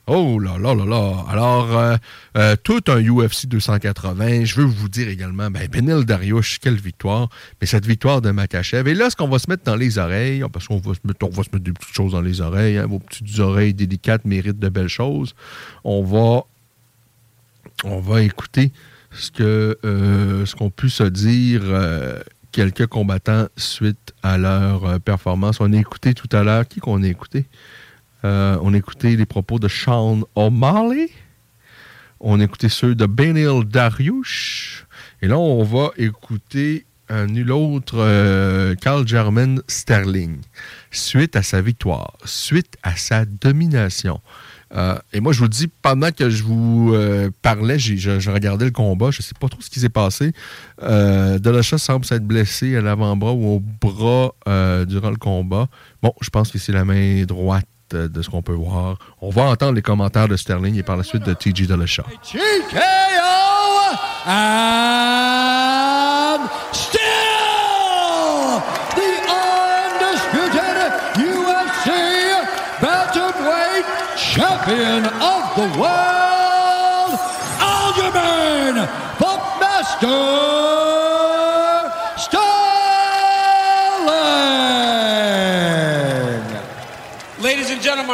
[0.08, 1.24] Oh là là là là.
[1.28, 1.96] Alors, euh,
[2.36, 4.44] euh, tout un UFC 280.
[4.44, 7.28] Je veux vous dire également, ben, Benil Dariush, quelle victoire.
[7.60, 8.88] Mais cette victoire de Makachev.
[8.88, 11.26] Et là, ce qu'on va se mettre dans les oreilles, parce qu'on va se mettre,
[11.26, 14.24] on va se mettre des petites choses dans les oreilles, hein, vos petites oreilles délicates
[14.24, 15.34] méritent de belles choses.
[15.82, 16.44] On va,
[17.82, 18.70] on va écouter
[19.10, 22.20] ce que euh, ce qu'on pu se dire euh,
[22.52, 25.60] quelques combattants suite à leur performance.
[25.60, 26.68] On a écouté tout à l'heure.
[26.68, 27.46] Qui qu'on a écouté?
[28.26, 31.10] Euh, on a écouté les propos de Sean O'Malley.
[32.18, 34.86] On a écouté ceux de Benil Dariush.
[35.22, 40.38] Et là, on va écouter un nul autre, euh, Carl German Sterling,
[40.90, 44.20] suite à sa victoire, suite à sa domination.
[44.74, 48.72] Euh, et moi, je vous dis, pendant que je vous euh, parlais, je, regardais le
[48.72, 50.32] combat, je ne sais pas trop ce qui s'est passé.
[50.82, 55.68] Euh, Delasha semble s'être blessé à l'avant-bras ou au bras euh, durant le combat.
[56.02, 58.98] Bon, je pense que c'est la main droite euh, de ce qu'on peut voir.
[59.20, 61.56] On va entendre les commentaires de Sterling et par la suite de the
[71.18, 71.88] UFC
[72.80, 77.18] bantamweight champion of the world,
[77.60, 80.45] Aljamain Buckmaster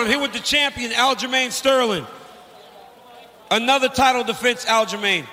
[0.06, 2.06] Here with the champion, Aljamain Sterling.
[3.50, 5.26] Another title defense, Aljamain.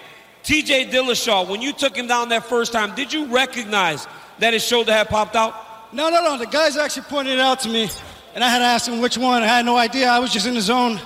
[0.43, 4.07] TJ Dillashaw, when you took him down that first time, did you recognize
[4.39, 5.93] that his shoulder had popped out?
[5.93, 6.37] No, no, no.
[6.37, 7.89] The guys actually pointed it out to me,
[8.35, 9.43] and I had to ask him which one.
[9.43, 10.07] I had no idea.
[10.09, 10.99] I was just in the zone.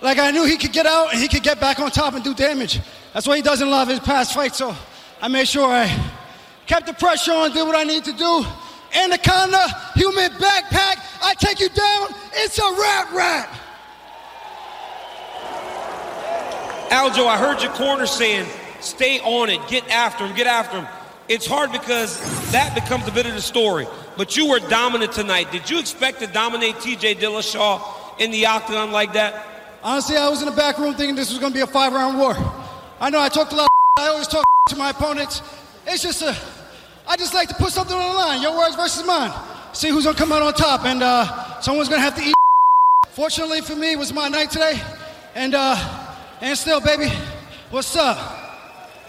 [0.00, 2.24] Like I knew he could get out and he could get back on top and
[2.24, 2.80] do damage.
[3.14, 4.58] That's what he doesn't love his past fights.
[4.58, 4.74] So
[5.20, 5.86] I made sure I
[6.66, 8.44] kept the pressure on, did what I need to do.
[8.94, 10.96] Anaconda, human backpack.
[11.22, 12.08] I take you down.
[12.34, 13.58] It's a rat rat.
[16.90, 18.46] Aljo, I heard your corner saying,
[18.80, 20.86] stay on it, get after him, get after him.
[21.26, 22.20] It's hard because
[22.52, 23.86] that becomes a bit of the story.
[24.18, 25.50] But you were dominant tonight.
[25.50, 29.46] Did you expect to dominate TJ Dillashaw in the octagon like that?
[29.82, 31.94] Honestly, I was in the back room thinking this was going to be a five
[31.94, 32.34] round war.
[33.00, 33.68] I know I talked a lot.
[33.98, 35.40] I always talk to my opponents.
[35.86, 36.36] It's just a,
[37.06, 38.42] I just like to put something on the line.
[38.42, 39.32] Your words versus mine.
[39.72, 40.84] See who's to come out on top.
[40.84, 42.34] And uh, someone's to have to eat.
[43.10, 44.80] Fortunately for me, it was my night today.
[45.34, 45.76] And, uh,
[46.40, 47.08] and still, baby,
[47.70, 48.18] what's up?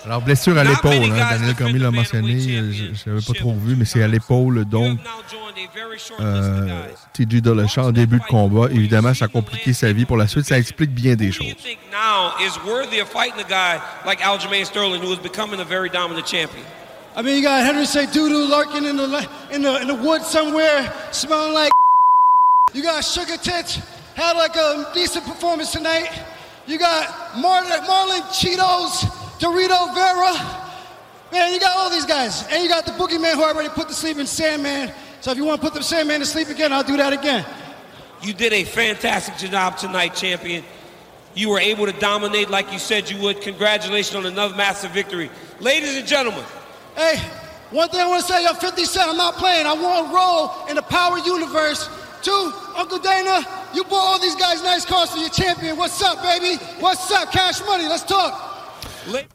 [0.06, 3.78] Alors, blessure à l'épaule, hein, Daniel Cormier l'a mentionné, euh, je n'avais pas trop vu,
[3.78, 5.00] mais c'est à l'épaule, donc
[6.20, 8.68] euh, TJ Dillashaw en début de combat.
[8.70, 11.56] Évidemment, ça a compliqué sa vie pour la suite, ça explique bien des choses.
[11.90, 15.90] Now is worthy of fighting a guy like Aljamain Sterling, who is becoming a very
[15.90, 16.66] dominant champion?
[17.16, 18.10] I mean, you got Henry St.
[18.10, 21.72] Doodoo lurking in the in the in the woods somewhere, smelling like.
[22.74, 23.76] You got Sugar Tits
[24.16, 26.10] had like a decent performance tonight.
[26.66, 29.06] You got Marlon, Marlon Cheetos,
[29.40, 30.62] Dorito Vera.
[31.32, 33.94] Man, you got all these guys, and you got the boogeyman who already put to
[33.94, 34.92] sleep in Sandman.
[35.22, 37.46] So if you want to put the Sandman to sleep again, I'll do that again.
[38.22, 40.64] You did a fantastic job tonight, champion.
[41.36, 43.42] You were able to dominate like you said you would.
[43.42, 45.30] Congratulations on another massive victory.
[45.60, 46.46] Ladies and gentlemen,
[46.96, 47.18] Hey,
[47.72, 49.66] one thing I want to say, yo, 50 Cent, I'm not playing.
[49.66, 51.90] I want to roll in the power universe.
[52.22, 55.76] Two, Uncle Dana, you bought all these guys nice cars for your champion.
[55.76, 56.56] What's up, baby?
[56.80, 57.32] What's up?
[57.32, 58.52] Cash money, let's talk.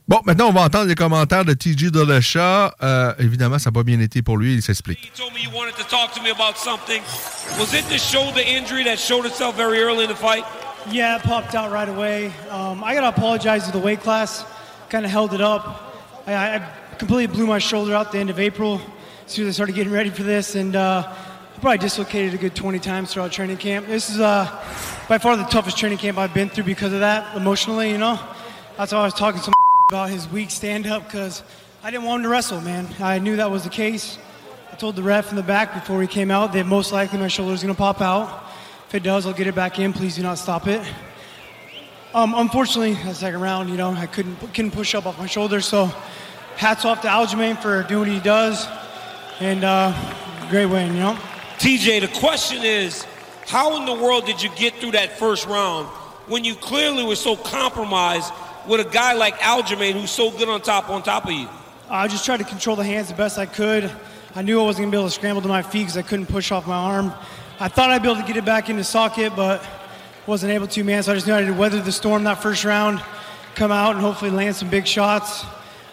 [0.06, 2.70] Bon, maintenant, on va entendre les commentaires de TJ Dillashaw.
[2.82, 5.04] Euh, évidemment, ça n'a pas bien été pour lui, il s'explique.
[5.04, 7.02] you told me you wanted to talk to me about something.
[7.58, 10.44] Was it the shoulder injury that showed itself very early in the fight?
[10.90, 12.32] Yeah, it popped out right away.
[12.50, 14.46] Um, I got to apologize to the weight class.
[14.88, 15.92] Kind of held it up.
[16.26, 16.62] I, I
[16.98, 18.80] completely blew my shoulder out the end of April
[19.24, 22.38] as soon as I started getting ready for this, and uh, I probably dislocated a
[22.38, 23.86] good 20 times throughout training camp.
[23.86, 24.44] This is uh,
[25.08, 28.18] by far the toughest training camp I've been through because of that, emotionally, you know.
[28.76, 29.52] That's why I was talking to
[29.90, 31.44] about his weak stand-up because
[31.84, 32.88] I didn't want him to wrestle, man.
[32.98, 34.18] I knew that was the case.
[34.72, 37.28] I told the ref in the back before he came out that most likely my
[37.28, 38.44] shoulder is going to pop out.
[38.88, 39.92] If it does, I'll get it back in.
[39.92, 40.84] Please do not stop it.
[42.12, 45.60] Um, unfortunately, the second round, you know, I couldn't couldn't push up off my shoulder.
[45.60, 45.92] So,
[46.58, 48.66] hats off to Aljamain for doing what he does,
[49.38, 49.94] and uh,
[50.50, 51.16] great win, you know.
[51.58, 53.04] TJ, the question is,
[53.46, 55.86] how in the world did you get through that first round
[56.26, 58.32] when you clearly were so compromised
[58.66, 61.48] with a guy like Aljamain who's so good on top on top of you?
[61.88, 63.90] I just tried to control the hands the best I could.
[64.34, 66.26] I knew I wasn't gonna be able to scramble to my feet because I couldn't
[66.26, 67.12] push off my arm.
[67.60, 69.64] I thought I'd be able to get it back into socket, but
[70.26, 71.04] wasn't able to, man.
[71.04, 73.00] So I just knew I had to weather the storm that first round,
[73.54, 75.44] come out and hopefully land some big shots.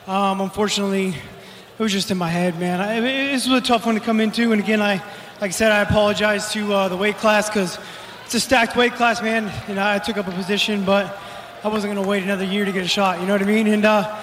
[0.07, 2.79] Um, unfortunately, it was just in my head, man.
[2.79, 4.97] I, this was a tough one to come into, and again, I,
[5.41, 7.79] like I said, I apologize to uh, the weight class because
[8.23, 9.51] it's a stacked weight class, man.
[9.67, 11.19] You know, I took up a position, but
[11.63, 13.19] I wasn't gonna wait another year to get a shot.
[13.19, 13.65] You know what I mean?
[13.65, 14.15] And uh,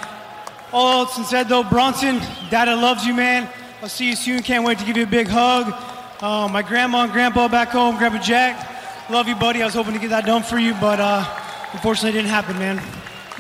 [0.73, 3.51] all else said though, Bronson, Dada loves you, man.
[3.83, 4.41] I'll see you soon.
[4.43, 5.75] Can't wait to give you a big hug.
[6.23, 9.63] Uh, my grandma and grandpa back home, Grandpa Jack, love you, buddy.
[9.63, 11.25] I was hoping to get that done for you, but uh,
[11.73, 12.81] unfortunately, it didn't happen, man.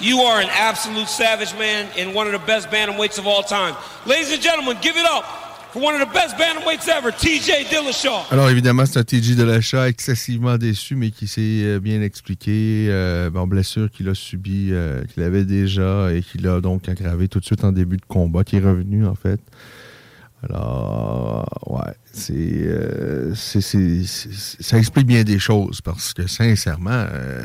[0.02, 3.74] You are an absolute savage man and one of the best bantamweights of all time.
[4.04, 5.24] Ladies and gentlemen, give it up
[5.72, 8.24] for one of the best bantamweights ever, TJ Dillashaw.
[8.32, 12.88] Alors évidemment, c'est un TJ de l'achat excessivement déçu, mais qui s'est euh, bien expliqué.
[12.90, 17.38] Euh, blessure qu'il a subi, euh, qu'il avait déjà et qu'il a donc aggravé tout
[17.38, 19.40] de suite en début de combat, qui est revenu en fait.
[20.48, 23.60] Alors, ouais, c'est, euh, c'est-
[24.60, 27.44] ça explique bien des choses parce que sincèrement, euh,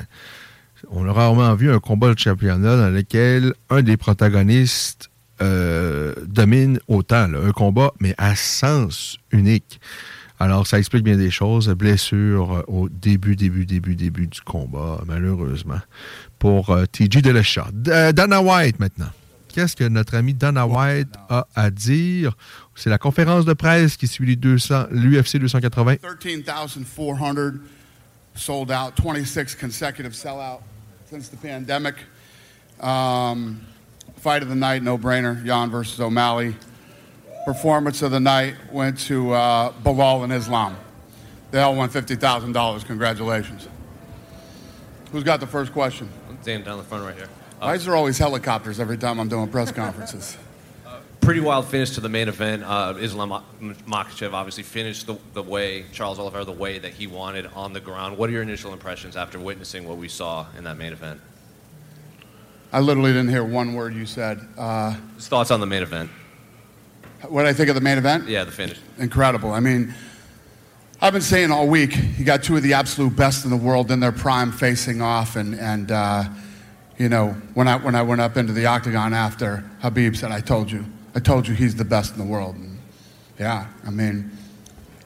[0.89, 5.09] on a rarement vu un combat de championnat dans lequel un des protagonistes
[5.41, 7.31] euh, domine autant.
[7.33, 9.79] un combat, mais à sens unique.
[10.39, 11.67] Alors, ça explique bien des choses.
[11.69, 15.79] Blessure euh, au début, début, début, début du combat, malheureusement,
[16.37, 17.65] pour euh, TJ Dillashaw.
[17.87, 19.09] Euh, Dana White, maintenant.
[19.47, 22.37] Qu'est-ce que notre ami Dana White a à dire?
[22.75, 25.95] C'est la conférence de presse qui suit les 200 l'UFC 280.
[25.95, 26.81] 13,400
[28.37, 30.61] sold out, 26 consecutive sellout
[31.05, 31.95] since the pandemic.
[32.79, 33.65] Um,
[34.17, 36.55] fight of the night, no brainer, Jan versus O'Malley.
[37.45, 40.75] Performance of the night went to uh, Bilal and Islam.
[41.51, 42.85] They all won $50,000.
[42.85, 43.67] Congratulations.
[45.11, 46.09] Who's got the first question?
[46.29, 47.29] I'm standing down the front right here.
[47.59, 50.37] Why is there always helicopters every time I'm doing press conferences?
[51.21, 52.63] Pretty wild finish to the main event.
[52.63, 57.47] Uh, Islam Makhachev obviously finished the, the way, Charles Oliveira, the way that he wanted
[57.47, 58.17] on the ground.
[58.17, 61.19] What are your initial impressions after witnessing what we saw in that main event?
[62.71, 64.39] I literally didn't hear one word you said.
[64.57, 66.09] Uh, His thoughts on the main event?
[67.29, 68.27] what did I think of the main event?
[68.29, 68.77] Yeah, the finish.
[68.97, 69.51] incredible.
[69.51, 69.93] I mean,
[71.01, 73.91] I've been saying all week, you got two of the absolute best in the world
[73.91, 76.23] in their prime facing off, and and uh,
[76.97, 80.39] you know when I when I went up into the octagon after Habib said, "I
[80.41, 80.85] told you,
[81.17, 82.79] I told you he's the best in the world." And
[83.39, 84.31] yeah, I mean,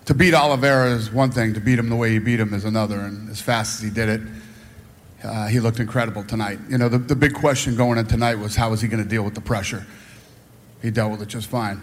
[0.05, 2.65] to beat Oliveira is one thing, to beat him the way he beat him is
[2.65, 4.21] another, and as fast as he did it.
[5.23, 6.59] Uh, he looked incredible tonight.
[6.67, 9.07] You know, the, the big question going in tonight was how was he going to
[9.07, 9.85] deal with the pressure?
[10.81, 11.79] He dealt with it just fine.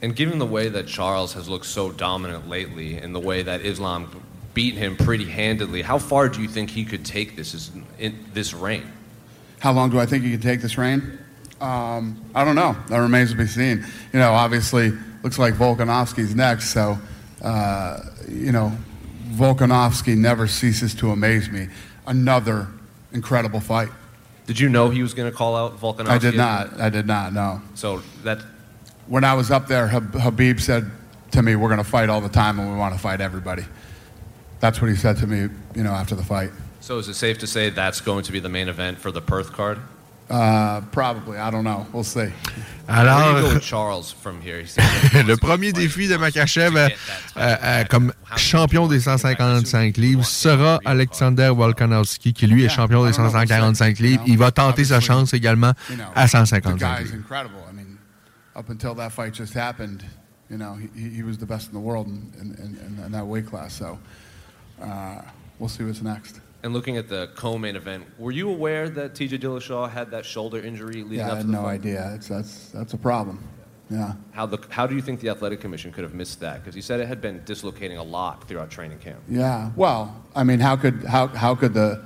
[0.00, 3.62] And given the way that Charles has looked so dominant lately and the way that
[3.62, 4.22] Islam
[4.54, 8.52] beat him pretty handedly, how far do you think he could take this in this
[8.54, 8.90] reign?
[9.60, 11.18] How long do I think he can take this reign?
[11.62, 12.76] Um, I don't know.
[12.88, 13.86] That remains to be seen.
[14.12, 16.70] You know, obviously, looks like Volkanovski's next.
[16.70, 16.98] So,
[17.40, 18.72] uh, you know,
[19.30, 21.68] Volkanovski never ceases to amaze me.
[22.06, 22.66] Another
[23.12, 23.90] incredible fight.
[24.46, 26.08] Did you know he was going to call out Volkanovski?
[26.08, 26.80] I did not.
[26.80, 27.32] I did not.
[27.32, 27.62] No.
[27.74, 28.38] So that
[29.06, 30.90] When I was up there, Habib said
[31.30, 33.64] to me, "We're going to fight all the time, and we want to fight everybody."
[34.58, 35.48] That's what he said to me.
[35.76, 36.50] You know, after the fight.
[36.80, 39.22] So is it safe to say that's going to be the main event for the
[39.22, 39.78] Perth card?
[40.32, 41.36] Uh, probably.
[41.36, 41.86] I don't know.
[41.92, 42.32] We'll see.
[42.88, 43.20] Alors,
[45.24, 46.88] le premier défi de Makachev euh,
[47.36, 53.12] euh, euh, comme champion des 155 livres sera Alexander Volkanovski, qui lui est champion des
[53.12, 54.22] 145 livres.
[54.26, 55.74] Il va tenter sa chance également
[56.14, 57.14] à the 155 guy's livres.
[57.14, 57.58] incredible.
[57.70, 57.98] I mean,
[58.56, 60.02] up until that fight just happened,
[60.50, 63.26] you know, he, he was the best in the world in, in, in, in that
[63.26, 63.74] weight class.
[63.74, 63.98] So
[64.82, 65.22] uh,
[65.58, 66.40] we'll see what's next.
[66.64, 70.60] And looking at the co-main event, were you aware that TJ Dillashaw had that shoulder
[70.60, 71.80] injury leading Yeah, I up had to the no fight?
[71.80, 72.12] idea.
[72.14, 73.42] It's, that's, that's a problem.
[73.90, 74.12] Yeah.
[74.30, 76.60] How the how do you think the athletic commission could have missed that?
[76.60, 79.20] Because he said it had been dislocating a lot throughout training camp.
[79.28, 79.70] Yeah.
[79.76, 82.02] Well, I mean, how could, how, how could the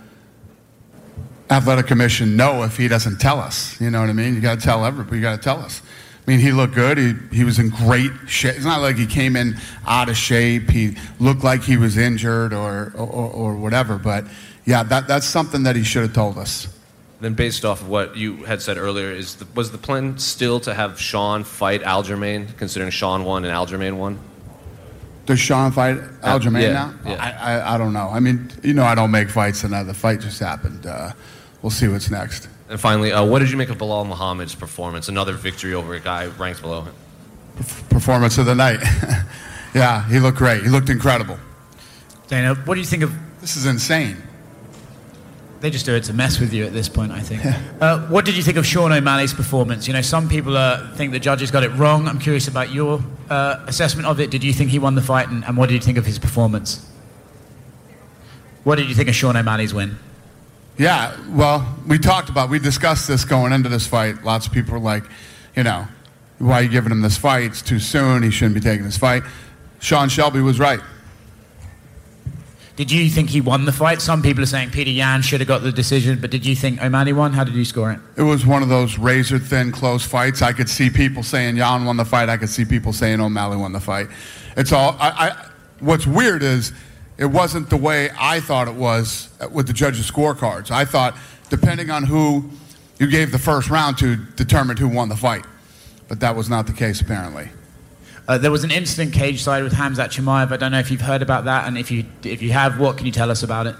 [1.50, 3.80] athletic commission know if he doesn't tell us?
[3.80, 4.34] You know what I mean?
[4.34, 5.16] You got to tell everybody.
[5.18, 5.80] You got to tell us.
[6.26, 6.98] I mean, he looked good.
[6.98, 8.56] He, he was in great shape.
[8.56, 10.70] It's not like he came in out of shape.
[10.70, 13.96] He looked like he was injured or, or, or whatever.
[13.96, 14.24] But
[14.64, 16.66] yeah, that, that's something that he should have told us.
[17.20, 20.58] Then, based off of what you had said earlier, is the, was the plan still
[20.60, 24.18] to have Sean fight Aljamain, considering Sean won and Aljamain won?
[25.26, 26.94] Does Sean fight Aljamain yeah, now?
[27.06, 27.14] yeah.
[27.40, 28.08] I, I, I don't know.
[28.08, 30.86] I mean, you know, I don't make fights, and uh, the fight just happened.
[30.86, 31.12] Uh,
[31.62, 32.48] we'll see what's next.
[32.68, 35.08] And finally, uh, what did you make of Bilal Muhammad's performance?
[35.08, 36.94] Another victory over a guy ranked below him.
[37.88, 38.80] Performance of the night.
[39.74, 40.62] yeah, he looked great.
[40.62, 41.38] He looked incredible.
[42.28, 43.14] Dana, what do you think of?
[43.40, 44.16] This is insane.
[45.60, 47.42] They just do it to mess with you at this point, I think.
[47.80, 49.86] uh, what did you think of Sean O'Malley's performance?
[49.86, 52.08] You know, some people uh, think the judges got it wrong.
[52.08, 54.30] I'm curious about your uh, assessment of it.
[54.30, 56.18] Did you think he won the fight, and, and what did you think of his
[56.18, 56.86] performance?
[58.64, 59.98] What did you think of Sean O'Malley's win?
[60.78, 64.24] Yeah, well, we talked about, we discussed this going into this fight.
[64.24, 65.04] Lots of people were like,
[65.54, 65.88] you know,
[66.38, 67.44] why are you giving him this fight?
[67.44, 68.22] It's too soon.
[68.22, 69.22] He shouldn't be taking this fight.
[69.80, 70.80] Sean Shelby was right.
[72.76, 74.02] Did you think he won the fight?
[74.02, 76.82] Some people are saying Peter Yan should have got the decision, but did you think
[76.82, 77.32] O'Malley won?
[77.32, 77.98] How did you score it?
[78.18, 80.42] It was one of those razor thin, close fights.
[80.42, 82.28] I could see people saying Yan won the fight.
[82.28, 84.08] I could see people saying O'Malley won the fight.
[84.58, 84.94] It's all.
[85.00, 85.48] I, I,
[85.80, 86.72] what's weird is
[87.18, 90.70] it wasn't the way I thought it was with the judges' scorecards.
[90.70, 91.16] I thought
[91.48, 92.50] depending on who
[92.98, 95.44] you gave the first round to determined who won the fight,
[96.08, 97.48] but that was not the case apparently.
[98.28, 100.50] Uh, there was an incident cage side with Hamzat Chimaev.
[100.50, 102.96] I don't know if you've heard about that, and if you if you have, what
[102.96, 103.76] can you tell us about it?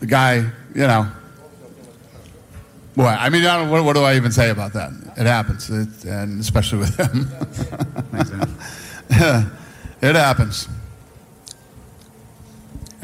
[0.00, 0.36] The guy,
[0.74, 1.10] you know.
[2.96, 4.90] Boy, I mean, I don't, what, what do I even say about that?
[5.18, 7.28] It happens, it, and especially with him.
[10.00, 10.66] it happens.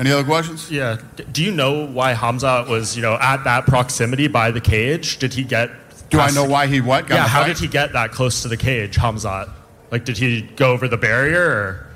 [0.03, 0.69] Any other questions?
[0.69, 0.99] Yeah.
[1.31, 5.19] Do you know why Hamza was, you know, at that proximity by the cage?
[5.19, 5.70] Did he get?
[6.11, 7.07] Do I past- know why he what?
[7.07, 7.29] Got yeah.
[7.29, 9.49] How did he get that close to the cage, Hamzat?
[9.93, 11.41] Like, did he go over the barrier?
[11.41, 11.87] Or?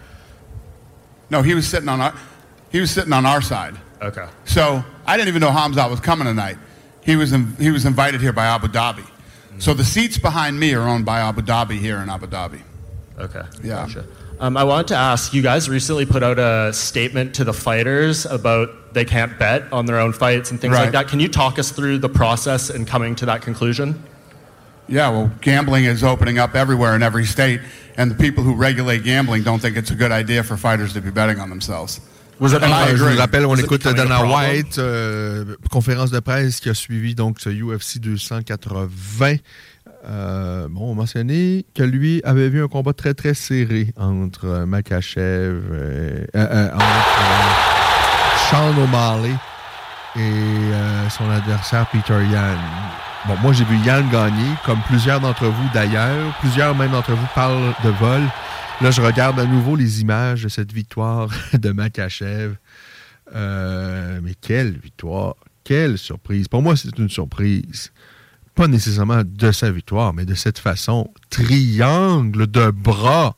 [1.31, 2.15] No, he was sitting on our,
[2.71, 3.75] he was sitting on our side.
[4.01, 4.27] Okay.
[4.45, 6.59] So I didn't even know Hamzat was coming tonight.
[7.05, 9.05] He was in, he was invited here by Abu Dhabi.
[9.59, 12.61] So the seats behind me are owned by Abu Dhabi here in Abu Dhabi.
[13.19, 13.43] Okay.
[13.65, 13.87] Yeah.
[13.87, 14.05] Gotcha.
[14.39, 18.27] Um, I wanted to ask you guys recently put out a statement to the fighters
[18.27, 20.83] about they can't bet on their own fights and things Right.
[20.85, 21.09] like that.
[21.09, 23.95] Can you talk us through the process in coming to that conclusion?
[24.89, 27.61] Yeah, well, gambling is opening up everywhere in every state,
[27.97, 31.01] and the people who regulate gambling don't think it's a good idea for fighters to
[31.01, 32.01] be betting on themselves.
[32.39, 34.21] Was And I je vous rappelle, on Was écoute Dana?
[34.27, 39.39] White, euh, conférence de presse qui a suivi donc ce UFC 280.
[40.09, 45.61] Euh, bon, on mentionnait que lui avait vu un combat très très serré entre Makachev,
[45.73, 49.35] euh, euh, entre Sean O'Malley
[50.17, 52.57] et son adversaire Peter Yan.
[53.27, 56.33] Bon, moi j'ai vu Yann gagner, comme plusieurs d'entre vous d'ailleurs.
[56.39, 58.23] Plusieurs même d'entre vous parlent de vol.
[58.83, 62.55] Là, je regarde à nouveau les images de cette victoire de Makachev.
[63.35, 65.35] Mais quelle victoire!
[65.65, 66.47] Quelle surprise!
[66.47, 67.91] Pour moi, c'est une surprise.
[68.57, 71.13] Pas nécessairement de sa victoire, mais de cette façon.
[71.31, 73.37] Triangle de bras.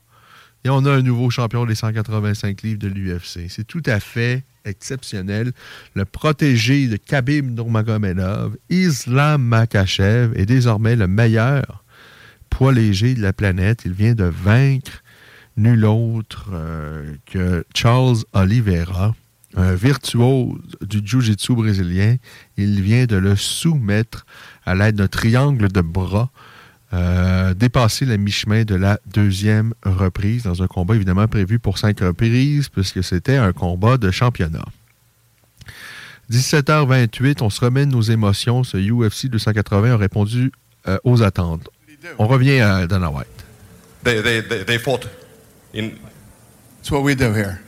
[0.63, 3.49] Et on a un nouveau champion des 185 livres de l'UFC.
[3.49, 5.51] C'est tout à fait exceptionnel.
[5.93, 11.83] Le protégé de Khabib Nurmagomedov, Islam Makachev, est désormais le meilleur
[12.49, 13.81] poids léger de la planète.
[13.85, 15.03] Il vient de vaincre
[15.57, 19.15] nul autre euh, que Charles Oliveira.
[19.55, 22.15] un virtuose du jiu-jitsu brésilien.
[22.55, 24.25] Il vient de le soumettre
[24.69, 26.29] à l'aide d'un triangle de bras,
[26.93, 32.01] euh, dépasser la mi-chemin de la deuxième reprise dans un combat évidemment prévu pour cinq
[32.01, 34.65] reprises puisque c'était un combat de championnat.
[36.31, 38.63] 17h28, on se remet de nos émotions.
[38.63, 40.51] Ce UFC 280 a répondu
[40.87, 41.67] euh, aux attentes.
[42.19, 43.27] On revient à Dana White.
[44.03, 45.07] They, they, they, they fought
[45.73, 45.89] in.
[46.79, 47.59] It's what we do here.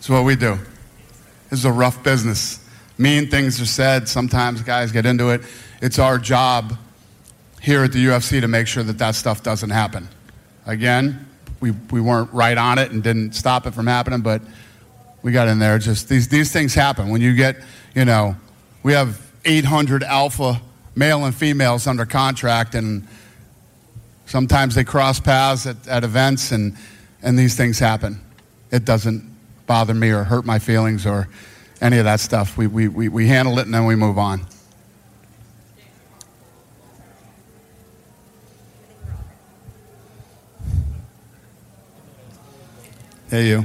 [0.00, 0.58] It's what we do.
[1.52, 2.61] Is a rough business.
[3.02, 4.08] Mean things are said.
[4.08, 5.42] Sometimes guys get into it.
[5.80, 6.78] It's our job
[7.60, 10.08] here at the UFC to make sure that that stuff doesn't happen.
[10.66, 14.40] Again, we, we weren't right on it and didn't stop it from happening, but
[15.22, 15.80] we got in there.
[15.80, 17.08] Just these, these things happen.
[17.08, 17.56] When you get,
[17.92, 18.36] you know,
[18.84, 20.60] we have 800 alpha
[20.94, 23.08] male and females under contract, and
[24.26, 26.76] sometimes they cross paths at, at events, and,
[27.20, 28.20] and these things happen.
[28.70, 29.28] It doesn't
[29.66, 31.28] bother me or hurt my feelings or
[31.82, 32.56] any of that stuff.
[32.56, 34.46] We, we, we, we handle it and then we move on.
[43.28, 43.64] Hey, you.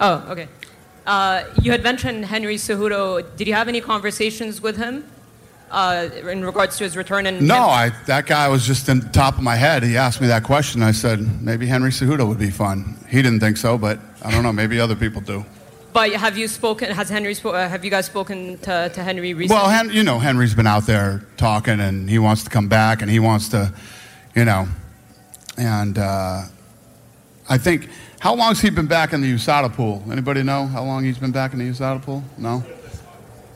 [0.00, 0.48] Oh, okay.
[1.06, 3.24] Uh, you had mentioned Henry Cejudo.
[3.36, 5.08] Did you have any conversations with him
[5.70, 7.26] uh, in regards to his return?
[7.26, 9.84] And No, I, that guy was just in the top of my head.
[9.84, 10.82] He asked me that question.
[10.82, 12.96] I said, maybe Henry Cejudo would be fun.
[13.08, 14.52] He didn't think so, but I don't know.
[14.52, 15.44] Maybe other people do.
[15.92, 16.90] But have you spoken?
[16.90, 17.34] Has Henry?
[17.34, 19.60] Spo- uh, have you guys spoken to, to Henry recently?
[19.60, 23.02] Well, Hen- you know, Henry's been out there talking, and he wants to come back,
[23.02, 23.72] and he wants to,
[24.34, 24.66] you know,
[25.58, 26.42] and uh,
[27.48, 27.88] I think
[28.20, 30.02] how long's he been back in the USADA pool?
[30.10, 32.24] Anybody know how long he's been back in the USADA pool?
[32.38, 32.64] No,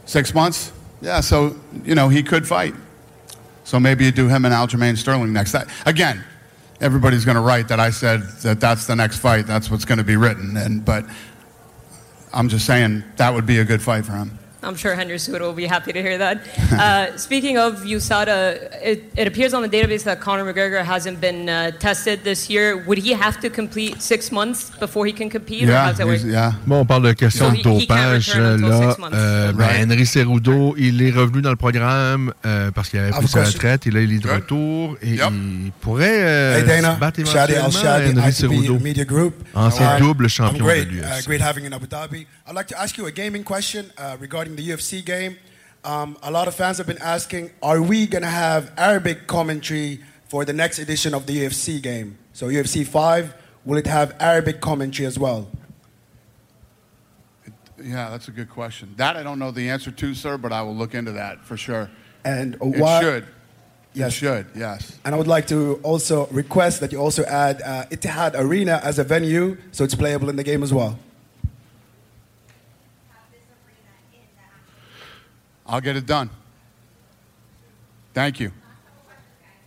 [0.04, 0.72] six months.
[1.00, 2.74] Yeah, so you know he could fight.
[3.64, 5.52] So maybe you do him and Aljamain Sterling next.
[5.52, 6.22] That, again,
[6.80, 9.46] everybody's going to write that I said that that's the next fight.
[9.46, 11.06] That's what's going to be written, and but
[12.36, 14.38] I'm just saying that would be a good fight for him.
[14.62, 16.38] I'm sure Henry Cejudo will be happy to hear that.
[16.72, 21.48] Uh, speaking of USADA, it, it appears on the database that Conor McGregor hasn't been
[21.48, 22.76] uh, tested this year.
[22.86, 25.68] Would he have to complete six months before he can compete?
[25.68, 26.20] or how does that work?
[26.66, 28.28] Bon, on parle de questions So de he- he can't dopage.
[28.34, 29.80] until Là, euh, ben, Right.
[29.90, 33.58] Henry Cerudo, il est revenu dans le programme euh, parce qu'il avait pris sa question.
[33.58, 33.86] retraite.
[33.86, 37.68] Et là, il est de retour et il pourrait euh, hey Dana, se battre éventuellement
[38.20, 38.78] Henry Cerudo.
[38.80, 39.34] Media Group.
[39.54, 41.28] Ancien Uh, double champion I'm great, de l'UFC.
[42.46, 42.54] Great having you in Abu Dhabi.
[42.54, 45.36] I'd like to ask you a gaming question uh, regarding the UFC game.
[45.84, 50.00] Um, a lot of fans have been asking, are we going to have Arabic commentary
[50.28, 52.18] for the next edition of the UFC game?
[52.32, 55.48] So UFC 5, will it have Arabic commentary as well?
[57.82, 58.94] Yeah, that's a good question.
[58.96, 61.56] That I don't know the answer to, sir, but I will look into that for
[61.56, 61.90] sure.
[62.24, 63.26] And it should.
[63.92, 64.08] Yes.
[64.08, 64.98] It should, yes.
[65.04, 68.98] And I would like to also request that you also add uh, Itihad Arena as
[68.98, 70.98] a venue so it's playable in the game as well.
[75.66, 76.30] I'll get it done.
[78.14, 78.52] Thank you.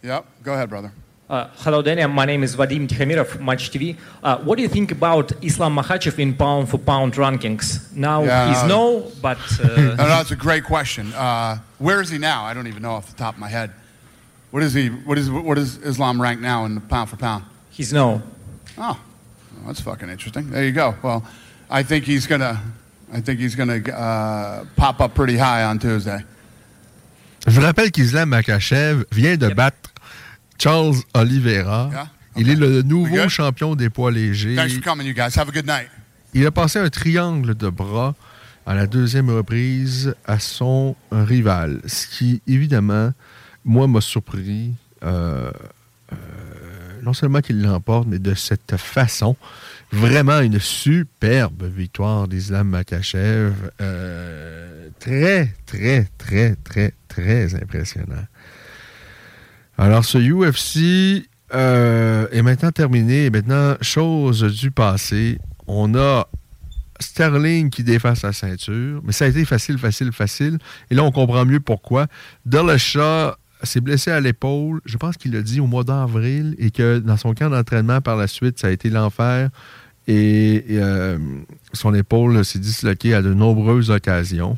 [0.01, 0.91] Yep, go ahead, brother.
[1.29, 2.07] Uh, hello, Daniel.
[2.07, 3.95] My name is Vadim Tikhamirov, Match TV.
[4.23, 7.93] Uh, what do you think about Islam Makhachev in pound for pound rankings?
[7.93, 8.99] Now Yeah, he's no.
[9.01, 11.13] no, but no, uh, no, that's a great question.
[11.13, 12.45] Uh, where is he now?
[12.45, 13.71] I don't even know off the top of my head.
[14.49, 14.87] What is he?
[14.89, 17.43] What is what is Islam ranked now in the pound for pound?
[17.69, 18.23] he's no.
[18.77, 18.99] Oh,
[19.57, 20.49] well, that's fucking interesting.
[20.49, 20.95] There you go.
[21.03, 21.23] Well,
[21.69, 22.59] I think he's gonna,
[23.13, 26.19] I think he's gonna uh, pop up pretty high on Tuesday.
[27.47, 29.89] Je vous rappelle qu'Islam Makachev vient de battre
[30.57, 31.89] Charles Oliveira.
[32.35, 34.55] Il est le nouveau champion des poids légers.
[34.55, 35.37] Thanks for coming, you guys.
[35.37, 35.89] Have a good night.
[36.33, 38.13] Il a passé un triangle de bras
[38.65, 41.81] à la deuxième reprise à son rival.
[41.87, 43.13] Ce qui, évidemment,
[43.65, 44.73] moi, m'a surpris.
[45.03, 45.51] euh,
[46.11, 46.15] euh,
[47.01, 49.35] non seulement qu'il l'emporte, mais de cette façon.
[49.91, 53.53] Vraiment une superbe victoire d'Islam Makachev.
[53.81, 58.25] Euh, très, très, très, très, très impressionnant.
[59.77, 63.29] Alors, ce UFC euh, est maintenant terminé.
[63.31, 66.27] Maintenant, chose du passé, on a
[66.99, 69.01] Sterling qui défend sa ceinture.
[69.03, 70.59] Mais ça a été facile, facile, facile.
[70.91, 72.07] Et là, on comprend mieux pourquoi.
[72.45, 73.33] Dillashaw
[73.63, 74.81] s'est blessé à l'épaule.
[74.85, 78.15] Je pense qu'il l'a dit au mois d'avril et que dans son camp d'entraînement par
[78.15, 79.49] la suite, ça a été l'enfer.
[80.07, 81.17] Et, euh,
[81.73, 84.57] son épaule s'est disloquée à de nombreuses occasions.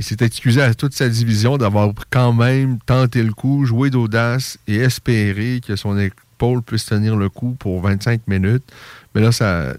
[0.00, 4.58] Il s'est excusé à toute sa division d'avoir quand même tenté le coup, joué d'audace
[4.66, 8.64] et espéré que son épaule puisse tenir le coup pour 25 minutes.
[9.14, 9.30] Mais là,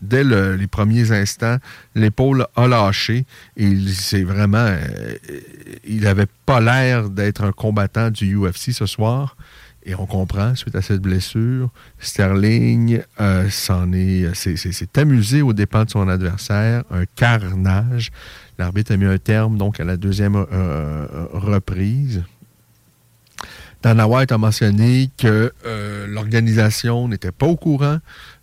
[0.01, 1.57] dès le- les premiers instants,
[1.93, 3.25] l'épaule a lâché
[3.57, 3.91] il
[4.23, 4.57] vraiment.
[4.57, 5.15] euh,
[5.85, 9.35] il n'avait pas l'air d'être un combattant du UFC ce soir.
[9.87, 16.07] Et on comprend, suite à cette blessure, Sterling euh, s'est, amusé aux dépens de son
[16.09, 18.11] adversaire, un carnage.
[18.57, 22.23] L'arbitre a mis un terme donc à la deuxième euh, reprise.
[23.83, 25.53] Dana White a mentionné que
[26.07, 27.99] l'organisation n'était pas au courant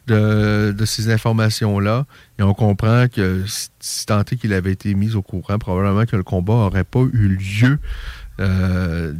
[0.07, 2.07] de, ces informations-là.
[2.39, 6.17] Et on comprend que si- tant est qu'il avait été mis au courant, probablement que
[6.17, 7.79] le combat n'aurait pas eu lieu.
[8.41, 9.13] Euh,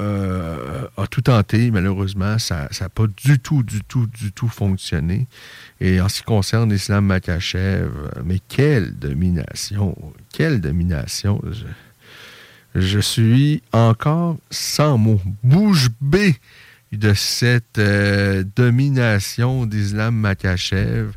[0.00, 5.26] euh, a tout tenté, malheureusement, ça n'a pas du tout, du tout, du tout fonctionné.
[5.80, 7.90] Et en ce qui concerne Islam Makachev,
[8.24, 9.96] mais quelle domination,
[10.32, 11.40] quelle domination.
[12.74, 16.36] Je, suis encore sans mots, bouche bée
[16.98, 21.12] de cette euh, domination d'Islam Makachev.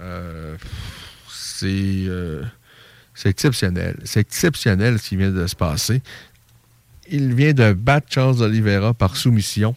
[0.00, 0.56] Euh,
[1.30, 1.66] c'est
[2.08, 2.42] euh,
[3.14, 3.96] c'est exceptionnel.
[4.04, 6.02] C'est exceptionnel ce qui vient de se passer.
[7.10, 9.76] Il vient de battre Charles Oliveira par soumission.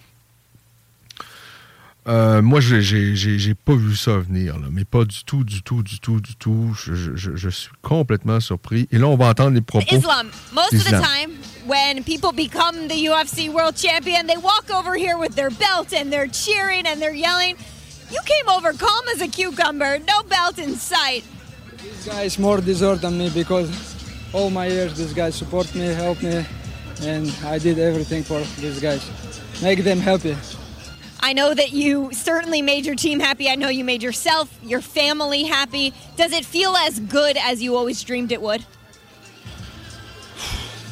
[2.06, 5.62] Moi, j'ai- j'ai j'ai- j'ai pas vu ça venir, là, mais pas du tout, du
[5.62, 6.74] tout, du tout, du tout.
[6.82, 8.88] Je, je- je- je suis complètement surpris.
[8.94, 9.94] Et là, on va entendre les propos.
[9.98, 11.32] Islam, most of the time,
[11.68, 16.12] when people become the UFC world champion, they walk over here with their belt and
[16.12, 17.58] they're cheering and they're yelling.
[18.10, 21.24] You came over calm as a cucumber, no belt in sight.
[21.78, 23.70] This guy is more deserved than me because
[24.34, 26.46] all my years this guy support me, help me,
[27.02, 29.04] and I did everything for these guys.
[29.62, 30.38] Make them happy.
[31.20, 33.50] I know that you certainly made your team happy.
[33.50, 35.94] I know you made yourself, your family happy.
[36.16, 38.66] Does it feel as good as you always dreamed it would?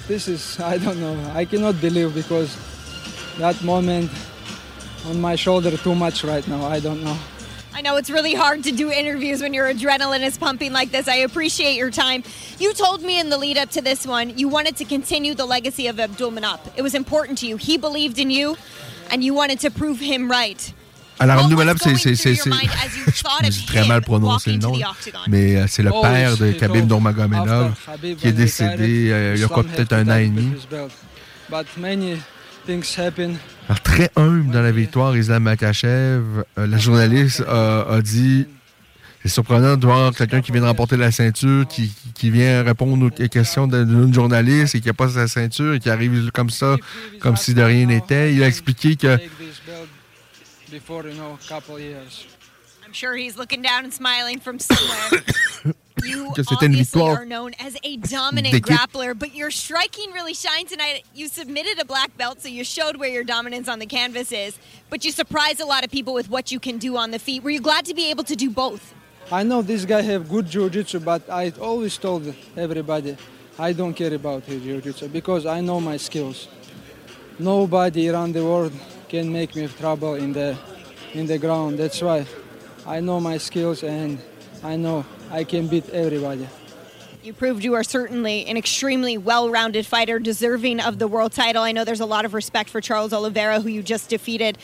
[0.07, 1.15] This is I don't know.
[1.33, 2.55] I cannot believe because
[3.37, 4.11] that moment
[5.07, 6.65] on my shoulder too much right now.
[6.65, 7.17] I don't know.
[7.73, 11.09] I know it's really hard to do interviews when your adrenaline is pumping like this.
[11.09, 12.23] I appreciate your time.
[12.57, 15.45] You told me in the lead up to this one you wanted to continue the
[15.45, 16.61] legacy of Abdul Manap.
[16.77, 17.57] It was important to you.
[17.57, 18.55] He believed in you,
[19.11, 20.73] and you wanted to prove him right.
[21.19, 21.95] Alors, Manap, c'est.
[21.95, 24.73] suis très mal prononcé le nom,
[25.27, 27.73] mais euh, c'est le Always père de Khabib Nurmagomedov
[28.17, 30.51] qui est décédé euh, il y a quoi, peut-être un an et demi.
[30.57, 30.91] his belt.
[31.49, 32.17] But many
[32.65, 33.35] things happen.
[33.69, 36.23] Alors, très humble dans la victoire, Islam Makachev,
[36.57, 38.47] euh, la journaliste a, a dit
[39.21, 43.05] c'est surprenant de voir quelqu'un qui vient de remporter la ceinture, qui, qui- vient répondre
[43.07, 46.75] aux questions d'une journaliste et qui n'a pas sa ceinture et qui arrive comme ça,
[47.19, 48.33] comme si de rien n'était.
[48.35, 49.17] Il a expliqué que
[50.75, 52.27] before you know couple years.
[52.85, 55.23] I'm sure he's looking down and smiling from somewhere.
[56.03, 58.77] you obviously are known as a dominant d'équipe.
[58.77, 61.05] grappler, but your striking really shined tonight.
[61.13, 64.59] You submitted a black belt, so you showed where your dominance on the canvas is,
[64.89, 67.41] but you surprised a lot of people with what you can do on the feet.
[67.41, 68.93] Were you glad to be able to do both?
[69.31, 72.21] I know this guy have good jiu-jitsu, but I always told
[72.57, 73.15] everybody
[73.57, 76.49] I don't care about his jiu-jitsu because I know my skills.
[77.39, 78.73] Nobody around the world
[79.09, 80.57] can make me trouble in the
[81.13, 81.79] in the ground.
[81.79, 82.25] That's why
[82.85, 84.19] I know my skills and
[84.63, 86.47] I know I can beat everybody.
[87.23, 91.63] You proved you are certainly an extremely well rounded fighter, deserving of the world title.
[91.63, 94.57] I know there's a lot of respect for Charles Oliveira, who you just defeated.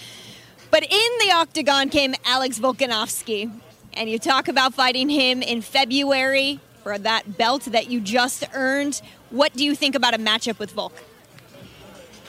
[0.70, 3.52] But in the octagon came Alex Volkanovski.
[3.94, 9.02] And you talk about fighting him in February for that belt that you just earned.
[9.32, 10.94] What do you think about a matchup with Volk?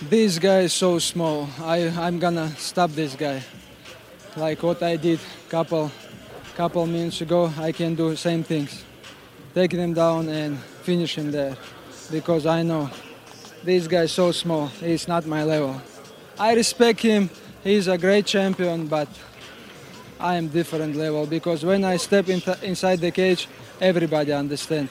[0.09, 1.49] This guy is so small.
[1.61, 3.41] I I'm gonna stop this guy.
[4.37, 5.93] Like what I did couple
[6.57, 8.85] couple minutes ago, I can do same things.
[9.55, 11.57] Take them down and finish him there.
[12.11, 12.91] Because I know
[13.63, 14.67] this guy is so small.
[14.67, 15.81] He's not my level.
[16.37, 17.31] I respect him.
[17.63, 19.09] He's a great champion, but
[20.19, 23.49] I am different level because when I step in inside the cage,
[23.81, 24.91] everybody understands.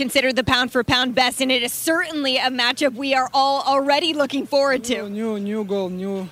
[0.00, 3.60] Considered the pound for pound best, and it is certainly a matchup we are all
[3.64, 5.10] already looking forward to.
[5.10, 6.26] New, new goal, new,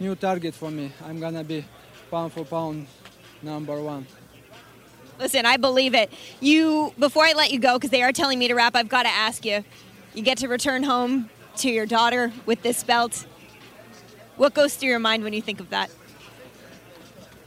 [0.00, 0.90] new target for me.
[1.04, 1.62] I'm gonna be
[2.10, 2.86] pound for pound
[3.42, 4.06] number one.
[5.18, 6.10] Listen, I believe it.
[6.40, 9.02] You, before I let you go, because they are telling me to wrap, I've got
[9.02, 9.64] to ask you.
[10.14, 13.26] You get to return home to your daughter with this belt.
[14.38, 15.90] What goes through your mind when you think of that?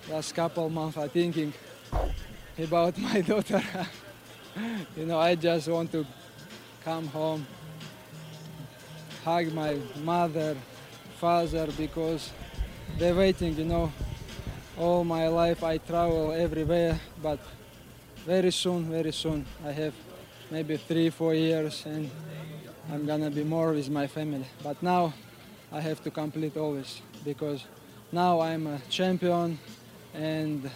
[0.08, 1.52] Last couple months, I thinking
[2.60, 3.64] about my daughter.
[4.98, 6.06] you know, I just want to
[6.84, 7.46] come home,
[9.24, 10.56] hug my mother,
[11.20, 12.32] father, because
[12.98, 13.56] they're waiting.
[13.56, 13.92] You know,
[14.78, 17.40] all my life I travel everywhere, but
[18.26, 19.94] very soon, very soon, I have
[20.52, 22.10] maybe three, four years, and
[22.92, 24.46] I'm gonna be more with my family.
[24.62, 25.14] But now,
[25.72, 27.64] I have to complete always because
[28.12, 29.58] now I'm a champion,
[30.14, 30.70] and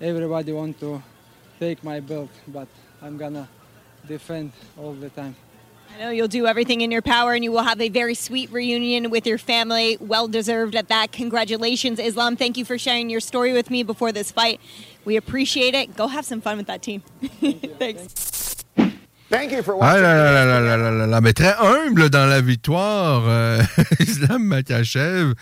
[0.00, 1.02] everybody want to
[1.62, 2.66] take my belt, but
[3.00, 3.48] I'm gonna
[4.08, 5.36] defend all the time.
[5.94, 8.50] I know you'll do everything in your power and you will have a very sweet
[8.50, 9.96] reunion with your family.
[10.00, 11.12] Well deserved at that.
[11.12, 12.34] Congratulations, Islam.
[12.34, 14.60] Thank you for sharing your story with me before this fight.
[15.04, 15.94] We appreciate it.
[15.96, 17.02] Go have some fun with that team.
[17.78, 18.31] Thanks.
[19.80, 23.24] Ah là là là là là là mais très humble dans la victoire.
[23.26, 23.62] Euh,
[24.00, 25.32] Islam Makachev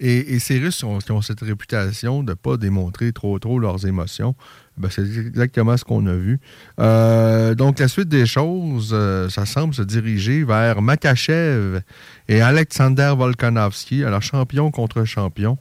[0.00, 3.86] et, ces Russes ont, qui ont cette réputation de ne pas démontrer trop trop leurs
[3.86, 4.34] émotions.
[4.76, 6.38] Ben, c'est exactement ce qu'on a vu.
[6.78, 11.80] Euh, donc, la suite des choses, euh, ça semble se diriger vers Makachev
[12.28, 15.58] et Alexander Volkanovski, alors champion contre champion.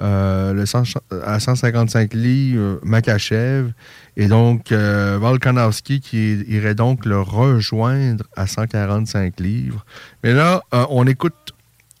[0.00, 0.84] Euh, le 100
[1.26, 3.70] à 155 livres, Makachev.
[4.16, 9.84] Et donc, euh, Volkanovski qui irait donc le rejoindre à 145 livres.
[10.24, 11.52] Mais là, euh, on écoute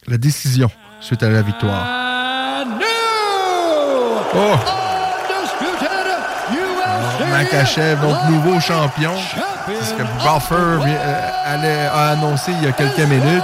[0.08, 0.70] la décision
[1.00, 1.86] suite à la victoire.
[4.34, 4.56] Oh!
[7.30, 9.12] Makachev, donc nouveau champion.
[9.66, 10.54] C'est ce que Buffer
[10.88, 13.42] euh, allait- a annoncé il y a quelques minutes.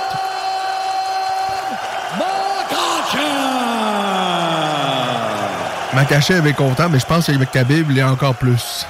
[5.99, 8.87] Makachev est content, mais je pense que Khabib l'est encore plus.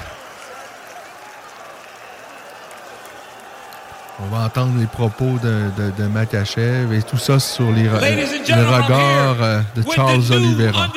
[4.21, 7.89] On va entendre les propos de, de, de Makachev et tout ça sur les, le
[7.89, 10.87] regard euh, de Charles Oliveira.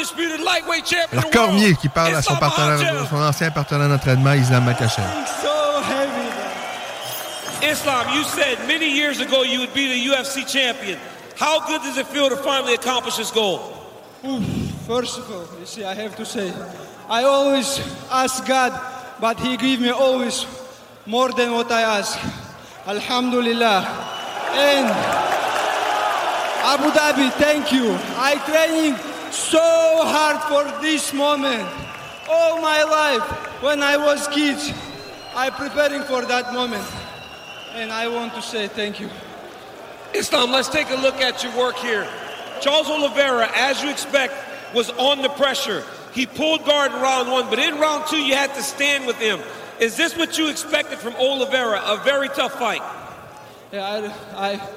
[1.12, 5.06] Alors Cormier qui parle à son, Islam partenaire, son ancien partenaire d'entraînement, Islam Makachev.
[7.62, 10.98] Islam, you said many years ago you would be the UFC champion.
[11.40, 13.60] How good does it feel to finally accomplish this goal?
[14.26, 16.52] Oof, First of all, you see, I have to say,
[17.08, 17.78] I always
[18.10, 18.72] ask God,
[19.20, 20.44] but He give me always
[21.06, 22.18] more than what I ask.
[22.86, 23.86] Alhamdulillah.
[24.54, 24.86] And
[26.66, 27.96] Abu Dhabi, thank you.
[28.18, 28.96] I training
[29.30, 29.60] so
[30.02, 31.68] hard for this moment.
[32.28, 33.22] All my life,
[33.62, 34.72] when I was kids,
[35.34, 36.84] I preparing for that moment.
[37.74, 39.08] And I want to say thank you.
[40.12, 42.06] Islam, let's take a look at your work here.
[42.60, 44.34] Charles Oliveira, as you expect,
[44.74, 45.84] was on the pressure.
[46.12, 49.16] He pulled guard in round one, but in round two, you had to stand with
[49.16, 49.40] him.
[49.80, 51.80] Is this what you expected from Oliveira?
[51.84, 52.82] A very tough fight.
[53.72, 54.68] Yeah, I, I,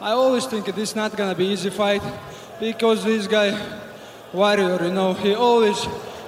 [0.00, 2.02] I always think this is not gonna be easy fight
[2.58, 3.58] because this guy,
[4.32, 5.86] warrior, you know, he always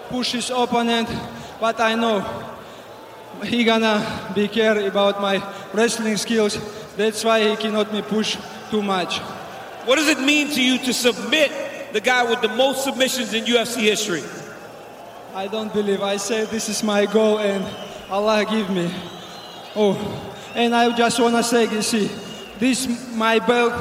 [0.09, 1.09] pushes opponent,
[1.59, 2.21] but I know
[3.45, 5.43] he gonna be care about my
[5.73, 6.59] wrestling skills.
[6.97, 8.37] That's why he cannot me push
[8.71, 9.19] too much.
[9.87, 13.45] What does it mean to you to submit the guy with the most submissions in
[13.45, 14.23] UFC history?
[15.35, 16.03] I don't believe.
[16.03, 17.65] I say this is my goal and
[18.11, 18.91] Allah give me.
[19.77, 19.95] Oh,
[20.55, 22.11] and I just wanna say, you see,
[22.59, 23.73] this my belt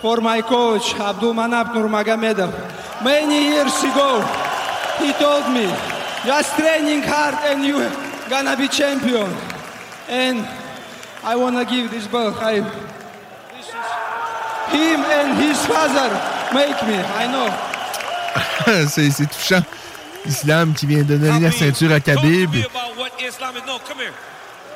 [0.00, 3.04] for my coach Abdul Manap Nurmagomedov.
[3.04, 4.24] Many years ago,
[4.98, 5.68] he told me,
[6.24, 7.78] just training hard and you
[8.30, 9.28] gonna be champion.
[10.08, 10.48] And
[11.22, 12.36] I wanna give this belt.
[12.40, 16.96] I, this is him and his father make me.
[16.96, 17.48] I know.
[18.88, 19.62] c'est c'est touchant.
[20.26, 22.50] Islam qui vient de donner la ceinture à Khabib.
[22.50, 23.62] About what Islam is.
[23.88, 24.12] Come here.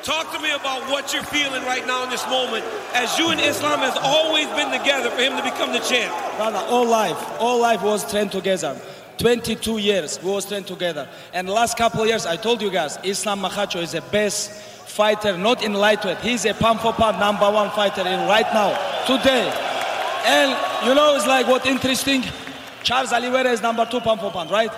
[0.03, 2.65] Talk to me about what you're feeling right now in this moment,
[2.95, 6.11] as you and Islam has always been together for him to become the champ.
[6.37, 8.75] Brother, all life, all life was trained together.
[9.19, 11.07] 22 years we was trained together.
[11.33, 15.37] And last couple of years, I told you guys, Islam Makhacho is the best fighter,
[15.37, 16.17] not in lightweight.
[16.21, 18.71] He's a pound for pound number one fighter in right now,
[19.05, 19.53] today.
[20.25, 22.23] And you know, it's like what interesting.
[22.83, 24.71] Charles Oliveira is number two pound for pound, right?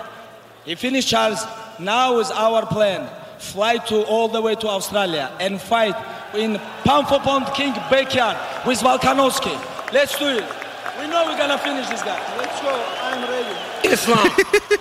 [0.64, 1.42] He finished Charles.
[1.78, 3.08] Now is our plan.
[3.38, 5.94] Fly to all the way to Australia and fight
[6.34, 8.36] in pound for pound king backyard
[8.66, 9.54] with Volkanovski.
[9.92, 10.44] Let's do it.
[10.98, 12.18] We know we're gonna finish this guy.
[12.38, 12.70] Let's go.
[13.02, 13.92] I'm ready.
[13.92, 14.28] Islam,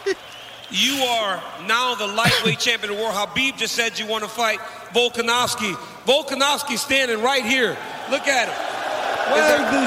[0.71, 3.15] you are now the lightweight champion of the world.
[3.15, 4.59] Habib just said you want to fight
[4.93, 5.73] Volkanovski.
[6.05, 7.77] Volkanovski standing right here.
[8.11, 8.82] Look at him.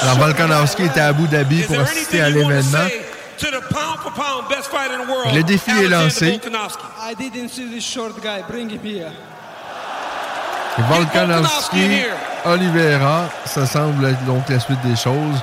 [0.00, 2.86] Alors, Volkanovski était à Abu Dhabi pour assister à l'événement.
[5.34, 6.40] Le défi est lancé.
[10.78, 12.02] Volkanovski,
[12.44, 15.40] Oliveira, ça semble être donc la suite des choses.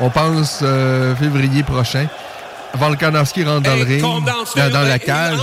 [0.00, 2.06] On pense euh, février prochain.
[2.74, 5.38] Volkanovski rentre dans le ring, dans, la cage.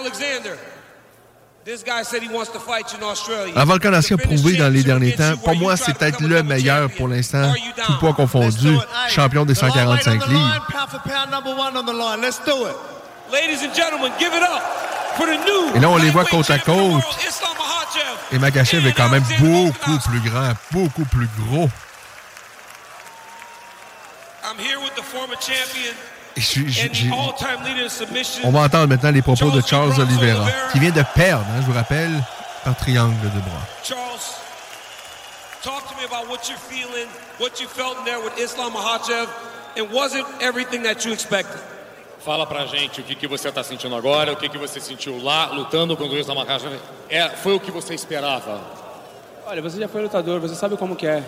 [0.00, 0.52] Alexander,
[3.54, 7.08] un Volcan a prouvé dans les derniers temps, pour moi, c'est peut-être le meilleur pour
[7.08, 7.52] l'instant,
[7.86, 8.74] tout poids confondu,
[9.08, 10.62] champion des 145 livres.
[15.74, 17.02] Et là, on les voit côte à côte.
[18.32, 21.68] Et Makachev est quand même beaucoup plus grand, beaucoup plus gros.
[28.44, 31.66] On va entendre maintenant les propos de Charles Oliveira, qui vient de perdre, hein, je
[31.66, 32.22] vous rappelle,
[32.64, 33.66] par triangle de bras.
[33.82, 34.38] Charles,
[35.62, 37.08] Talk to me about what you're feeling,
[37.40, 39.28] what you felt in there with Islam Makhachev,
[39.76, 41.60] and was it everything that you expected?
[42.20, 45.20] Fala pra gente o que, que você tá sentindo agora, o que, que você sentiu
[45.20, 46.78] lá, lutando contra o Islam Makhachev.
[47.10, 48.60] É, foi o que você esperava?
[49.46, 51.24] Olha, você já foi lutador, você sabe como que é.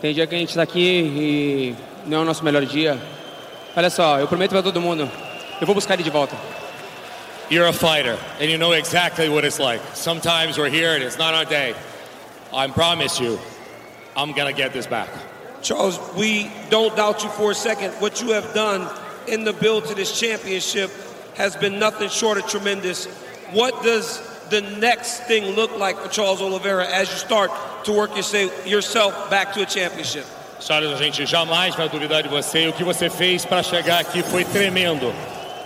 [0.00, 3.00] Tem dia que a gente tá aqui e não é o nosso melhor dia.
[3.74, 5.10] Olha só, eu prometo pra todo mundo,
[5.60, 6.36] eu vou buscar ele de volta.
[7.50, 9.80] You're a fighter, and you know exactly what it's like.
[9.94, 11.74] Sometimes we're here and it's not our day.
[12.52, 13.38] I promise you,
[14.14, 15.08] I'm gonna get this back.
[15.62, 17.92] Charles, we don't doubt you for a second.
[17.94, 18.88] What you have done
[19.26, 20.90] in the build to this championship
[21.36, 23.06] has been nothing short of tremendous.
[23.52, 24.20] What does
[24.50, 27.50] the next thing look like for Charles Oliveira as you start
[27.84, 30.26] to work yourself back to a championship?
[30.64, 32.68] Charles, a gente jamais vai duvidar de você.
[32.68, 35.12] O que você fez para chegar aqui foi tremendo.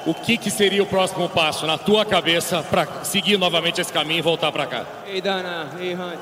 [0.07, 4.21] O que, que seria o próximo passo na tua cabeça para seguir novamente esse caminho
[4.21, 4.85] e voltar para cá?
[5.07, 6.19] Ei, Dana, ei, Hunt.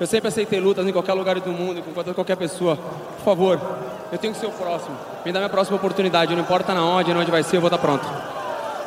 [0.00, 2.76] Eu sempre aceitei lutas em qualquer lugar do mundo, com qualquer- pessoa.
[2.76, 3.60] Por favor,
[4.10, 4.96] eu tenho que ser o próximo.
[5.24, 7.78] Me dá minha próxima oportunidade, não importa na onde, onde vai ser, eu vou estar
[7.78, 8.06] pronto.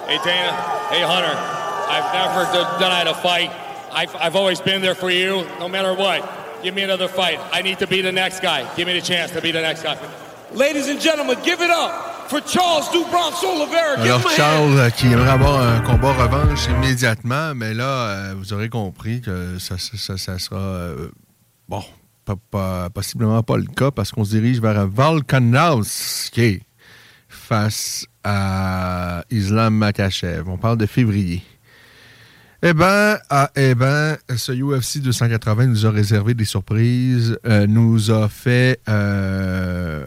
[0.08, 0.58] Hey Dana,
[0.92, 1.38] hey Hunter,
[1.90, 3.52] I've never denied a fight.
[3.94, 6.24] I've, I've always been there for you, no matter what.
[6.64, 7.40] Give me another fight.
[7.52, 8.64] I need to be the next guy.
[8.78, 9.96] Give me the chance to be the next guy.
[10.54, 13.96] Ladies and gentlemen, give it up for Charles Do Bronx Oliveira.
[14.04, 14.30] Give Alors.
[14.32, 19.22] Charles, euh, qui aimerait avoir un combat revanche immédiatement, mais là, euh, vous aurez compris
[19.22, 20.58] que ça, ça- ça- ça sera.
[20.60, 21.10] euh,
[21.68, 21.84] bon,
[22.26, 26.62] pas- pas- possiblement pas le cas parce qu'on se dirige vers un Volkanovski
[27.28, 30.44] face à Islam Makachev.
[30.48, 31.42] On parle de février.
[32.64, 38.12] Eh ben, ah, eh ben, ce UFC 280 nous a réservé des surprises, euh, nous
[38.12, 38.80] a fait.
[38.88, 40.06] euh,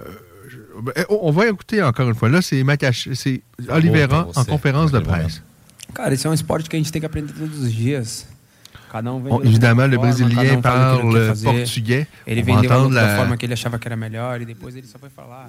[0.81, 2.29] ben, on va écouter encore une fois.
[2.29, 2.65] Là, c'est
[3.15, 5.43] c'est Oliveira en conférence de presse.
[5.95, 8.27] Cara, esse é um esporte que a gente tem que aprender todos os dias.
[9.43, 11.45] Évidemment, le Brésilien parle fazer.
[11.47, 12.07] portugais.
[12.53, 12.61] On
[12.91, 13.17] da la-.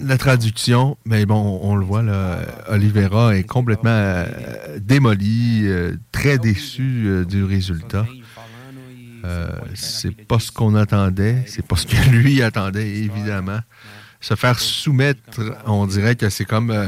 [0.01, 2.39] La traduction, mais bon, on le voit là,
[2.69, 8.05] Oliveira est complètement euh, démoli, euh, très déçu euh, du résultat.
[9.25, 13.59] Euh, c'est pas ce qu'on attendait, c'est pas ce que lui attendait, évidemment.
[14.21, 16.87] Se faire soumettre, on dirait que c'est comme euh,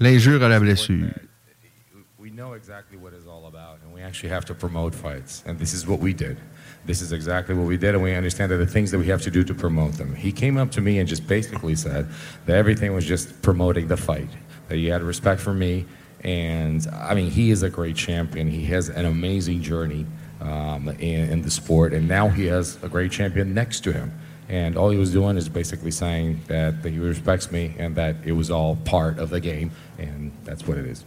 [0.00, 1.08] l'injure à la blessure.
[4.08, 5.44] Actually have to promote fights.
[5.46, 6.38] And this is what we did.
[6.86, 9.20] This is exactly what we did, and we understand that the things that we have
[9.22, 10.14] to do to promote them.
[10.14, 12.08] He came up to me and just basically said
[12.46, 14.30] that everything was just promoting the fight,
[14.68, 15.84] that he had respect for me.
[16.24, 18.48] And I mean, he is a great champion.
[18.48, 20.06] He has an amazing journey
[20.40, 24.10] um, in, in the sport, and now he has a great champion next to him.
[24.48, 28.16] And all he was doing is basically saying that, that he respects me and that
[28.24, 31.04] it was all part of the game, and that's what it is.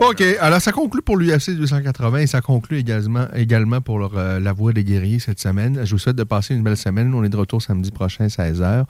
[0.00, 4.40] OK, alors ça conclut pour l'UFC 280 et ça conclut également, également pour leur, euh,
[4.40, 5.80] la Voix des guerriers cette semaine.
[5.84, 7.14] Je vous souhaite de passer une belle semaine.
[7.14, 8.84] On est de retour samedi prochain, 16h.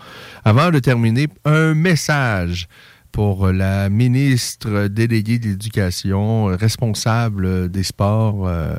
[0.44, 2.68] Avant de terminer, un message
[3.12, 8.76] pour la ministre déléguée de l'Éducation, euh, responsable des sports euh,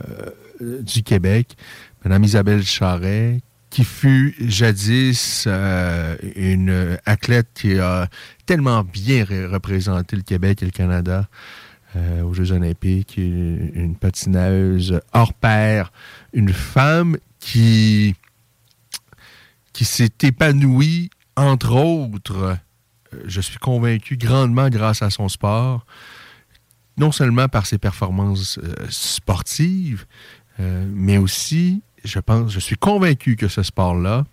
[0.60, 1.56] du Québec,
[2.04, 3.40] Mme Isabelle Charret,
[3.78, 8.10] qui fut jadis euh, une athlète qui a
[8.48, 11.28] tellement bien ré- représenté le Québec et le Canada
[11.95, 15.91] euh, aux Jeux olympiques, une, patineuse hors pair,
[16.34, 18.16] une femme qui,
[19.74, 22.58] qui s'est épanouie, entre autres,
[23.14, 25.86] euh, je suis convaincu, grandement grâce à son sport,
[26.98, 28.60] non seulement par ses performances
[28.90, 30.08] sportives,
[30.58, 34.26] mais aussi, je pense, je suis convaincu que ce sport-là,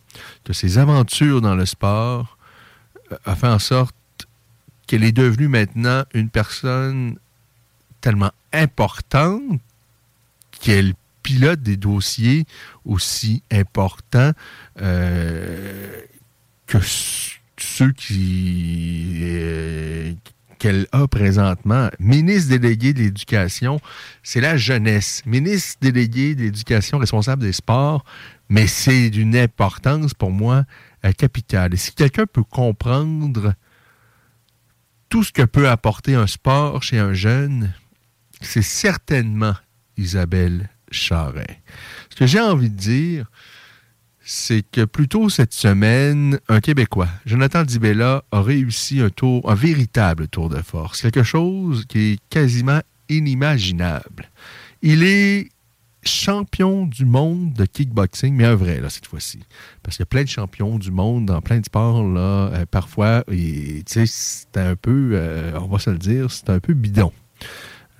[0.45, 2.39] que ses aventures dans le sport,
[3.13, 3.95] euh, a fait en sorte
[4.87, 7.19] qu'elle est devenue maintenant une personne
[8.01, 9.61] tellement importante
[10.61, 12.47] qu'elle pilote des dossiers
[12.85, 14.33] aussi importants
[14.81, 16.01] euh,
[16.67, 16.79] que
[17.57, 20.13] ceux qui euh,
[20.65, 21.91] qu'elle a présentement.
[21.99, 23.81] Ministre délégué de l'Éducation,
[24.23, 25.21] c'est la jeunesse.
[25.27, 28.03] Ministre délégué de l'Éducation responsable des sports,
[28.49, 30.65] mais c'est d'une importance pour moi
[31.05, 31.75] euh, capitale.
[31.75, 33.53] Et si quelqu'un peut comprendre
[35.11, 37.75] tout ce que peut apporter un sport chez un jeune,
[38.41, 39.57] c'est certainement
[39.99, 41.61] Isabelle Charret.
[42.09, 43.31] Ce que j'ai envie de dire,
[44.25, 49.55] c'est que plus tôt cette semaine, un Québécois, Jonathan Dibella, a réussi un tour, un
[49.55, 51.03] véritable tour de force.
[51.03, 54.31] Quelque chose qui est quasiment inimaginable.
[54.83, 55.49] Il est
[56.03, 59.41] champion du monde de kickboxing, mais un vrai, là, cette fois-ci.
[59.83, 62.51] Parce qu'il y a plein de champions du monde dans plein de sports, là.
[62.53, 63.25] euh, parfois,
[63.87, 67.13] c'est un peu, euh, on va se le dire, c'est un peu bidon.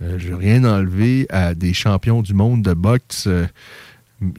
[0.03, 3.47] Euh, je veux rien enlever à des champions du monde de boxe euh,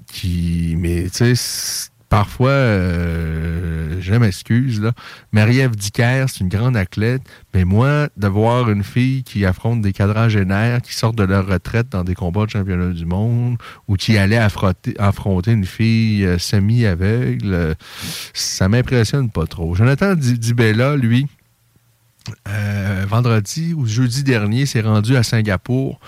[0.07, 0.75] qui.
[0.77, 4.91] Mais tu sais, parfois, euh, je m'excuse, là.
[5.31, 7.21] Marie-Ève Dicker, c'est une grande athlète,
[7.53, 11.89] mais moi, de voir une fille qui affronte des quadragénaires qui sortent de leur retraite
[11.89, 13.57] dans des combats de championnat du monde
[13.87, 17.73] ou qui allait affronter, une fille euh, semi-aveugle, euh,
[18.33, 19.75] ça m'impressionne pas trop.
[19.75, 21.27] Jonathan Di- Dibella, lui,
[23.07, 25.99] vendredi ou jeudi dernier, s'est rendu à Singapour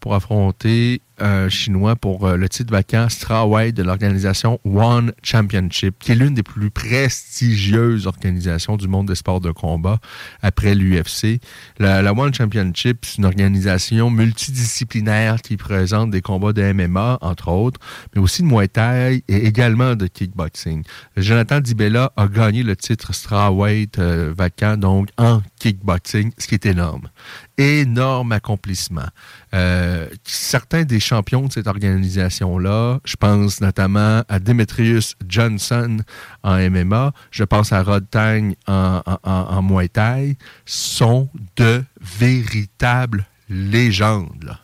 [0.00, 6.12] pour affronter un Chinois pour euh, le titre vacant strawweight de l'organisation One Championship, qui
[6.12, 9.98] est l'une des plus prestigieuses organisations du monde des sports de combat
[10.42, 11.40] après l'UFC.
[11.78, 17.80] La, One Championship, c'est une organisation multidisciplinaire qui présente des combats de MMA, entre autres,
[18.14, 20.82] mais aussi de Muay Thai et également de kickboxing.
[21.16, 26.66] Jonathan Dibella a gagné le titre strawweight euh, vacant, donc en kickboxing, ce qui est
[26.66, 27.08] énorme.
[27.58, 29.06] Énorme accomplissement.
[29.54, 35.98] Euh, certains des champions de cette organisation-là, je pense notamment à Demetrius Johnson
[36.42, 43.26] en MMA, je pense à Rod Tang en, en, en- Muay Thai, sont de véritables
[43.48, 44.58] légendes.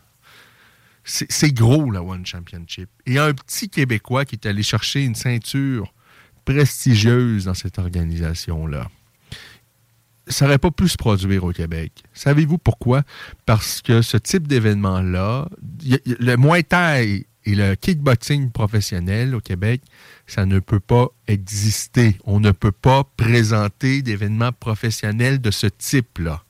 [1.05, 2.89] c'est gros, la One Championship.
[3.06, 5.93] Et un petit Québécois qui est allé chercher une ceinture
[6.44, 8.89] prestigieuse dans cette organisation-là
[10.28, 11.93] ça n'aurait pas pu se produire au Québec.
[12.12, 13.03] Savez-vous pourquoi?
[13.47, 15.49] Parce que ce type d'événement-là,
[15.85, 16.65] le Muay
[17.44, 19.82] et le kickboxing professionnel au Québec,
[20.28, 22.16] ça ne peut pas exister.
[22.24, 26.44] On ne peut pas présenter d'événements professionnels de ce type-là.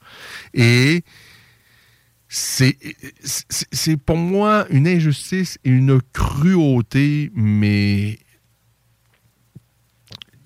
[0.53, 1.03] Et
[2.29, 2.77] c'est
[4.05, 8.19] pour moi une injustice et une cruauté, mais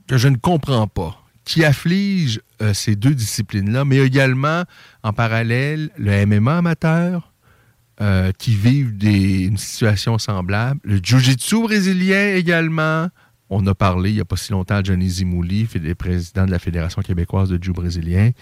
[0.06, 4.64] que je ne comprends pas, qui afflige euh, ces deux disciplines-là, mais également,
[5.02, 7.32] en parallèle, le MMA amateur,
[8.00, 13.08] euh, qui vivent des, une situation semblable, le jiu-jitsu brésilien également.
[13.48, 16.58] On a parlé il n'y a pas si longtemps à Johnny Zimouli, président de la
[16.58, 18.32] Fédération québécoise de jiu brésilien,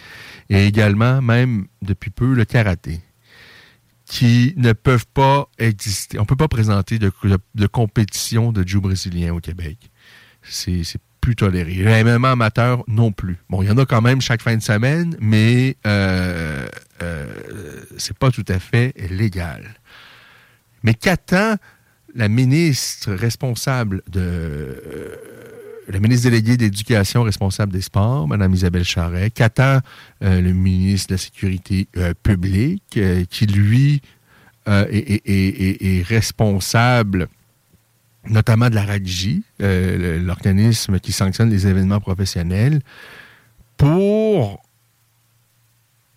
[0.49, 3.01] et également, même depuis peu, le karaté
[4.07, 6.19] qui ne peuvent pas exister.
[6.19, 9.78] On ne peut pas présenter de, de- de compétition de jiu brésilien au Québec.
[10.43, 10.82] C'est
[11.24, 11.72] plus toléré.
[11.74, 13.36] Le MMA amateur non plus.
[13.48, 16.66] Bon, il y en a quand même chaque fin de semaine, mais euh,
[17.02, 17.26] euh,
[17.96, 19.62] c'est pas tout à fait légal.
[20.82, 21.56] Mais qu'attend
[22.14, 24.20] la ministre responsable de.
[24.20, 25.16] euh,
[25.88, 29.80] la ministre déléguée d'éducation responsable des sports, Mme Isabelle Charret, qu'attend
[30.22, 32.98] euh, le ministre de la Sécurité euh, publique,
[33.30, 34.01] qui lui
[34.66, 37.28] est- est responsable
[38.28, 42.80] notamment de la RADJ, euh, l'organisme qui sanctionne les événements professionnels,
[43.76, 44.62] pour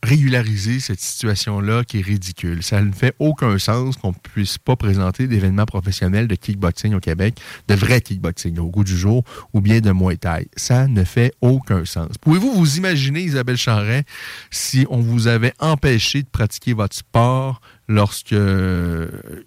[0.03, 2.63] régulariser cette situation-là qui est ridicule.
[2.63, 6.99] Ça ne fait aucun sens qu'on ne puisse pas présenter d'événements professionnels de kickboxing au
[6.99, 9.23] Québec, de vrai kickboxing au goût du jour,
[9.53, 10.17] ou bien de Muay.
[10.55, 12.17] Ça ne fait aucun sens.
[12.21, 14.03] Pouvez-vous vous imaginer, Isabelle Charret,
[14.51, 18.35] si on vous avait empêché de pratiquer votre sport lorsque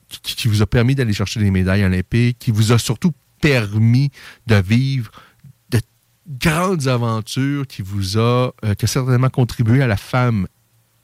[0.08, 4.10] qui, qui vous a permis d'aller chercher des médailles olympiques, qui vous a surtout permis
[4.46, 5.10] de vivre
[5.70, 5.80] de
[6.28, 10.46] grandes aventures, qui vous a, euh, qui a certainement contribué à la femme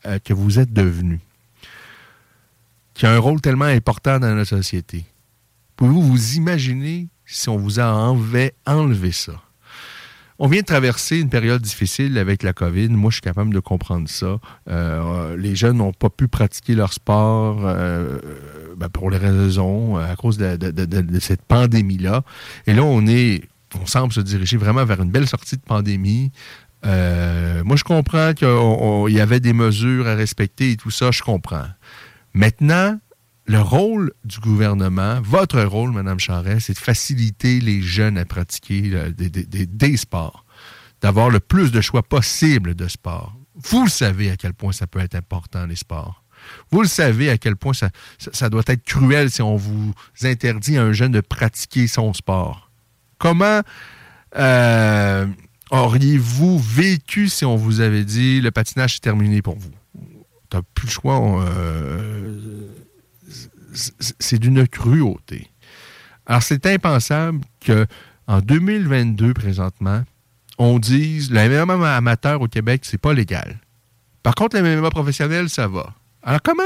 [0.06, 1.20] euh, que vous êtes devenue,
[2.94, 5.04] qui a un rôle tellement important dans notre société.
[5.76, 9.42] Pouvez-vous vous imaginer si on vous a enlevé ça?
[10.38, 12.90] On vient de traverser une période difficile avec la COVID.
[12.90, 14.38] Moi, je suis capable de comprendre ça.
[14.68, 18.18] Euh, les jeunes n'ont pas pu pratiquer leur sport euh,
[18.76, 22.22] ben, pour les raisons, euh, à cause de, cette pandémie-là.
[22.66, 23.44] Et là, on est,
[23.80, 26.30] on semble se diriger vraiment vers une belle sortie de pandémie.
[26.84, 31.66] Moi, je comprends qu'il y avait des mesures à respecter et tout ça, je comprends.
[32.34, 32.98] Maintenant,
[33.47, 39.12] le rôle du gouvernement, votre rôle, Mme Charest, c'est de faciliter les jeunes à pratiquer
[39.12, 40.44] des, sports,
[41.01, 43.36] d'avoir le plus de choix possible de sports.
[43.55, 46.24] Vous le savez à quel point ça peut être important, les sports.
[46.70, 50.82] Vous le savez à quel point ça, doit être cruel si on vous interdit à
[50.82, 52.70] un jeune de pratiquer son sport.
[53.18, 53.62] Comment
[54.36, 55.27] euh,
[55.70, 59.70] auriez-vous vécu si on vous avait dit le patinage est terminé pour vous?
[60.51, 61.43] Tu n'as plus le choix.
[61.43, 62.68] euh,
[63.76, 65.48] c'est- d'une cruauté.
[66.26, 67.86] Alors, c'est impensable que
[68.26, 70.02] en 2022, présentement,
[70.58, 73.60] on dise le MMA amateur au Québec, c'est pas légal.
[74.22, 75.94] Par contre, le MMA professionnel, ça va.
[76.22, 76.62] Alors, comment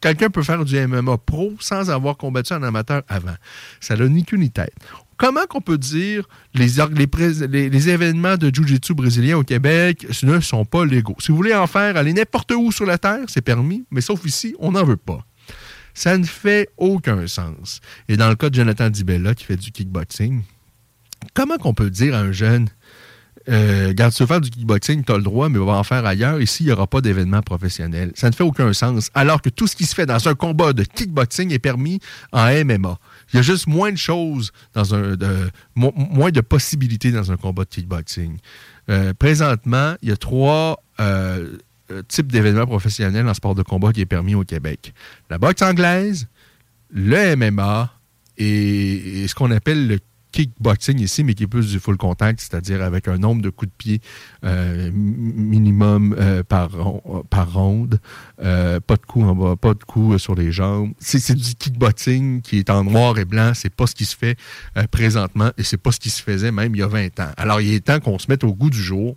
[0.00, 3.34] quelqu'un peut faire du MMA pro sans avoir combattu un amateur avant?
[3.80, 4.74] Ça n'a ni queue ni tête.
[5.16, 6.80] comment qu'on peut dire les,
[7.90, 11.16] événements de Jiu-Jitsu brésilien au Québec ne sont pas légaux?
[11.18, 14.24] Si vous voulez en faire, aller n'importe où sur la Terre, c'est permis, mais sauf
[14.24, 15.24] ici, on n'en veut pas.
[16.00, 17.82] Ça ne fait aucun sens.
[18.08, 20.40] Et dans le cas de Jonathan Dibella, qui fait du kickboxing,
[21.34, 22.68] comment qu'on peut dire à un jeune,
[23.50, 26.06] euh, garde, tu veux faire du kickboxing, tu as le droit, mais va en faire
[26.06, 26.40] ailleurs.
[26.40, 28.12] Ici, il n'y aura pas d'événement professionnel?
[28.14, 29.10] Ça ne fait aucun sens.
[29.12, 32.00] Alors que tout ce qui se fait dans un combat de kickboxing est permis
[32.32, 32.98] en MMA.
[33.34, 35.18] Il y a juste moins de choses, dans un,
[35.74, 38.38] moins de possibilités dans un combat de kickboxing.
[38.88, 41.58] Euh, présentement, il y a trois euh,
[41.90, 44.92] euh, types d'événements professionnels en sport de combat qui est permis au Québec.
[45.28, 46.28] La boxe anglaise,
[46.90, 47.92] le MMA
[48.38, 49.98] et, ce qu'on appelle le
[50.32, 53.70] kickboxing ici, mais qui est plus du full contact, c'est-à-dire avec un nombre de coups
[53.70, 54.00] de pied
[54.44, 56.70] euh, minimum euh, par,
[57.28, 57.98] par ronde,
[58.38, 60.92] pas de coups en bas, pas de coups sur les jambes.
[61.00, 64.38] C'est du kickboxing qui est en noir et blanc, c'est pas ce qui se fait
[64.92, 67.32] présentement et c'est pas ce qui se faisait même il y a 20 ans.
[67.36, 69.16] Alors il est temps qu'on se mette au goût du jour.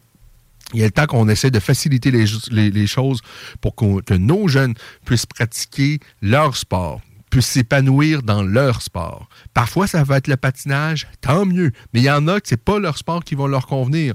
[0.74, 3.22] Il est temps qu'on essaie de faciliter les, choses
[3.62, 4.74] pour que nos jeunes
[5.06, 9.28] puissent pratiquer leur sport, puissent s'épanouir dans leur sport.
[9.54, 11.72] Parfois, ça va être le patinage, tant mieux.
[11.94, 14.14] Mais il y en a que c'est pas leur sport qui va leur convenir.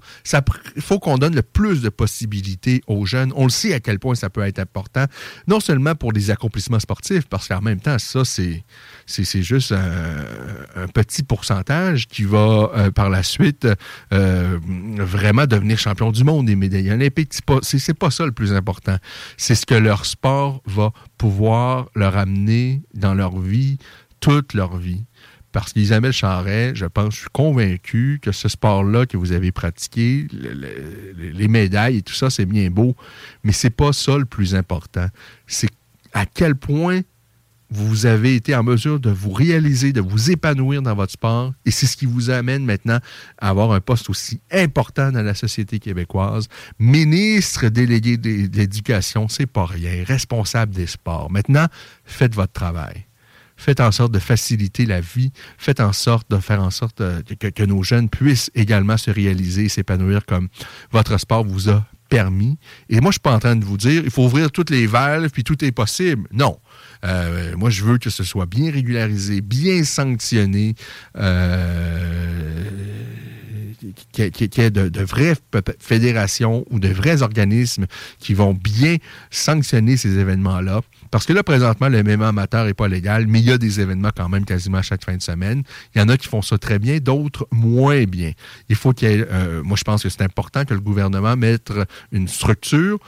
[0.76, 3.32] Il faut qu'on donne le plus de possibilités aux jeunes.
[3.36, 5.04] On le sait à quel point ça peut être important,
[5.46, 8.64] non seulement pour les accomplissements sportifs, parce qu'en même temps, ça, c'est
[9.10, 13.66] c'est juste un, petit pourcentage qui va euh, par la suite
[14.12, 14.59] euh,
[14.98, 17.32] vraiment devenir champion du monde des médailles olympiques.
[17.32, 18.97] C'est pas, c'est, c'est pas ça le plus important.
[19.36, 23.78] C'est ce que leur sport va pouvoir leur amener dans leur vie,
[24.20, 25.05] toute leur vie.
[25.52, 30.26] Parce qu'Isabelle Charret, je pense, je suis convaincu que ce sport-là que vous avez pratiqué,
[30.32, 32.94] le- le- les médailles et tout ça, c'est bien beau,
[33.43, 35.06] mais c'est pas ça le plus important.
[35.47, 35.70] C'est
[36.12, 37.01] à quel point
[37.70, 41.70] vous avez été en mesure de vous réaliser, de vous épanouir dans votre sport, et
[41.70, 42.98] c'est ce qui vous amène maintenant
[43.38, 46.48] à avoir un poste aussi important dans la société québécoise.
[46.78, 50.04] Ministre délégué d'é- d'éducation, c'est pas rien.
[50.04, 51.30] Responsable des sports.
[51.30, 51.66] Maintenant,
[52.04, 53.04] faites votre travail.
[53.56, 55.32] Faites en sorte de faciliter la vie.
[55.58, 59.10] Faites en sorte de faire en sorte euh, que, que nos jeunes puissent également se
[59.10, 60.48] réaliser et s'épanouir comme
[60.92, 62.56] votre sport vous a permis.
[62.88, 64.86] Et moi, je suis pas en train de vous dire, il faut ouvrir toutes les
[64.86, 66.28] valves, puis tout est possible.
[66.32, 66.58] Non.
[67.04, 70.74] Euh, moi, je veux que ce soit bien régularisé, bien sanctionné,
[71.16, 72.64] euh,
[74.12, 75.34] qu'il y ait- de, vraies
[75.78, 77.86] fédérations ou de vrais organismes
[78.18, 78.96] qui vont bien
[79.30, 80.80] sanctionner ces événements-là.
[81.10, 83.80] Parce que là, présentement, le MMA amateur n'est pas légal, mais il y a des
[83.80, 85.62] événements quand même quasiment chaque fin de semaine.
[85.94, 88.32] Il y en a qui font ça très bien, d'autres moins bien.
[88.68, 91.36] Il faut qu'il y ait, euh, moi je pense que c'est important que le gouvernement
[91.36, 91.72] mette
[92.12, 92.98] une structure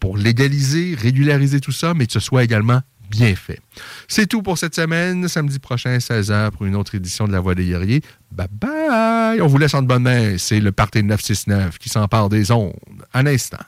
[0.00, 2.80] pour légaliser, régulariser tout ça, mais que ce soit également
[3.10, 3.60] bien fait.
[4.06, 5.28] C'est tout pour cette semaine.
[5.28, 8.02] Samedi prochain, 16h, pour une autre édition de La Voix des guerriers.
[8.30, 9.40] Bye bye!
[9.40, 10.36] On vous laisse en bonne main.
[10.38, 12.74] C'est le Parti 969 qui s'empare des ondes.
[13.14, 13.58] Un instant.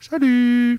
[0.00, 0.78] Salut!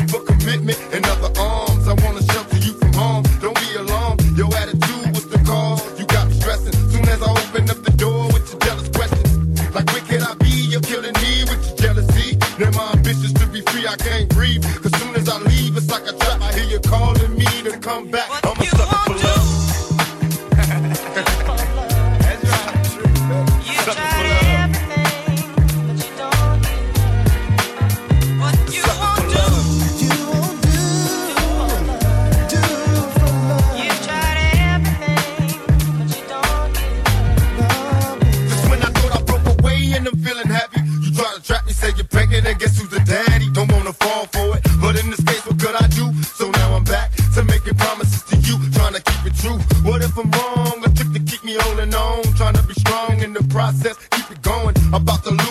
[13.91, 14.63] I can't breathe.
[14.81, 16.41] Cause soon as I leave, it's like a trap.
[16.41, 18.29] I hear you calling me to come back.
[18.45, 19.51] I'm a sucker for love.
[23.83, 24.31] Sucker for
[54.93, 55.50] About to lose